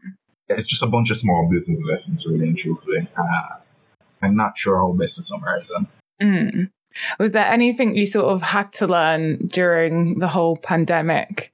It's 0.50 0.70
just 0.70 0.82
a 0.82 0.88
bunch 0.88 1.10
of 1.12 1.18
small 1.22 1.50
business 1.52 1.80
lessons, 1.92 2.24
really 2.26 2.48
and 2.48 2.58
truthfully. 2.58 3.08
Uh, 3.18 3.60
I'm 4.22 4.36
not 4.36 4.54
sure 4.58 4.78
how 4.78 4.94
best 4.94 5.16
to 5.18 5.24
summarize 5.30 5.68
them. 5.70 5.88
Mm. 6.22 6.70
Was 7.20 7.34
there 7.34 7.46
anything 7.46 7.96
you 7.96 8.08
sort 8.08 8.26
of 8.26 8.42
had 8.42 8.72
to 8.74 8.88
learn 8.88 9.48
during 9.48 10.20
the 10.20 10.28
whole 10.28 10.58
pandemic? 10.58 11.52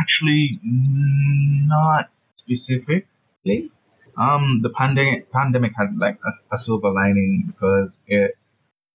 Actually, 0.00 0.60
not 0.62 2.08
specifically. 2.38 3.70
Um, 4.16 4.60
the 4.62 4.70
pandemic 4.70 5.30
pandemic 5.32 5.72
had 5.76 5.96
like 5.98 6.18
a, 6.24 6.56
a 6.56 6.58
silver 6.64 6.90
lining 6.90 7.44
because 7.46 7.90
it 8.06 8.32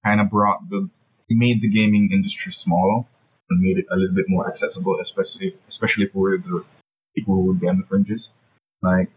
kind 0.04 0.20
of 0.20 0.30
brought 0.30 0.68
the 0.70 0.90
it 1.30 1.38
made 1.38 1.62
the 1.62 1.70
gaming 1.70 2.10
industry 2.12 2.54
smaller 2.64 3.06
and 3.50 3.62
made 3.62 3.78
it 3.78 3.86
a 3.92 3.96
little 3.96 4.16
bit 4.16 4.26
more 4.28 4.48
accessible, 4.52 4.98
especially 5.02 5.56
especially 5.70 6.08
for 6.12 6.38
the 6.38 6.64
people 7.16 7.36
who 7.36 7.46
would 7.48 7.60
be 7.60 7.68
on 7.68 7.78
the 7.78 7.86
fringes. 7.88 8.22
Like 8.82 9.10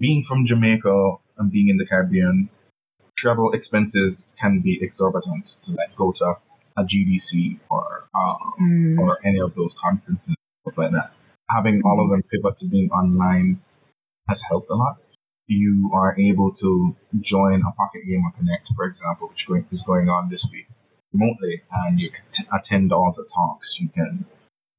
being 0.00 0.24
from 0.28 0.46
Jamaica 0.46 1.16
and 1.38 1.52
being 1.52 1.68
in 1.68 1.76
the 1.76 1.86
Caribbean, 1.86 2.48
travel 3.18 3.52
expenses 3.52 4.14
can 4.40 4.60
be 4.60 4.78
exorbitant 4.82 5.44
to 5.66 5.72
like 5.72 5.94
go 5.96 6.12
to 6.18 6.34
a 6.76 6.82
GDC 6.82 7.60
or 7.70 8.08
um, 8.14 8.38
Mm. 8.60 8.98
or 8.98 9.18
any 9.24 9.38
of 9.40 9.54
those 9.54 9.70
conferences, 9.82 10.34
stuff 10.62 10.74
like 10.76 10.92
that. 10.92 11.10
Having 11.50 11.82
all 11.84 12.02
of 12.02 12.10
them 12.10 12.22
pivot 12.30 12.58
to 12.60 12.66
being 12.66 12.90
online 12.90 13.60
has 14.28 14.38
helped 14.48 14.70
a 14.70 14.74
lot. 14.74 14.96
You 15.46 15.90
are 15.92 16.18
able 16.18 16.52
to 16.60 16.96
join 17.20 17.60
a 17.60 17.72
Pocket 17.76 18.02
Gamer 18.08 18.32
Connect, 18.36 18.66
for 18.74 18.86
example, 18.86 19.28
which 19.28 19.44
is 19.70 19.82
going 19.86 20.08
on 20.08 20.30
this 20.30 20.40
week 20.50 20.66
remotely, 21.12 21.62
and 21.70 22.00
you 22.00 22.10
can 22.10 22.46
attend 22.52 22.92
all 22.92 23.14
the 23.16 23.24
talks. 23.34 23.66
You 23.78 23.88
can 23.88 24.24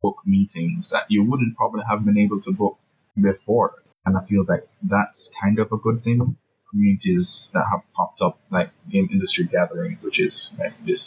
book 0.01 0.17
meetings 0.25 0.85
that 0.91 1.05
you 1.09 1.23
wouldn't 1.23 1.55
probably 1.55 1.81
have 1.89 2.03
been 2.03 2.17
able 2.17 2.41
to 2.41 2.51
book 2.51 2.77
before. 3.15 3.73
And 4.05 4.17
I 4.17 4.25
feel 4.27 4.43
like 4.47 4.67
that's 4.83 5.17
kind 5.41 5.59
of 5.59 5.71
a 5.71 5.77
good 5.77 6.03
thing. 6.03 6.35
Communities 6.71 7.25
that 7.53 7.63
have 7.71 7.81
popped 7.95 8.21
up, 8.21 8.39
like 8.51 8.71
game 8.91 9.07
industry 9.11 9.47
gatherings, 9.49 9.99
which 10.01 10.19
is 10.19 10.33
like 10.59 10.73
this. 10.85 10.99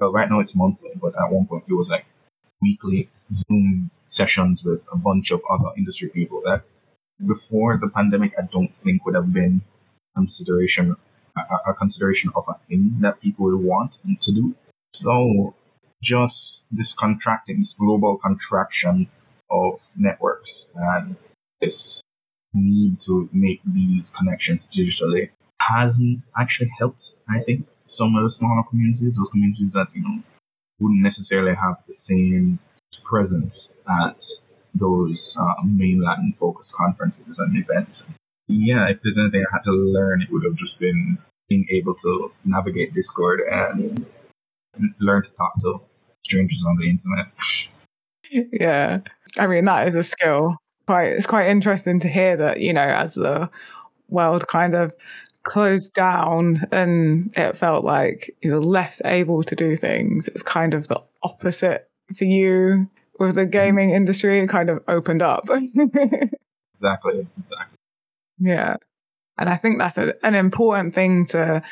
Well, 0.00 0.12
right 0.12 0.28
now 0.30 0.40
it's 0.40 0.54
monthly, 0.54 0.90
but 1.00 1.14
at 1.14 1.30
one 1.30 1.46
point 1.46 1.64
it 1.68 1.74
was 1.74 1.88
like 1.90 2.06
weekly 2.62 3.10
Zoom 3.46 3.90
sessions 4.16 4.60
with 4.64 4.80
a 4.92 4.96
bunch 4.96 5.30
of 5.32 5.40
other 5.50 5.70
industry 5.76 6.08
people 6.14 6.42
that 6.44 6.62
before 7.26 7.78
the 7.80 7.88
pandemic 7.88 8.32
I 8.38 8.42
don't 8.52 8.70
think 8.82 9.04
would 9.04 9.14
have 9.14 9.32
been 9.32 9.62
consideration 10.16 10.96
a, 11.36 11.70
a 11.70 11.74
consideration 11.74 12.30
of 12.36 12.44
a 12.48 12.54
thing 12.68 12.96
that 13.00 13.20
people 13.20 13.46
would 13.46 13.60
want 13.60 13.92
to 14.04 14.32
do. 14.32 14.54
So 15.02 15.54
just 16.02 16.34
this 16.70 16.86
contracting, 16.98 17.60
this 17.60 17.74
global 17.78 18.18
contraction 18.18 19.08
of 19.50 19.74
networks 19.96 20.50
and 20.74 21.16
this 21.60 21.72
need 22.52 22.98
to 23.06 23.28
make 23.32 23.60
these 23.66 24.02
connections 24.16 24.60
digitally 24.76 25.30
hasn't 25.60 26.20
actually 26.38 26.70
helped, 26.78 27.02
I 27.28 27.42
think, 27.44 27.66
some 27.98 28.14
of 28.16 28.24
the 28.24 28.34
smaller 28.38 28.62
communities, 28.70 29.14
those 29.16 29.30
communities 29.30 29.70
that, 29.74 29.86
you 29.94 30.02
know, 30.02 30.22
wouldn't 30.80 31.02
necessarily 31.02 31.54
have 31.54 31.76
the 31.86 31.94
same 32.08 32.58
presence 33.08 33.54
as 33.88 34.14
those 34.74 35.16
uh, 35.38 35.54
mainland 35.64 36.34
focused 36.38 36.72
conferences 36.72 37.36
and 37.38 37.56
events. 37.56 37.92
Yeah, 38.46 38.88
if 38.88 38.98
there's 39.02 39.16
anything 39.18 39.44
I 39.48 39.56
had 39.56 39.62
to 39.64 39.72
learn, 39.72 40.22
it 40.22 40.28
would 40.30 40.44
have 40.44 40.56
just 40.56 40.78
been 40.78 41.18
being 41.48 41.66
able 41.70 41.94
to 41.94 42.32
navigate 42.44 42.94
Discord 42.94 43.40
and 43.50 44.06
learn 45.00 45.22
to 45.22 45.30
talk 45.30 45.54
to 45.62 45.80
strangers 46.24 46.62
on 46.66 46.76
the 46.78 46.90
internet. 46.90 48.50
Yeah. 48.52 49.00
I 49.38 49.46
mean, 49.46 49.64
that 49.64 49.88
is 49.88 49.94
a 49.94 50.02
skill. 50.02 50.56
Quite, 50.86 51.12
it's 51.12 51.26
quite 51.26 51.46
interesting 51.48 52.00
to 52.00 52.08
hear 52.08 52.36
that, 52.36 52.60
you 52.60 52.72
know, 52.72 52.82
as 52.82 53.14
the 53.14 53.48
world 54.08 54.46
kind 54.48 54.74
of 54.74 54.92
closed 55.44 55.94
down 55.94 56.66
and 56.72 57.32
it 57.36 57.56
felt 57.56 57.84
like 57.84 58.34
you're 58.42 58.60
less 58.60 59.00
able 59.04 59.42
to 59.44 59.54
do 59.54 59.76
things, 59.76 60.28
it's 60.28 60.42
kind 60.42 60.74
of 60.74 60.88
the 60.88 61.00
opposite 61.22 61.88
for 62.16 62.24
you 62.24 62.88
with 63.18 63.34
the 63.34 63.46
gaming 63.46 63.90
industry. 63.90 64.40
It 64.40 64.48
kind 64.48 64.70
of 64.70 64.82
opened 64.88 65.22
up. 65.22 65.48
Exactly, 66.80 67.26
exactly. 67.38 67.78
yeah. 68.38 68.76
And 69.38 69.48
I 69.48 69.56
think 69.56 69.78
that's 69.78 69.96
a, 69.96 70.14
an 70.24 70.34
important 70.34 70.94
thing 70.94 71.24
to 71.26 71.62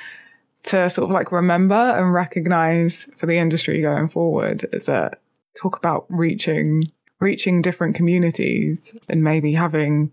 to 0.64 0.88
sort 0.88 1.08
of 1.08 1.10
like 1.10 1.32
remember 1.32 1.74
and 1.74 2.14
recognize 2.14 3.08
for 3.16 3.26
the 3.26 3.36
industry 3.36 3.82
going 3.82 4.08
forward 4.08 4.64
is 4.72 4.84
that 4.84 5.20
talk 5.60 5.76
about 5.76 6.06
reaching 6.08 6.84
reaching 7.20 7.62
different 7.62 7.94
communities 7.94 8.94
and 9.08 9.22
maybe 9.22 9.52
having 9.52 10.12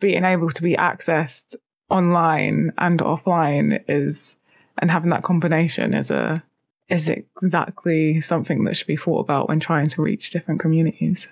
being 0.00 0.24
able 0.24 0.50
to 0.50 0.62
be 0.62 0.76
accessed 0.76 1.54
online 1.90 2.72
and 2.78 3.00
offline 3.00 3.82
is 3.88 4.36
and 4.78 4.90
having 4.90 5.10
that 5.10 5.22
combination 5.22 5.94
is 5.94 6.10
a 6.10 6.42
is 6.88 7.08
exactly 7.08 8.20
something 8.20 8.64
that 8.64 8.76
should 8.76 8.86
be 8.86 8.96
thought 8.96 9.20
about 9.20 9.48
when 9.48 9.60
trying 9.60 9.88
to 9.88 10.02
reach 10.02 10.30
different 10.30 10.60
communities. 10.60 11.26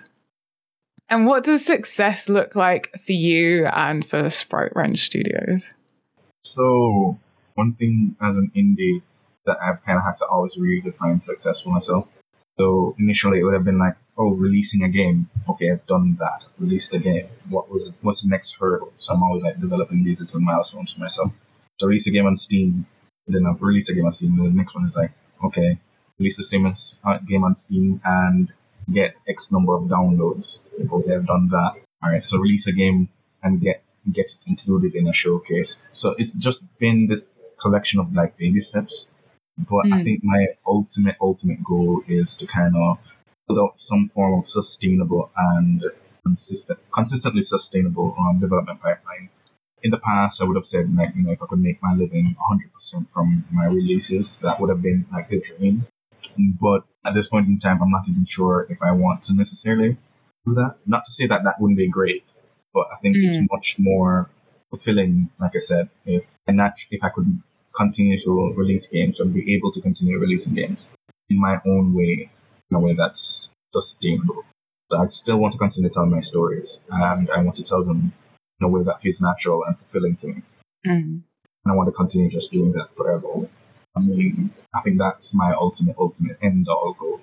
And 1.09 1.25
what 1.27 1.43
does 1.43 1.65
success 1.65 2.29
look 2.29 2.55
like 2.55 2.91
for 3.05 3.13
you 3.13 3.67
and 3.67 4.05
for 4.05 4.29
Sprite 4.29 4.75
Wrench 4.75 4.99
Studios? 4.99 5.69
So 6.55 7.17
one 7.53 7.73
thing 7.75 8.15
as 8.21 8.35
an 8.35 8.51
indie 8.55 9.01
that 9.45 9.57
I've 9.61 9.83
kind 9.85 9.97
of 9.97 10.03
had 10.03 10.17
to 10.19 10.25
always 10.25 10.51
redefine 10.59 11.23
success 11.25 11.55
for 11.63 11.69
myself. 11.69 12.07
So 12.57 12.95
initially 12.97 13.39
it 13.39 13.43
would 13.43 13.53
have 13.53 13.65
been 13.65 13.77
like, 13.77 13.95
oh, 14.17 14.33
releasing 14.33 14.83
a 14.83 14.89
game. 14.89 15.29
Okay, 15.49 15.71
I've 15.71 15.85
done 15.87 16.17
that. 16.19 16.47
Released 16.57 16.87
a 16.93 16.99
game. 16.99 17.27
What 17.49 17.69
was 17.69 17.91
what's 18.01 18.21
the 18.23 18.29
next 18.29 18.49
hurdle? 18.59 18.93
So 19.05 19.13
I'm 19.13 19.23
always 19.23 19.43
like 19.43 19.59
developing 19.59 20.03
these 20.03 20.19
little 20.19 20.39
milestones 20.39 20.91
for 20.93 20.99
myself. 21.03 21.31
So 21.79 21.87
release 21.87 22.07
a 22.07 22.11
game 22.11 22.25
on 22.25 22.39
Steam. 22.45 22.87
Then 23.27 23.45
I've 23.45 23.61
released 23.61 23.89
a 23.89 23.93
game 23.93 24.05
on 24.05 24.15
Steam. 24.15 24.37
The 24.37 24.49
next 24.49 24.73
one 24.73 24.87
is 24.87 24.95
like, 24.95 25.11
okay, 25.43 25.79
release 26.19 26.35
the 26.37 26.45
same 26.51 26.65
uh, 26.65 27.17
game 27.27 27.43
on 27.43 27.55
Steam 27.65 28.01
and 28.03 28.49
get 28.93 29.15
X 29.27 29.43
number 29.51 29.75
of 29.75 29.83
downloads. 29.83 30.45
Okay, 30.79 31.15
I've 31.15 31.27
done 31.27 31.49
that. 31.51 31.71
All 32.03 32.11
right, 32.11 32.23
so 32.29 32.37
release 32.37 32.63
a 32.67 32.73
game 32.73 33.09
and 33.43 33.61
get 33.61 33.83
get 34.13 34.25
it 34.25 34.41
included 34.47 34.93
in 34.95 35.07
a 35.07 35.13
showcase. 35.13 35.69
So 36.01 36.13
it's 36.17 36.31
just 36.37 36.57
been 36.79 37.07
this 37.09 37.23
collection 37.61 37.99
of 37.99 38.13
like 38.13 38.37
baby 38.37 38.65
steps. 38.69 38.93
But 39.57 39.87
I 39.87 39.97
Mm. 39.97 40.03
think 40.03 40.23
my 40.23 40.45
ultimate 40.67 41.15
ultimate 41.21 41.63
goal 41.63 42.03
is 42.07 42.27
to 42.39 42.45
kind 42.47 42.75
of 42.75 42.97
build 43.47 43.59
out 43.59 43.75
some 43.89 44.11
form 44.13 44.39
of 44.39 44.45
sustainable 44.51 45.31
and 45.37 45.81
consistent, 46.23 46.79
consistently 46.93 47.45
sustainable 47.49 48.15
um, 48.19 48.39
development 48.39 48.81
pipeline. 48.81 49.29
In 49.85 49.91
the 49.93 50.01
past, 50.01 50.41
I 50.41 50.45
would 50.45 50.57
have 50.57 50.69
said 50.73 50.89
like 50.97 51.13
you 51.15 51.21
know 51.23 51.31
if 51.31 51.41
I 51.41 51.45
could 51.45 51.61
make 51.61 51.77
my 51.81 51.93
living 51.93 52.33
100% 52.33 53.05
from 53.13 53.45
my 53.53 53.65
releases, 53.69 54.25
that 54.41 54.57
would 54.59 54.71
have 54.73 54.81
been 54.81 55.05
like 55.13 55.29
the 55.29 55.39
dream. 55.45 55.85
But 56.59 56.81
at 57.05 57.13
this 57.13 57.27
point 57.31 57.47
in 57.47 57.59
time, 57.61 57.77
I'm 57.81 57.91
not 57.91 58.09
even 58.09 58.25
sure 58.35 58.65
if 58.69 58.79
I 58.81 58.91
want 58.91 59.21
to 59.27 59.33
necessarily 59.33 59.97
do 60.45 60.55
that. 60.55 60.75
Not 60.85 61.03
to 61.05 61.11
say 61.17 61.27
that 61.29 61.41
that 61.45 61.61
wouldn't 61.61 61.77
be 61.77 61.87
great, 61.87 62.23
but 62.73 62.85
I 62.93 62.97
think 63.01 63.15
Mm. 63.15 63.25
it's 63.29 63.51
much 63.51 63.67
more 63.77 64.29
fulfilling, 64.69 65.29
like 65.39 65.53
I 65.53 65.63
said, 65.69 65.85
if 66.05 66.23
and 66.47 66.57
that 66.59 66.73
if 66.89 67.01
I 67.03 67.09
could 67.15 67.29
continue 67.77 68.17
to 68.25 68.31
release 68.57 68.83
games 68.91 69.15
and 69.19 69.33
be 69.33 69.55
able 69.55 69.71
to 69.73 69.81
continue 69.81 70.17
releasing 70.17 70.55
games 70.55 70.79
in 71.29 71.37
my 71.39 71.55
own 71.67 71.93
way, 71.93 72.29
in 72.69 72.73
a 72.77 72.79
way 72.79 72.93
that's 72.97 73.21
sustainable. 73.71 74.43
So 74.89 74.97
I 74.97 75.05
still 75.21 75.37
want 75.37 75.53
to 75.53 75.59
continue 75.59 75.89
to 75.89 75.93
tell 75.93 76.05
my 76.05 76.21
stories, 76.31 76.69
and 76.89 77.29
I 77.29 77.37
want 77.45 77.57
to 77.57 77.63
tell 77.63 77.83
them 77.83 78.13
in 78.59 78.65
a 78.65 78.69
way 78.69 78.83
that 78.83 79.01
feels 79.01 79.17
natural 79.19 79.63
and 79.65 79.75
fulfilling 79.77 80.17
to 80.17 80.27
me. 80.27 80.41
Mm. 80.85 81.21
And 81.65 81.71
I 81.71 81.73
want 81.73 81.87
to 81.87 81.93
continue 81.93 82.29
just 82.29 82.51
doing 82.51 82.71
that 82.73 82.89
forever. 82.95 83.49
I 83.95 83.99
mean, 83.99 84.51
I 84.73 84.81
think 84.81 84.97
that's 84.99 85.25
my 85.33 85.53
ultimate, 85.53 85.95
ultimate 85.97 86.37
end 86.43 86.65
goal. 86.65 87.19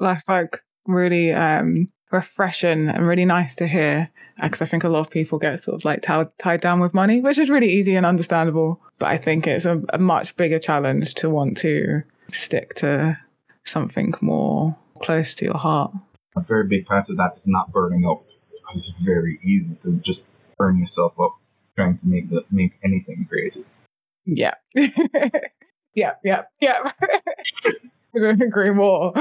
That's 0.00 0.28
like 0.28 0.62
really 0.86 1.32
um, 1.32 1.88
refreshing 2.10 2.88
and 2.88 3.06
really 3.06 3.24
nice 3.24 3.56
to 3.56 3.66
hear 3.66 4.10
because 4.40 4.62
I 4.62 4.66
think 4.66 4.84
a 4.84 4.88
lot 4.88 5.00
of 5.00 5.10
people 5.10 5.38
get 5.38 5.60
sort 5.60 5.76
of 5.76 5.84
like 5.84 6.02
tied, 6.02 6.28
tied 6.38 6.60
down 6.60 6.80
with 6.80 6.94
money, 6.94 7.20
which 7.20 7.38
is 7.38 7.50
really 7.50 7.72
easy 7.72 7.96
and 7.96 8.06
understandable. 8.06 8.80
But 8.98 9.08
I 9.10 9.18
think 9.18 9.46
it's 9.46 9.64
a, 9.64 9.82
a 9.92 9.98
much 9.98 10.36
bigger 10.36 10.58
challenge 10.58 11.14
to 11.14 11.30
want 11.30 11.56
to 11.58 12.02
stick 12.32 12.74
to 12.74 13.18
something 13.64 14.14
more 14.20 14.76
close 15.00 15.34
to 15.36 15.44
your 15.44 15.58
heart. 15.58 15.92
A 16.36 16.40
very 16.40 16.66
big 16.66 16.86
part 16.86 17.08
of 17.10 17.16
that 17.16 17.34
is 17.36 17.42
not 17.44 17.72
burning 17.72 18.06
up. 18.06 18.24
It's 18.74 18.86
very 19.04 19.38
easy 19.44 19.76
to 19.82 20.00
just 20.04 20.20
burn 20.62 20.78
yourself 20.78 21.12
up 21.20 21.32
trying 21.74 21.98
to 21.98 22.06
make 22.06 22.30
the, 22.30 22.44
make 22.52 22.72
anything 22.84 23.26
creative. 23.28 23.64
Yeah. 24.24 24.54
yeah, 25.94 26.12
yeah, 26.22 26.42
yeah. 26.60 26.92
Couldn't 28.14 28.42
agree 28.42 28.70
more. 28.70 29.12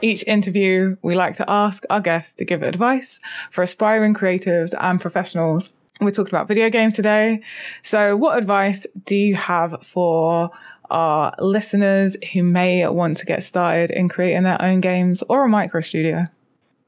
Each 0.00 0.24
interview, 0.26 0.96
we 1.02 1.14
like 1.14 1.34
to 1.34 1.44
ask 1.48 1.84
our 1.90 2.00
guests 2.00 2.34
to 2.36 2.46
give 2.46 2.62
advice 2.62 3.20
for 3.50 3.62
aspiring 3.62 4.14
creatives 4.14 4.72
and 4.80 4.98
professionals 4.98 5.70
We're 6.00 6.12
talking 6.12 6.34
about 6.34 6.48
video 6.48 6.70
games 6.70 6.94
today. 6.94 7.42
So, 7.82 8.16
what 8.16 8.38
advice 8.38 8.86
do 9.04 9.16
you 9.16 9.34
have 9.34 9.76
for 9.82 10.50
our 10.88 11.34
listeners 11.38 12.16
who 12.32 12.42
may 12.42 12.88
want 12.88 13.18
to 13.18 13.26
get 13.26 13.42
started 13.42 13.90
in 13.90 14.08
creating 14.08 14.44
their 14.44 14.60
own 14.62 14.80
games 14.80 15.22
or 15.28 15.44
a 15.44 15.48
micro 15.48 15.82
studio? 15.82 16.26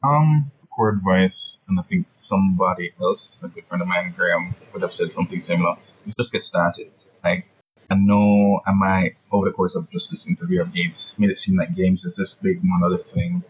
Um, 0.05 0.53
core 0.69 0.91
advice, 0.91 1.33
and 1.69 1.81
I 1.81 1.83
think 1.89 2.07
somebody 2.29 2.93
else, 3.01 3.21
a 3.43 3.49
good 3.49 3.65
friend 3.69 3.81
of 3.81 3.89
mine, 3.89 4.13
Graham, 4.15 4.55
would 4.73 4.83
have 4.83 4.93
said 4.99 5.09
something 5.17 5.43
similar. 5.49 5.77
Is 6.07 6.13
just 6.21 6.31
get 6.31 6.43
started. 6.49 6.93
Like, 7.25 7.47
I 7.91 7.95
know 7.97 8.61
I 8.67 8.73
might, 8.73 9.17
over 9.33 9.49
the 9.49 9.57
course 9.57 9.73
of 9.75 9.91
just 9.91 10.05
this 10.13 10.21
interview, 10.29 10.61
of 10.61 10.75
games, 10.75 10.93
made, 11.17 11.31
it 11.31 11.39
seem 11.47 11.57
like 11.57 11.75
games 11.75 12.01
is 12.05 12.13
this 12.19 12.29
big 12.43 12.61
monolith 12.63 13.07
thing, 13.15 13.43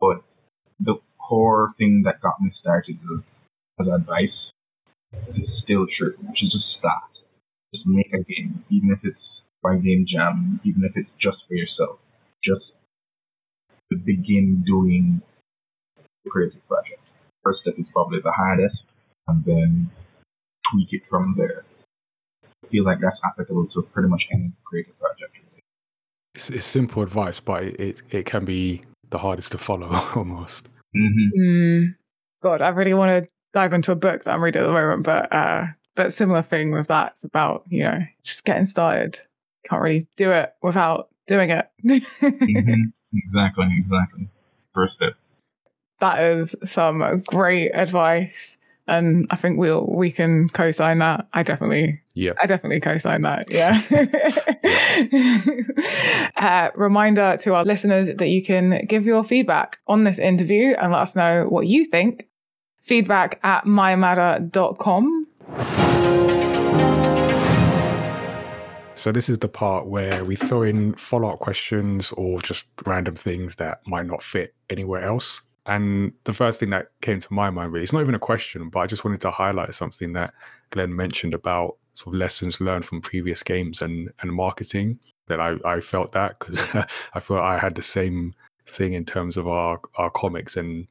but 0.00 0.24
the 0.80 0.94
core 1.20 1.74
thing 1.76 2.02
that 2.06 2.22
got 2.22 2.40
me 2.40 2.52
started 2.58 2.96
as 3.80 3.86
advice 3.86 4.38
is 5.36 5.48
still 5.62 5.84
true, 5.98 6.16
which 6.24 6.42
is 6.42 6.52
just 6.52 6.78
start. 6.78 7.12
Just 7.74 7.84
make 7.84 8.08
a 8.14 8.24
game, 8.24 8.64
even 8.70 8.90
if 8.96 9.00
it's 9.04 9.20
by 9.62 9.76
game 9.76 10.06
jam, 10.08 10.58
even 10.64 10.84
if 10.84 10.92
it's 10.96 11.10
just 11.20 11.36
for 11.48 11.54
yourself. 11.54 11.98
Just 12.42 12.64
begin 14.06 14.64
doing 14.66 15.20
the 16.28 16.32
creative 16.32 16.66
project. 16.68 17.00
First 17.42 17.60
step 17.62 17.74
is 17.78 17.86
probably 17.92 18.20
the 18.22 18.32
hardest, 18.32 18.76
and 19.28 19.44
then 19.44 19.90
tweak 20.70 20.88
it 20.92 21.02
from 21.08 21.34
there. 21.36 21.64
I 22.44 22.68
feel 22.68 22.84
like 22.84 22.98
that's 23.00 23.18
applicable 23.24 23.68
to 23.74 23.82
pretty 23.82 24.08
much 24.08 24.26
any 24.32 24.52
creative 24.64 24.98
project. 24.98 25.36
It's, 26.34 26.50
it's 26.50 26.66
simple 26.66 27.02
advice, 27.02 27.40
but 27.40 27.64
it, 27.64 28.02
it 28.10 28.26
can 28.26 28.44
be 28.44 28.82
the 29.10 29.18
hardest 29.18 29.52
to 29.52 29.58
follow 29.58 29.88
almost. 30.14 30.68
Mm-hmm. 30.96 31.40
Mm, 31.40 31.94
God, 32.42 32.62
I 32.62 32.68
really 32.68 32.94
want 32.94 33.24
to 33.24 33.30
dive 33.54 33.72
into 33.72 33.92
a 33.92 33.96
book 33.96 34.24
that 34.24 34.32
I'm 34.32 34.42
reading 34.42 34.62
at 34.62 34.66
the 34.66 34.72
moment, 34.72 35.04
but 35.04 35.32
uh, 35.32 35.66
but 35.96 36.12
similar 36.12 36.42
thing 36.42 36.70
with 36.70 36.88
that. 36.88 37.12
It's 37.12 37.24
about 37.24 37.64
you 37.68 37.84
know 37.84 38.00
just 38.22 38.44
getting 38.44 38.66
started. 38.66 39.18
Can't 39.64 39.82
really 39.82 40.06
do 40.16 40.30
it 40.30 40.52
without 40.62 41.08
doing 41.26 41.50
it. 41.50 41.66
mm-hmm. 41.84 42.84
Exactly, 43.12 43.66
exactly. 43.78 44.28
First 44.74 44.94
step. 44.96 45.14
That 46.00 46.22
is 46.22 46.54
some 46.64 47.22
great 47.26 47.70
advice. 47.72 48.56
And 48.86 49.26
I 49.30 49.36
think 49.36 49.58
we'll 49.58 49.86
we 49.86 50.10
can 50.10 50.48
co-sign 50.48 51.00
that. 51.00 51.28
I 51.34 51.42
definitely, 51.42 52.00
Yeah. 52.14 52.32
I 52.40 52.46
definitely 52.46 52.80
co-sign 52.80 53.20
that. 53.22 53.50
Yeah. 53.50 53.82
uh, 56.36 56.70
reminder 56.74 57.36
to 57.42 57.54
our 57.54 57.64
listeners 57.64 58.08
that 58.16 58.28
you 58.28 58.42
can 58.42 58.86
give 58.86 59.04
your 59.04 59.22
feedback 59.22 59.78
on 59.88 60.04
this 60.04 60.18
interview 60.18 60.74
and 60.80 60.92
let 60.92 61.02
us 61.02 61.14
know 61.14 61.44
what 61.48 61.66
you 61.66 61.84
think. 61.84 62.28
Feedback 62.82 63.38
at 63.42 63.64
mayamada.com. 63.64 65.26
So 68.94 69.12
this 69.12 69.28
is 69.28 69.38
the 69.38 69.48
part 69.48 69.86
where 69.86 70.24
we 70.24 70.34
throw 70.34 70.62
in 70.62 70.94
follow-up 70.94 71.38
questions 71.38 72.10
or 72.12 72.40
just 72.42 72.66
random 72.84 73.14
things 73.14 73.54
that 73.56 73.80
might 73.86 74.06
not 74.06 74.22
fit 74.22 74.54
anywhere 74.70 75.02
else. 75.02 75.42
And 75.68 76.12
the 76.24 76.32
first 76.32 76.58
thing 76.58 76.70
that 76.70 76.88
came 77.02 77.20
to 77.20 77.32
my 77.32 77.50
mind 77.50 77.72
really, 77.72 77.82
it's 77.84 77.92
not 77.92 78.00
even 78.00 78.14
a 78.14 78.18
question, 78.18 78.70
but 78.70 78.80
I 78.80 78.86
just 78.86 79.04
wanted 79.04 79.20
to 79.20 79.30
highlight 79.30 79.74
something 79.74 80.14
that 80.14 80.32
Glenn 80.70 80.96
mentioned 80.96 81.34
about 81.34 81.76
sort 81.92 82.14
of 82.14 82.18
lessons 82.18 82.60
learned 82.60 82.86
from 82.86 83.02
previous 83.02 83.42
games 83.42 83.82
and 83.82 84.10
and 84.20 84.32
marketing. 84.32 84.98
That 85.26 85.40
I, 85.40 85.56
I 85.66 85.80
felt 85.80 86.12
that 86.12 86.38
because 86.38 86.58
I 87.14 87.20
felt 87.20 87.42
I 87.42 87.58
had 87.58 87.74
the 87.74 87.82
same 87.82 88.34
thing 88.66 88.94
in 88.94 89.04
terms 89.04 89.36
of 89.36 89.46
our 89.46 89.78
our 89.96 90.10
comics 90.10 90.56
and 90.56 90.86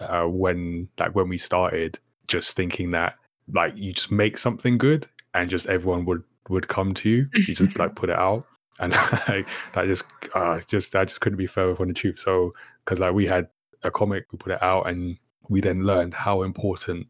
uh, 0.00 0.24
when 0.24 0.88
like 0.98 1.14
when 1.14 1.28
we 1.28 1.38
started, 1.38 1.98
just 2.26 2.56
thinking 2.56 2.90
that 2.90 3.14
like 3.54 3.76
you 3.76 3.92
just 3.92 4.10
make 4.10 4.38
something 4.38 4.76
good 4.76 5.06
and 5.34 5.48
just 5.48 5.66
everyone 5.66 6.04
would 6.04 6.24
would 6.48 6.66
come 6.66 6.94
to 6.94 7.08
you. 7.08 7.26
You 7.34 7.54
just 7.54 7.78
like 7.78 7.94
put 7.94 8.10
it 8.10 8.18
out, 8.18 8.44
and 8.80 8.92
like 9.28 9.46
that 9.74 9.86
just 9.86 10.04
uh, 10.34 10.60
just 10.66 10.90
that 10.92 11.06
just 11.06 11.20
couldn't 11.20 11.38
be 11.38 11.46
further 11.46 11.76
from 11.76 11.88
the 11.88 11.94
truth. 11.94 12.18
So 12.18 12.54
because 12.84 12.98
like 12.98 13.14
we 13.14 13.26
had 13.26 13.48
a 13.82 13.90
comic, 13.90 14.26
we 14.32 14.38
put 14.38 14.52
it 14.52 14.62
out, 14.62 14.88
and 14.88 15.18
we 15.48 15.60
then 15.60 15.84
learned 15.84 16.14
how 16.14 16.42
important 16.42 17.06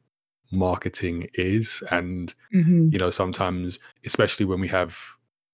marketing 0.53 1.29
is, 1.35 1.83
and 1.91 2.35
Mhm. 2.55 2.93
you 2.93 2.99
know 2.99 3.11
sometimes, 3.11 3.79
especially 4.05 4.47
when 4.47 4.61
we 4.61 4.69
have 4.69 4.97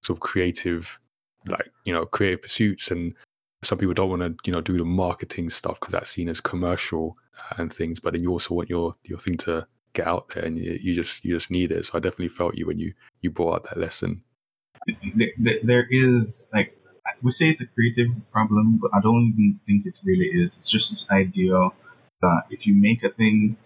sort 0.03 0.17
of 0.17 0.21
creative, 0.21 0.99
like 1.47 1.71
you 1.85 1.93
know 1.93 2.05
creative 2.07 2.43
pursuits, 2.43 2.91
and 2.91 3.15
some 3.63 3.79
people 3.79 3.95
don't 3.95 4.11
want 4.11 4.23
to 4.23 4.35
you 4.45 4.53
know 4.53 4.61
do 4.61 4.77
the 4.77 4.85
marketing 4.85 5.51
stuff 5.51 5.79
because 5.81 5.93
that's 5.93 6.11
seen 6.11 6.29
as 6.29 6.41
commercial 6.41 7.17
uh, 7.39 7.55
and 7.59 7.73
things, 7.73 8.01
but 8.01 8.13
then 8.13 8.23
you 8.23 8.31
also 8.31 8.55
want 8.55 8.69
your 8.69 8.95
your 9.05 9.19
thing 9.19 9.37
to 9.39 9.67
get 9.95 10.07
out 10.07 10.29
there, 10.31 10.45
and 10.45 10.59
you, 10.59 10.79
you 10.83 10.95
just 10.95 11.25
you 11.25 11.35
just 11.35 11.51
need 11.51 11.73
it. 11.73 11.87
So 11.87 11.93
I 11.97 12.01
definitely 12.01 12.29
felt 12.29 12.57
you 12.57 12.67
when 12.67 12.79
you 12.79 12.93
you 13.23 13.31
brought 13.31 13.55
out 13.55 13.63
that 13.65 13.79
lesson. 13.79 14.23
There- 15.17 15.33
there- 15.39 15.61
there 15.63 15.87
is 15.91 16.25
like 16.53 16.77
we 17.22 17.32
say 17.32 17.46
it's 17.50 17.61
a 17.61 17.74
creative 17.74 18.11
problem, 18.32 18.78
but 18.80 18.90
I 18.94 19.00
don't 19.00 19.32
even 19.34 19.61
think 19.66 19.86
it 19.86 19.94
really 20.05 20.26
is. 20.26 20.50
It's 20.61 20.70
just 20.70 20.86
this 20.90 21.05
idea 21.11 21.55
that 22.20 22.42
if 22.50 22.61
you 22.66 22.74
make 22.74 23.03
a 23.03 23.14
thing 23.14 23.57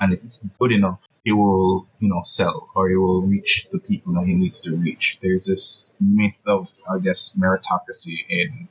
and 0.00 0.12
it's 0.12 0.24
good 0.58 0.72
enough, 0.72 1.00
it 1.24 1.32
will 1.32 1.86
you 2.00 2.08
know 2.08 2.22
sell 2.36 2.68
or 2.74 2.90
it 2.90 2.96
will 2.96 3.22
reach 3.22 3.66
the 3.72 3.78
people 3.78 4.14
that 4.14 4.22
it 4.22 4.36
needs 4.36 4.56
to 4.64 4.76
reach. 4.76 5.18
There's 5.22 5.44
this 5.46 5.60
myth 6.00 6.40
of 6.46 6.66
I 6.90 6.98
guess 6.98 7.18
meritocracy 7.38 8.16
in 8.28 8.68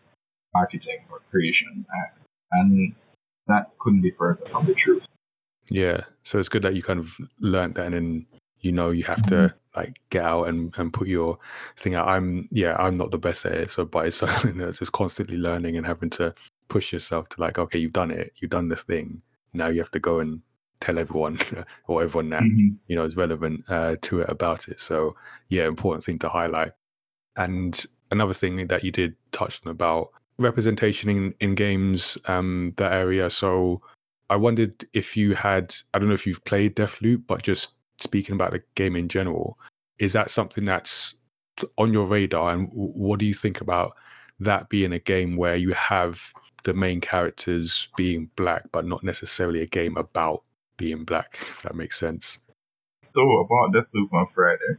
marketing 0.53 1.05
or 1.11 1.21
creation, 1.29 1.85
and 2.51 2.95
that 3.47 3.71
couldn't 3.79 4.01
be 4.01 4.11
further 4.17 4.45
from 4.51 4.65
the 4.65 4.73
truth. 4.73 5.03
Yeah. 5.69 6.01
So 6.23 6.39
it's 6.39 6.49
good 6.49 6.61
that 6.63 6.75
you 6.75 6.81
kind 6.81 6.99
of 6.99 7.17
learned 7.39 7.75
that 7.75 7.85
and 7.85 7.95
then 7.95 8.25
you 8.67 8.73
know 8.73 8.89
you 8.91 9.05
have 9.05 9.25
to 9.27 9.53
like 9.77 9.95
get 10.09 10.25
out 10.25 10.45
and, 10.49 10.73
and 10.77 10.91
put 10.91 11.07
your 11.07 11.37
thing 11.77 11.95
out. 11.95 12.07
I'm 12.07 12.47
yeah, 12.51 12.75
I'm 12.77 12.97
not 12.97 13.11
the 13.11 13.17
best 13.17 13.45
at 13.45 13.53
it. 13.53 13.69
So 13.69 13.85
but 13.85 14.07
it's 14.07 14.17
something 14.23 14.57
that's 14.57 14.79
just 14.79 14.91
constantly 14.91 15.37
learning 15.37 15.77
and 15.77 15.85
having 15.87 16.09
to 16.11 16.33
push 16.67 16.91
yourself 16.91 17.29
to 17.29 17.41
like, 17.41 17.57
okay, 17.57 17.79
you've 17.79 17.93
done 17.93 18.11
it, 18.11 18.33
you've 18.37 18.51
done 18.51 18.67
the 18.67 18.75
thing. 18.75 19.21
Now 19.53 19.67
you 19.67 19.79
have 19.79 19.91
to 19.91 19.99
go 19.99 20.19
and 20.19 20.41
tell 20.81 20.99
everyone 20.99 21.39
or 21.87 22.03
everyone 22.03 22.29
that 22.31 22.43
Mhm. 22.43 22.75
you 22.87 22.95
know 22.97 23.05
is 23.05 23.15
relevant 23.15 23.63
uh, 23.69 23.95
to 24.01 24.19
it 24.21 24.29
about 24.29 24.67
it. 24.67 24.79
So 24.79 25.15
yeah, 25.47 25.65
important 25.65 26.03
thing 26.03 26.19
to 26.19 26.29
highlight. 26.29 26.73
And 27.37 27.85
another 28.11 28.33
thing 28.33 28.67
that 28.67 28.83
you 28.83 28.91
did 28.91 29.15
touch 29.31 29.61
on 29.65 29.71
about 29.71 30.09
representation 30.39 31.09
in, 31.09 31.33
in 31.39 31.55
games, 31.55 32.17
um, 32.25 32.73
that 32.77 32.91
area. 32.93 33.29
So 33.29 33.81
I 34.29 34.35
wondered 34.35 34.85
if 34.93 35.15
you 35.15 35.33
had, 35.35 35.73
I 35.93 35.99
don't 35.99 36.09
know 36.09 36.15
if 36.15 36.27
you've 36.27 36.43
played 36.43 36.75
Deathloop, 36.75 37.23
but 37.27 37.41
just 37.43 37.73
speaking 37.99 38.35
about 38.35 38.51
the 38.51 38.63
game 38.75 38.95
in 38.95 39.07
general, 39.07 39.57
is 39.99 40.13
that 40.13 40.29
something 40.29 40.65
that's 40.65 41.15
on 41.77 41.93
your 41.93 42.05
radar? 42.05 42.53
And 42.53 42.69
what 42.71 43.19
do 43.19 43.25
you 43.25 43.33
think 43.33 43.61
about 43.61 43.95
that 44.39 44.69
being 44.69 44.93
a 44.93 44.99
game 44.99 45.35
where 45.35 45.55
you 45.55 45.73
have 45.73 46.31
the 46.63 46.73
main 46.73 47.01
characters 47.01 47.87
being 47.97 48.29
black, 48.35 48.63
but 48.71 48.85
not 48.85 49.03
necessarily 49.03 49.61
a 49.61 49.67
game 49.67 49.97
about 49.97 50.43
being 50.77 51.03
black, 51.03 51.37
if 51.41 51.63
that 51.63 51.75
makes 51.75 51.99
sense? 51.99 52.39
So 53.13 53.21
about 53.21 53.73
Deathloop 53.73 54.13
on 54.13 54.27
Friday. 54.35 54.77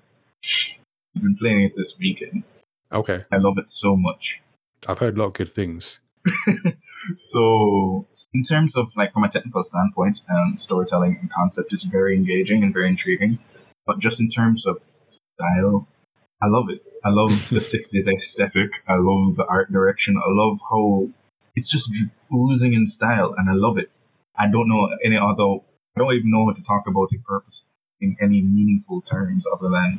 I've 1.17 1.23
been 1.23 1.37
playing 1.41 1.65
it 1.65 1.73
this 1.77 1.93
weekend. 1.99 2.45
Okay. 2.93 3.25
I 3.33 3.37
love 3.39 3.59
it 3.59 3.67
so 3.83 3.97
much. 3.97 4.23
I've 4.87 4.99
heard 4.99 5.17
a 5.17 5.19
lot 5.19 5.27
of 5.27 5.33
good 5.33 5.53
things. 5.53 5.99
so 7.33 8.07
in 8.39 8.45
terms 8.47 8.71
of 8.77 8.87
like 8.97 9.13
from 9.13 9.25
a 9.25 9.33
technical 9.33 9.65
standpoint 9.69 10.17
and 10.29 10.59
storytelling 10.65 11.19
and 11.21 11.29
concept 11.33 11.73
it's 11.73 11.85
very 11.91 12.15
engaging 12.15 12.63
and 12.63 12.73
very 12.73 12.89
intriguing 12.89 13.37
but 13.85 13.99
just 13.99 14.15
in 14.21 14.31
terms 14.31 14.63
of 14.67 14.77
style 15.35 15.89
i 16.41 16.47
love 16.47 16.67
it. 16.71 16.81
I 17.05 17.11
love 17.11 17.31
the 17.51 17.59
60s 17.61 18.07
aesthetic. 18.15 18.71
I 18.87 18.97
love 18.99 19.37
the 19.37 19.47
art 19.49 19.73
direction. 19.73 20.15
I 20.19 20.31
love 20.43 20.59
how 20.71 21.09
it's 21.57 21.71
just 21.71 21.87
oozing 22.33 22.75
in 22.79 22.93
style 22.95 23.35
and 23.37 23.51
i 23.51 23.55
love 23.55 23.77
it. 23.79 23.91
I 24.39 24.47
don't 24.53 24.69
know 24.69 24.87
any 25.05 25.19
other 25.19 25.49
i 25.95 25.97
don't 25.99 26.15
even 26.15 26.31
know 26.31 26.47
how 26.47 26.55
to 26.55 26.63
talk 26.63 26.85
about 26.87 27.09
it 27.11 27.25
purpose 27.25 27.59
in 28.01 28.17
any 28.23 28.41
meaningful 28.43 29.03
terms 29.11 29.43
other 29.53 29.69
than 29.77 29.99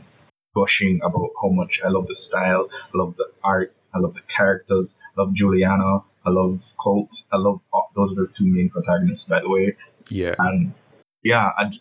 gushing 0.56 1.00
about 1.04 1.32
how 1.42 1.50
much 1.50 1.74
i 1.86 1.90
love 1.90 2.08
the 2.08 2.16
style 2.28 2.64
i 2.72 2.94
love 3.02 3.14
the 3.18 3.28
art 3.44 3.76
i 3.94 4.00
love 4.00 4.14
the 4.14 4.26
characters 4.36 4.88
I 5.18 5.22
love 5.22 5.34
Julianna. 5.36 6.00
I 6.30 6.32
love 6.32 6.60
Colt. 6.80 7.10
I 7.34 7.38
love 7.38 7.60
oh, 7.74 7.88
those 7.96 8.12
are 8.14 8.28
the 8.28 8.34
two 8.38 8.46
main 8.46 8.70
protagonists, 8.70 9.26
by 9.28 9.42
the 9.42 9.50
way. 9.50 9.76
Yeah. 10.10 10.36
And 10.38 10.74
yeah, 11.24 11.50
I, 11.58 11.74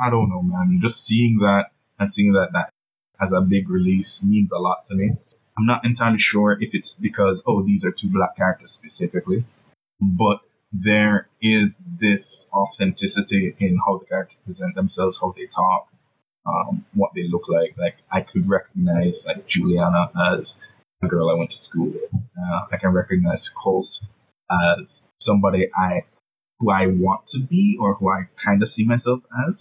I 0.00 0.10
don't 0.10 0.30
know, 0.30 0.42
man. 0.42 0.80
Just 0.82 0.96
seeing 1.08 1.38
that 1.40 1.64
and 1.98 2.10
seeing 2.16 2.32
that 2.32 2.48
that 2.52 2.72
as 3.20 3.28
a 3.36 3.42
big 3.42 3.68
release 3.68 4.08
means 4.22 4.48
a 4.52 4.58
lot 4.58 4.88
to 4.88 4.96
me. 4.96 5.12
I'm 5.58 5.66
not 5.66 5.84
entirely 5.84 6.18
sure 6.32 6.52
if 6.52 6.70
it's 6.72 6.88
because 7.00 7.36
oh 7.46 7.62
these 7.62 7.84
are 7.84 7.92
two 7.92 8.08
black 8.08 8.36
characters 8.36 8.70
specifically, 8.80 9.44
but 10.00 10.40
there 10.72 11.28
is 11.42 11.68
this 12.00 12.24
authenticity 12.52 13.54
in 13.60 13.78
how 13.84 13.98
the 13.98 14.06
characters 14.06 14.38
present 14.46 14.74
themselves, 14.74 15.16
how 15.20 15.34
they 15.36 15.46
talk, 15.54 15.88
um, 16.46 16.84
what 16.94 17.10
they 17.14 17.28
look 17.28 17.44
like. 17.48 17.76
Like 17.76 17.96
I 18.10 18.24
could 18.24 18.48
recognize 18.48 19.12
like 19.26 19.46
Julianna 19.48 20.10
as 20.32 20.46
girl 21.08 21.30
I 21.30 21.34
went 21.34 21.50
to 21.50 21.56
school 21.68 21.86
with. 21.86 22.12
Uh, 22.12 22.60
I 22.72 22.76
can 22.76 22.90
recognize 22.90 23.40
Colt 23.62 23.86
as 24.50 24.84
somebody 25.26 25.70
I 25.74 26.04
who 26.58 26.70
I 26.70 26.86
want 26.86 27.22
to 27.32 27.40
be 27.40 27.78
or 27.80 27.94
who 27.94 28.10
I 28.10 28.28
kind 28.44 28.62
of 28.62 28.68
see 28.76 28.84
myself 28.84 29.20
as. 29.48 29.54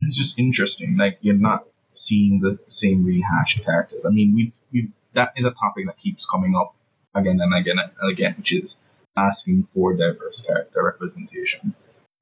it's 0.00 0.16
just 0.16 0.32
interesting. 0.38 0.96
Like 0.98 1.18
you're 1.20 1.34
not 1.34 1.64
seeing 2.08 2.40
the 2.40 2.58
same 2.82 3.04
rehashed 3.04 3.64
characters. 3.64 4.00
I 4.06 4.10
mean, 4.10 4.34
we 4.34 4.52
we 4.72 4.90
that 5.14 5.32
is 5.36 5.44
a 5.44 5.52
topic 5.60 5.86
that 5.86 5.96
keeps 6.02 6.22
coming 6.32 6.54
up 6.56 6.74
again 7.14 7.38
and 7.40 7.52
again 7.54 7.76
and 7.78 8.12
again, 8.12 8.34
which 8.38 8.52
is 8.52 8.70
asking 9.16 9.68
for 9.74 9.92
diverse 9.92 10.40
character 10.46 10.82
representation. 10.82 11.74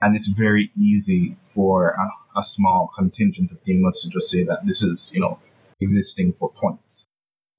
And 0.02 0.16
it's 0.16 0.26
very 0.36 0.72
easy 0.76 1.36
for 1.54 1.90
a, 1.90 2.40
a 2.40 2.42
small 2.56 2.90
contingent 2.98 3.52
of 3.52 3.58
gamers 3.68 3.92
to 4.02 4.08
just 4.08 4.32
say 4.32 4.42
that 4.44 4.66
this 4.66 4.78
is, 4.80 4.98
you 5.12 5.20
know, 5.20 5.38
existing 5.80 6.34
for 6.38 6.50
points. 6.60 6.82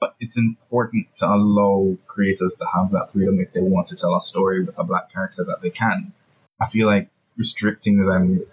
But 0.02 0.16
it's 0.20 0.36
important 0.36 1.06
to 1.20 1.26
allow 1.28 1.96
creators 2.08 2.52
to 2.58 2.66
have 2.76 2.92
that 2.92 3.14
freedom 3.14 3.40
if 3.40 3.54
they 3.54 3.62
want 3.62 3.88
to 3.90 3.96
tell 3.96 4.16
a 4.16 4.22
story 4.32 4.66
with 4.66 4.76
a 4.78 4.84
black 4.84 5.14
character 5.14 5.46
that 5.46 5.62
they 5.62 5.70
can. 5.70 6.12
I 6.60 6.66
feel 6.74 6.88
like 6.88 7.10
restricting 7.38 8.04
them 8.06 8.44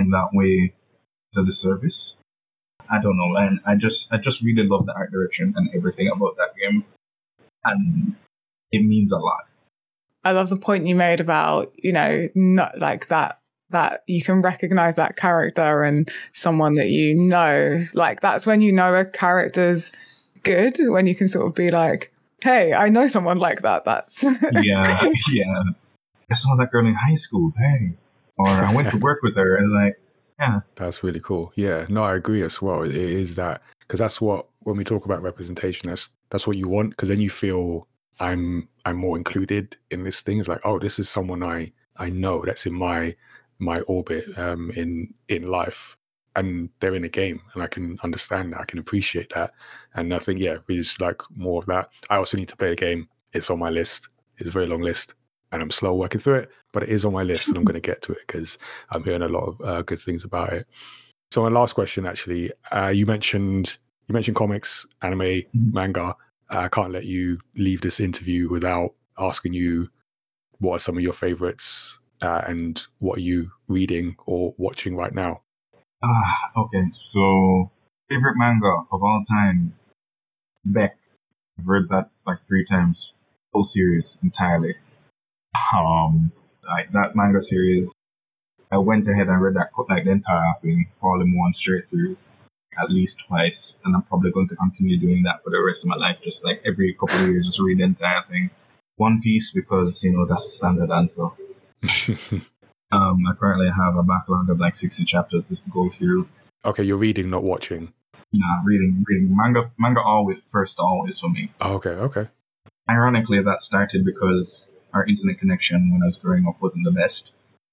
in 0.00 0.10
that 0.10 0.30
way 0.32 0.74
to 1.34 1.44
the 1.44 1.52
service. 1.62 1.94
I 2.90 3.00
don't 3.00 3.16
know, 3.16 3.36
and 3.36 3.60
I 3.64 3.74
just 3.74 3.96
I 4.10 4.16
just 4.16 4.42
really 4.42 4.66
love 4.68 4.86
the 4.86 4.92
art 4.92 5.12
direction 5.12 5.54
and 5.56 5.70
everything 5.74 6.10
about 6.14 6.36
that 6.36 6.56
game, 6.60 6.84
and 7.64 8.16
it 8.72 8.84
means 8.84 9.12
a 9.12 9.16
lot. 9.16 9.46
I 10.24 10.32
love 10.32 10.50
the 10.50 10.56
point 10.56 10.86
you 10.86 10.96
made 10.96 11.20
about 11.20 11.72
you 11.76 11.92
know 11.92 12.28
not 12.34 12.78
like 12.78 13.08
that 13.08 13.38
that 13.70 14.02
you 14.08 14.20
can 14.20 14.42
recognize 14.42 14.96
that 14.96 15.16
character 15.16 15.84
and 15.84 16.10
someone 16.32 16.74
that 16.74 16.88
you 16.88 17.14
know. 17.14 17.86
Like 17.94 18.20
that's 18.20 18.44
when 18.44 18.60
you 18.60 18.72
know 18.72 18.94
a 18.94 19.04
character's 19.04 19.92
good 20.42 20.76
when 20.78 21.06
you 21.06 21.14
can 21.14 21.28
sort 21.28 21.46
of 21.46 21.54
be 21.54 21.70
like, 21.70 22.12
"Hey, 22.42 22.72
I 22.72 22.88
know 22.88 23.08
someone 23.08 23.38
like 23.38 23.62
that." 23.62 23.84
That's 23.84 24.22
yeah, 24.22 25.10
yeah. 25.32 25.62
I 26.30 26.36
saw 26.42 26.56
that 26.58 26.70
girl 26.70 26.86
in 26.86 26.94
high 26.94 27.18
school. 27.26 27.52
Hey, 27.58 27.92
or 28.38 28.48
I 28.48 28.72
went 28.74 28.90
to 28.90 28.98
work 29.08 29.20
with 29.22 29.36
her, 29.36 29.56
and 29.56 29.72
like, 29.72 30.00
yeah, 30.38 30.60
that's 30.76 31.02
really 31.02 31.20
cool. 31.20 31.52
Yeah, 31.56 31.86
no, 31.88 32.02
I 32.02 32.14
agree 32.14 32.42
as 32.42 32.60
well. 32.62 32.82
It 32.82 32.94
is 32.94 33.36
that 33.36 33.62
because 33.80 33.98
that's 33.98 34.20
what 34.20 34.46
when 34.60 34.76
we 34.76 34.84
talk 34.84 35.04
about 35.04 35.22
representation, 35.22 35.88
that's 35.88 36.08
that's 36.30 36.46
what 36.46 36.56
you 36.56 36.68
want 36.68 36.90
because 36.90 37.08
then 37.08 37.20
you 37.20 37.30
feel 37.30 37.86
I'm 38.20 38.68
I'm 38.84 38.96
more 38.96 39.16
included 39.16 39.76
in 39.90 40.04
this 40.04 40.20
thing. 40.20 40.38
It's 40.38 40.48
like, 40.48 40.60
oh, 40.64 40.78
this 40.78 40.98
is 40.98 41.08
someone 41.08 41.42
I 41.42 41.72
I 41.96 42.10
know 42.10 42.42
that's 42.44 42.66
in 42.66 42.74
my 42.74 43.16
my 43.58 43.80
orbit 43.82 44.26
um, 44.38 44.70
in 44.72 45.12
in 45.28 45.48
life, 45.48 45.96
and 46.36 46.68
they're 46.80 46.94
in 46.94 47.04
a 47.04 47.08
game, 47.08 47.40
and 47.54 47.62
I 47.62 47.66
can 47.66 47.98
understand 48.02 48.52
that. 48.52 48.60
I 48.60 48.64
can 48.64 48.78
appreciate 48.78 49.30
that, 49.34 49.52
and 49.94 50.14
I 50.14 50.18
think 50.18 50.40
yeah, 50.40 50.58
we 50.66 50.76
just 50.76 51.00
like 51.00 51.22
more 51.34 51.60
of 51.60 51.66
that. 51.66 51.88
I 52.08 52.16
also 52.16 52.36
need 52.36 52.48
to 52.48 52.56
play 52.56 52.70
the 52.70 52.76
game. 52.76 53.08
It's 53.32 53.50
on 53.50 53.58
my 53.58 53.70
list. 53.70 54.08
It's 54.38 54.48
a 54.48 54.52
very 54.52 54.66
long 54.66 54.80
list, 54.80 55.14
and 55.52 55.62
I'm 55.62 55.70
slow 55.70 55.94
working 55.94 56.20
through 56.20 56.36
it, 56.36 56.50
but 56.72 56.82
it 56.82 56.88
is 56.88 57.04
on 57.04 57.12
my 57.12 57.22
list, 57.22 57.48
and 57.48 57.56
I'm 57.56 57.64
going 57.64 57.74
to 57.74 57.80
get 57.80 58.02
to 58.02 58.12
it 58.12 58.26
because 58.26 58.58
I'm 58.90 59.04
hearing 59.04 59.22
a 59.22 59.28
lot 59.28 59.44
of 59.44 59.60
uh, 59.60 59.82
good 59.82 60.00
things 60.00 60.24
about 60.24 60.52
it. 60.52 60.66
So 61.30 61.42
my 61.42 61.48
last 61.48 61.74
question, 61.74 62.06
actually, 62.06 62.52
uh, 62.72 62.88
you 62.88 63.06
mentioned 63.06 63.78
you 64.08 64.12
mentioned 64.12 64.36
comics, 64.36 64.86
anime, 65.02 65.20
mm-hmm. 65.20 65.72
manga. 65.72 66.16
I 66.50 66.68
can't 66.68 66.90
let 66.90 67.04
you 67.04 67.38
leave 67.54 67.80
this 67.80 68.00
interview 68.00 68.48
without 68.48 68.94
asking 69.18 69.52
you 69.52 69.88
what 70.58 70.74
are 70.76 70.78
some 70.80 70.96
of 70.96 71.02
your 71.02 71.12
favorites 71.12 72.00
uh, 72.22 72.42
and 72.46 72.84
what 72.98 73.18
are 73.18 73.22
you 73.22 73.50
reading 73.68 74.16
or 74.26 74.52
watching 74.58 74.96
right 74.96 75.14
now? 75.14 75.42
Ah, 76.02 76.50
okay. 76.56 76.84
So, 77.12 77.70
favorite 78.08 78.36
manga 78.36 78.84
of 78.90 79.02
all 79.02 79.24
time, 79.28 79.74
Beck. 80.64 80.96
I've 81.58 81.66
read 81.66 81.88
that 81.90 82.10
like 82.26 82.38
three 82.48 82.66
times, 82.66 82.96
full 83.52 83.68
series 83.74 84.04
entirely. 84.22 84.74
Um, 85.76 86.32
like 86.66 86.92
that 86.92 87.14
manga 87.14 87.40
series, 87.48 87.88
I 88.72 88.78
went 88.78 89.08
ahead 89.08 89.28
and 89.28 89.42
read 89.42 89.54
that 89.54 89.70
like 89.88 90.04
the 90.04 90.12
entire 90.12 90.54
thing, 90.62 90.86
in 91.02 91.36
one 91.36 91.54
straight 91.60 91.88
through, 91.90 92.16
at 92.78 92.90
least 92.90 93.12
twice 93.28 93.70
and 93.84 93.94
I'm 93.94 94.02
probably 94.02 94.30
going 94.30 94.48
to 94.48 94.56
continue 94.56 94.98
doing 94.98 95.22
that 95.24 95.42
for 95.42 95.50
the 95.50 95.62
rest 95.62 95.78
of 95.82 95.88
my 95.88 95.96
life. 95.96 96.16
Just 96.22 96.38
like 96.42 96.62
every 96.66 96.94
couple 96.94 97.16
of 97.16 97.28
years, 97.28 97.46
just 97.46 97.60
read 97.60 97.78
the 97.78 97.84
entire 97.84 98.22
thing. 98.28 98.50
One 98.96 99.20
Piece 99.22 99.44
because 99.54 99.94
you 100.02 100.12
know 100.12 100.26
that's 100.26 100.42
the 100.42 100.56
standard 100.58 100.90
answer. 100.90 102.40
um, 102.92 103.22
I 103.28 103.34
currently 103.38 103.68
have 103.68 103.96
a 103.96 104.02
backlog 104.02 104.50
of 104.50 104.58
like 104.58 104.74
60 104.80 105.04
chapters 105.06 105.44
to 105.48 105.56
go 105.72 105.90
through. 105.98 106.28
Okay, 106.64 106.82
you're 106.82 106.98
reading, 106.98 107.30
not 107.30 107.42
watching. 107.42 107.92
Nah, 108.32 108.62
reading, 108.64 109.04
reading 109.08 109.34
manga. 109.36 109.70
Manga 109.78 110.00
always 110.00 110.38
first, 110.52 110.72
always 110.78 111.14
for 111.20 111.30
me. 111.30 111.52
Oh, 111.60 111.74
okay, 111.74 111.90
okay. 111.90 112.28
Ironically, 112.88 113.38
that 113.42 113.58
started 113.66 114.04
because 114.04 114.46
our 114.92 115.06
internet 115.06 115.38
connection 115.38 115.92
when 115.92 116.02
I 116.02 116.06
was 116.06 116.18
growing 116.20 116.46
up 116.46 116.60
wasn't 116.60 116.84
the 116.84 116.92
best. 116.92 117.30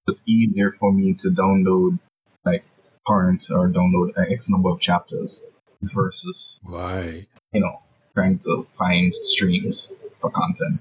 It's 0.07 0.19
easier 0.27 0.75
for 0.79 0.93
me 0.93 1.17
to 1.21 1.29
download 1.29 1.99
like 2.45 2.63
torrents 3.07 3.45
or 3.49 3.69
download 3.69 4.11
X 4.17 4.43
number 4.47 4.69
of 4.69 4.79
chapters 4.79 5.29
versus 5.81 6.35
right. 6.63 7.27
You 7.53 7.61
know, 7.61 7.81
trying 8.13 8.39
to 8.45 8.67
find 8.77 9.13
streams 9.35 9.75
for 10.21 10.31
content. 10.31 10.79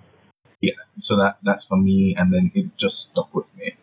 Yeah, 0.60 0.78
so 1.04 1.16
that 1.16 1.38
that's 1.44 1.64
for 1.68 1.76
me, 1.76 2.14
and 2.18 2.32
then 2.32 2.50
it 2.54 2.66
just 2.78 2.96
stuck 3.12 3.34
with 3.34 3.46
me. 3.58 3.74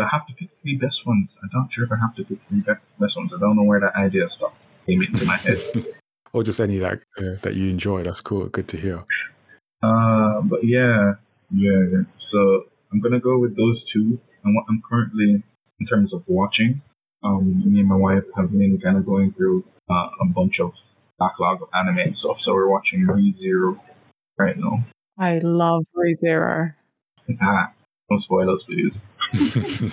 So 0.00 0.06
I 0.06 0.08
have 0.16 0.26
to 0.28 0.34
pick 0.34 0.48
three 0.62 0.76
best 0.76 0.96
ones. 1.04 1.28
I'm 1.42 1.50
not 1.52 1.68
sure 1.74 1.84
if 1.84 1.92
I 1.92 1.96
have 1.96 2.14
to 2.16 2.24
pick 2.24 2.38
three 2.48 2.60
best 2.60 3.16
ones. 3.18 3.32
I 3.36 3.38
don't 3.38 3.54
know 3.54 3.64
where 3.64 3.80
that 3.80 3.94
idea 3.96 4.26
stuff 4.34 4.54
came 4.86 5.02
into 5.02 5.26
my 5.26 5.36
head. 5.36 5.58
or 6.32 6.42
just 6.42 6.58
any 6.58 6.78
that 6.78 7.02
uh, 7.18 7.36
that 7.42 7.54
you 7.54 7.68
enjoy. 7.68 8.02
That's 8.02 8.22
cool. 8.22 8.46
Good 8.46 8.66
to 8.68 8.78
hear. 8.78 9.04
Uh, 9.82 10.40
but 10.40 10.60
yeah, 10.64 11.12
yeah. 11.50 12.02
So 12.32 12.64
I'm 12.90 13.00
gonna 13.02 13.20
go 13.20 13.38
with 13.38 13.54
those 13.58 13.84
two. 13.92 14.18
And 14.42 14.54
what 14.54 14.64
I'm 14.70 14.82
currently, 14.88 15.42
in 15.80 15.86
terms 15.86 16.14
of 16.14 16.22
watching, 16.26 16.80
um, 17.22 17.62
me 17.70 17.80
and 17.80 17.88
my 17.88 17.96
wife 17.96 18.24
have 18.38 18.50
been 18.52 18.80
kind 18.82 18.96
of 18.96 19.04
going 19.04 19.34
through 19.34 19.64
uh, 19.90 20.08
a 20.22 20.26
bunch 20.34 20.60
of 20.60 20.72
backlog 21.18 21.60
of 21.60 21.68
anime 21.74 21.98
and 21.98 22.16
stuff. 22.16 22.38
So 22.42 22.54
we're 22.54 22.70
watching 22.70 23.06
ReZero 23.06 23.78
right 24.38 24.56
now. 24.56 24.82
I 25.18 25.40
love 25.42 25.84
ReZero. 25.94 26.72
Ah, 27.42 27.74
no 28.10 28.18
spoilers, 28.20 28.62
please. 28.66 28.94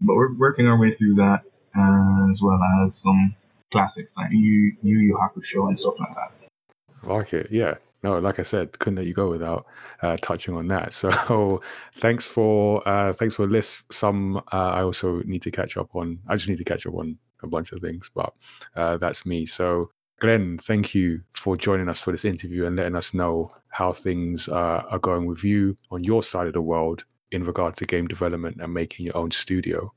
but 0.00 0.14
we're 0.14 0.34
working 0.34 0.66
our 0.66 0.78
way 0.78 0.94
through 0.96 1.14
that, 1.16 1.42
as 1.74 2.40
well 2.42 2.60
as 2.82 2.92
some 3.02 3.34
classics 3.72 4.10
like 4.16 4.30
Yu 4.30 4.72
Yu, 4.82 4.98
Yu 4.98 5.18
Hakusho 5.20 5.68
and 5.68 5.78
stuff 5.78 5.94
like 5.98 6.14
that. 6.14 7.08
Like 7.08 7.32
it, 7.32 7.48
yeah. 7.50 7.74
No, 8.02 8.18
like 8.18 8.38
I 8.38 8.42
said, 8.42 8.78
couldn't 8.78 8.96
let 8.96 9.06
you 9.06 9.14
go 9.14 9.30
without 9.30 9.66
uh, 10.02 10.16
touching 10.20 10.54
on 10.54 10.68
that. 10.68 10.92
So, 11.02 11.60
thanks 11.96 12.24
for 12.24 12.86
uh, 12.86 13.12
thanks 13.12 13.34
for 13.34 13.46
list. 13.46 13.92
Some 13.92 14.36
uh, 14.52 14.70
I 14.78 14.82
also 14.82 15.22
need 15.22 15.42
to 15.42 15.50
catch 15.50 15.76
up 15.76 15.96
on. 15.96 16.18
I 16.28 16.36
just 16.36 16.48
need 16.48 16.58
to 16.58 16.64
catch 16.64 16.86
up 16.86 16.94
on 16.94 17.18
a 17.42 17.46
bunch 17.46 17.72
of 17.72 17.80
things, 17.80 18.10
but 18.14 18.32
uh, 18.76 18.96
that's 18.98 19.26
me. 19.26 19.46
So, 19.46 19.90
Glenn, 20.20 20.58
thank 20.58 20.94
you 20.94 21.20
for 21.34 21.56
joining 21.56 21.88
us 21.88 22.00
for 22.00 22.12
this 22.12 22.24
interview 22.24 22.66
and 22.66 22.76
letting 22.76 22.96
us 22.96 23.12
know 23.12 23.50
how 23.68 23.92
things 23.92 24.48
uh, 24.48 24.84
are 24.88 24.98
going 24.98 25.26
with 25.26 25.44
you 25.44 25.76
on 25.90 26.04
your 26.04 26.22
side 26.22 26.46
of 26.46 26.54
the 26.54 26.62
world 26.62 27.04
in 27.32 27.44
regard 27.44 27.76
to 27.76 27.84
game 27.84 28.06
development 28.06 28.58
and 28.60 28.72
making 28.72 29.06
your 29.06 29.16
own 29.16 29.30
studio. 29.30 29.92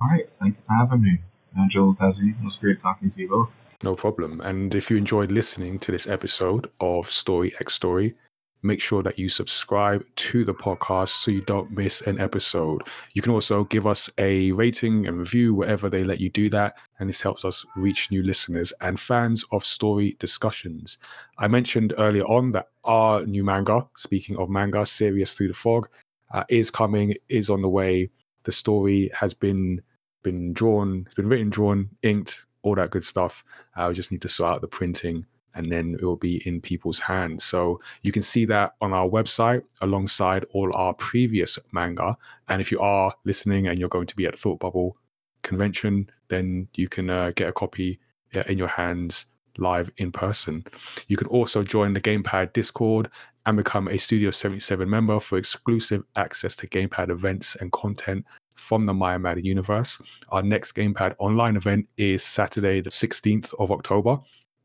All 0.00 0.08
right. 0.08 0.28
Thanks 0.40 0.58
for 0.66 0.74
having 0.74 1.02
me. 1.02 1.18
Uh, 1.56 1.62
Angel 1.62 1.94
Tazzy, 1.94 2.30
it 2.30 2.44
was 2.44 2.56
great 2.60 2.80
talking 2.82 3.10
to 3.10 3.20
you 3.20 3.28
both. 3.28 3.48
No 3.82 3.94
problem. 3.94 4.40
And 4.40 4.74
if 4.74 4.90
you 4.90 4.96
enjoyed 4.96 5.30
listening 5.30 5.78
to 5.80 5.92
this 5.92 6.06
episode 6.06 6.70
of 6.80 7.10
Story 7.10 7.54
X 7.60 7.74
Story, 7.74 8.14
make 8.62 8.80
sure 8.80 9.02
that 9.04 9.18
you 9.18 9.28
subscribe 9.28 10.04
to 10.16 10.44
the 10.44 10.54
podcast 10.54 11.10
so 11.10 11.30
you 11.30 11.42
don't 11.42 11.70
miss 11.70 12.00
an 12.02 12.20
episode. 12.20 12.82
You 13.12 13.22
can 13.22 13.32
also 13.32 13.64
give 13.64 13.86
us 13.86 14.10
a 14.18 14.50
rating 14.52 15.06
and 15.06 15.18
review 15.18 15.54
wherever 15.54 15.88
they 15.88 16.02
let 16.02 16.20
you 16.20 16.28
do 16.28 16.50
that. 16.50 16.74
And 16.98 17.08
this 17.08 17.22
helps 17.22 17.44
us 17.44 17.64
reach 17.76 18.10
new 18.10 18.22
listeners 18.22 18.72
and 18.80 18.98
fans 18.98 19.44
of 19.52 19.64
story 19.64 20.16
discussions. 20.18 20.98
I 21.38 21.46
mentioned 21.46 21.94
earlier 21.98 22.24
on 22.24 22.50
that 22.52 22.68
our 22.84 23.24
new 23.26 23.44
manga, 23.44 23.86
speaking 23.96 24.36
of 24.36 24.50
manga, 24.50 24.84
Serious 24.84 25.34
Through 25.34 25.48
the 25.48 25.54
Fog, 25.54 25.88
uh, 26.30 26.44
is 26.48 26.70
coming, 26.70 27.14
is 27.28 27.50
on 27.50 27.62
the 27.62 27.68
way. 27.68 28.10
The 28.44 28.52
story 28.52 29.10
has 29.14 29.34
been 29.34 29.82
been 30.22 30.52
drawn, 30.52 31.04
it's 31.06 31.14
been 31.14 31.28
written, 31.28 31.48
drawn, 31.48 31.88
inked, 32.02 32.46
all 32.62 32.74
that 32.74 32.90
good 32.90 33.04
stuff. 33.04 33.44
I 33.76 33.84
uh, 33.84 33.92
just 33.92 34.10
need 34.10 34.22
to 34.22 34.28
sort 34.28 34.54
out 34.54 34.60
the 34.60 34.68
printing 34.68 35.24
and 35.54 35.72
then 35.72 35.94
it 35.94 36.04
will 36.04 36.16
be 36.16 36.46
in 36.46 36.60
people's 36.60 37.00
hands. 37.00 37.44
So 37.44 37.80
you 38.02 38.12
can 38.12 38.22
see 38.22 38.44
that 38.46 38.74
on 38.80 38.92
our 38.92 39.08
website 39.08 39.62
alongside 39.80 40.44
all 40.52 40.74
our 40.74 40.94
previous 40.94 41.58
manga. 41.72 42.16
And 42.48 42.60
if 42.60 42.70
you 42.70 42.78
are 42.80 43.12
listening 43.24 43.66
and 43.66 43.78
you're 43.78 43.88
going 43.88 44.06
to 44.06 44.16
be 44.16 44.26
at 44.26 44.38
Thought 44.38 44.60
Bubble 44.60 44.96
convention, 45.42 46.10
then 46.28 46.68
you 46.76 46.88
can 46.88 47.10
uh, 47.10 47.32
get 47.34 47.48
a 47.48 47.52
copy 47.52 47.98
in 48.46 48.58
your 48.58 48.68
hands 48.68 49.26
live 49.56 49.90
in 49.96 50.12
person. 50.12 50.64
You 51.08 51.16
can 51.16 51.26
also 51.26 51.62
join 51.62 51.92
the 51.92 52.00
Gamepad 52.00 52.52
Discord 52.52 53.10
and 53.48 53.56
become 53.56 53.88
a 53.88 53.96
Studio 53.96 54.30
77 54.30 54.88
member 54.88 55.18
for 55.18 55.38
exclusive 55.38 56.04
access 56.16 56.54
to 56.56 56.68
Gamepad 56.68 57.10
events 57.10 57.56
and 57.56 57.72
content 57.72 58.24
from 58.54 58.86
the 58.86 58.92
Mayamada 58.92 59.42
universe. 59.42 59.98
Our 60.28 60.42
next 60.42 60.72
Gamepad 60.72 61.14
online 61.18 61.56
event 61.56 61.88
is 61.96 62.22
Saturday, 62.22 62.80
the 62.80 62.90
16th 62.90 63.54
of 63.58 63.72
October 63.72 64.18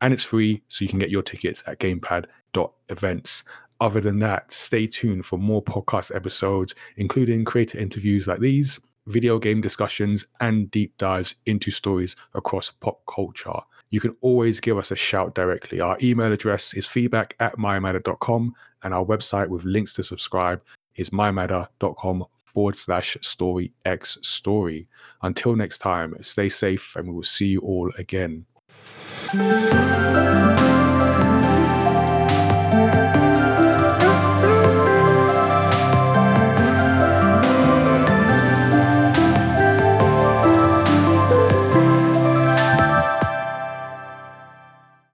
and 0.04 0.12
it's 0.12 0.22
free, 0.22 0.62
so 0.68 0.84
you 0.84 0.88
can 0.90 0.98
get 0.98 1.08
your 1.08 1.22
tickets 1.22 1.64
at 1.66 1.80
gamepad.events. 1.80 3.44
Other 3.80 4.00
than 4.02 4.18
that, 4.18 4.52
stay 4.52 4.86
tuned 4.86 5.24
for 5.24 5.38
more 5.38 5.62
podcast 5.62 6.14
episodes, 6.14 6.74
including 6.98 7.46
creator 7.46 7.78
interviews 7.78 8.26
like 8.26 8.38
these, 8.38 8.78
video 9.06 9.38
game 9.38 9.62
discussions, 9.62 10.26
and 10.40 10.70
deep 10.70 10.94
dives 10.98 11.36
into 11.46 11.70
stories 11.70 12.16
across 12.34 12.70
pop 12.70 13.00
culture. 13.06 13.58
You 13.90 14.00
can 14.00 14.14
always 14.20 14.60
give 14.60 14.76
us 14.76 14.90
a 14.90 14.96
shout 14.96 15.34
directly. 15.34 15.80
Our 15.80 15.96
email 16.02 16.32
address 16.32 16.74
is 16.74 16.86
feedback 16.86 17.34
at 17.40 17.56
mayamada.com, 17.56 18.54
and 18.84 18.94
our 18.94 19.04
website 19.04 19.48
with 19.48 19.64
links 19.64 19.92
to 19.94 20.02
subscribe 20.02 20.62
is 20.96 21.10
mayamada.com 21.10 22.24
forward 22.44 22.76
slash 22.76 23.16
story 23.20 23.72
x 23.84 24.18
story. 24.22 24.86
Until 25.22 25.56
next 25.56 25.78
time, 25.78 26.14
stay 26.20 26.48
safe, 26.48 26.94
and 26.96 27.08
we 27.08 27.14
will 27.14 27.22
see 27.22 27.48
you 27.48 27.60
all 27.60 27.90
again. 27.98 28.46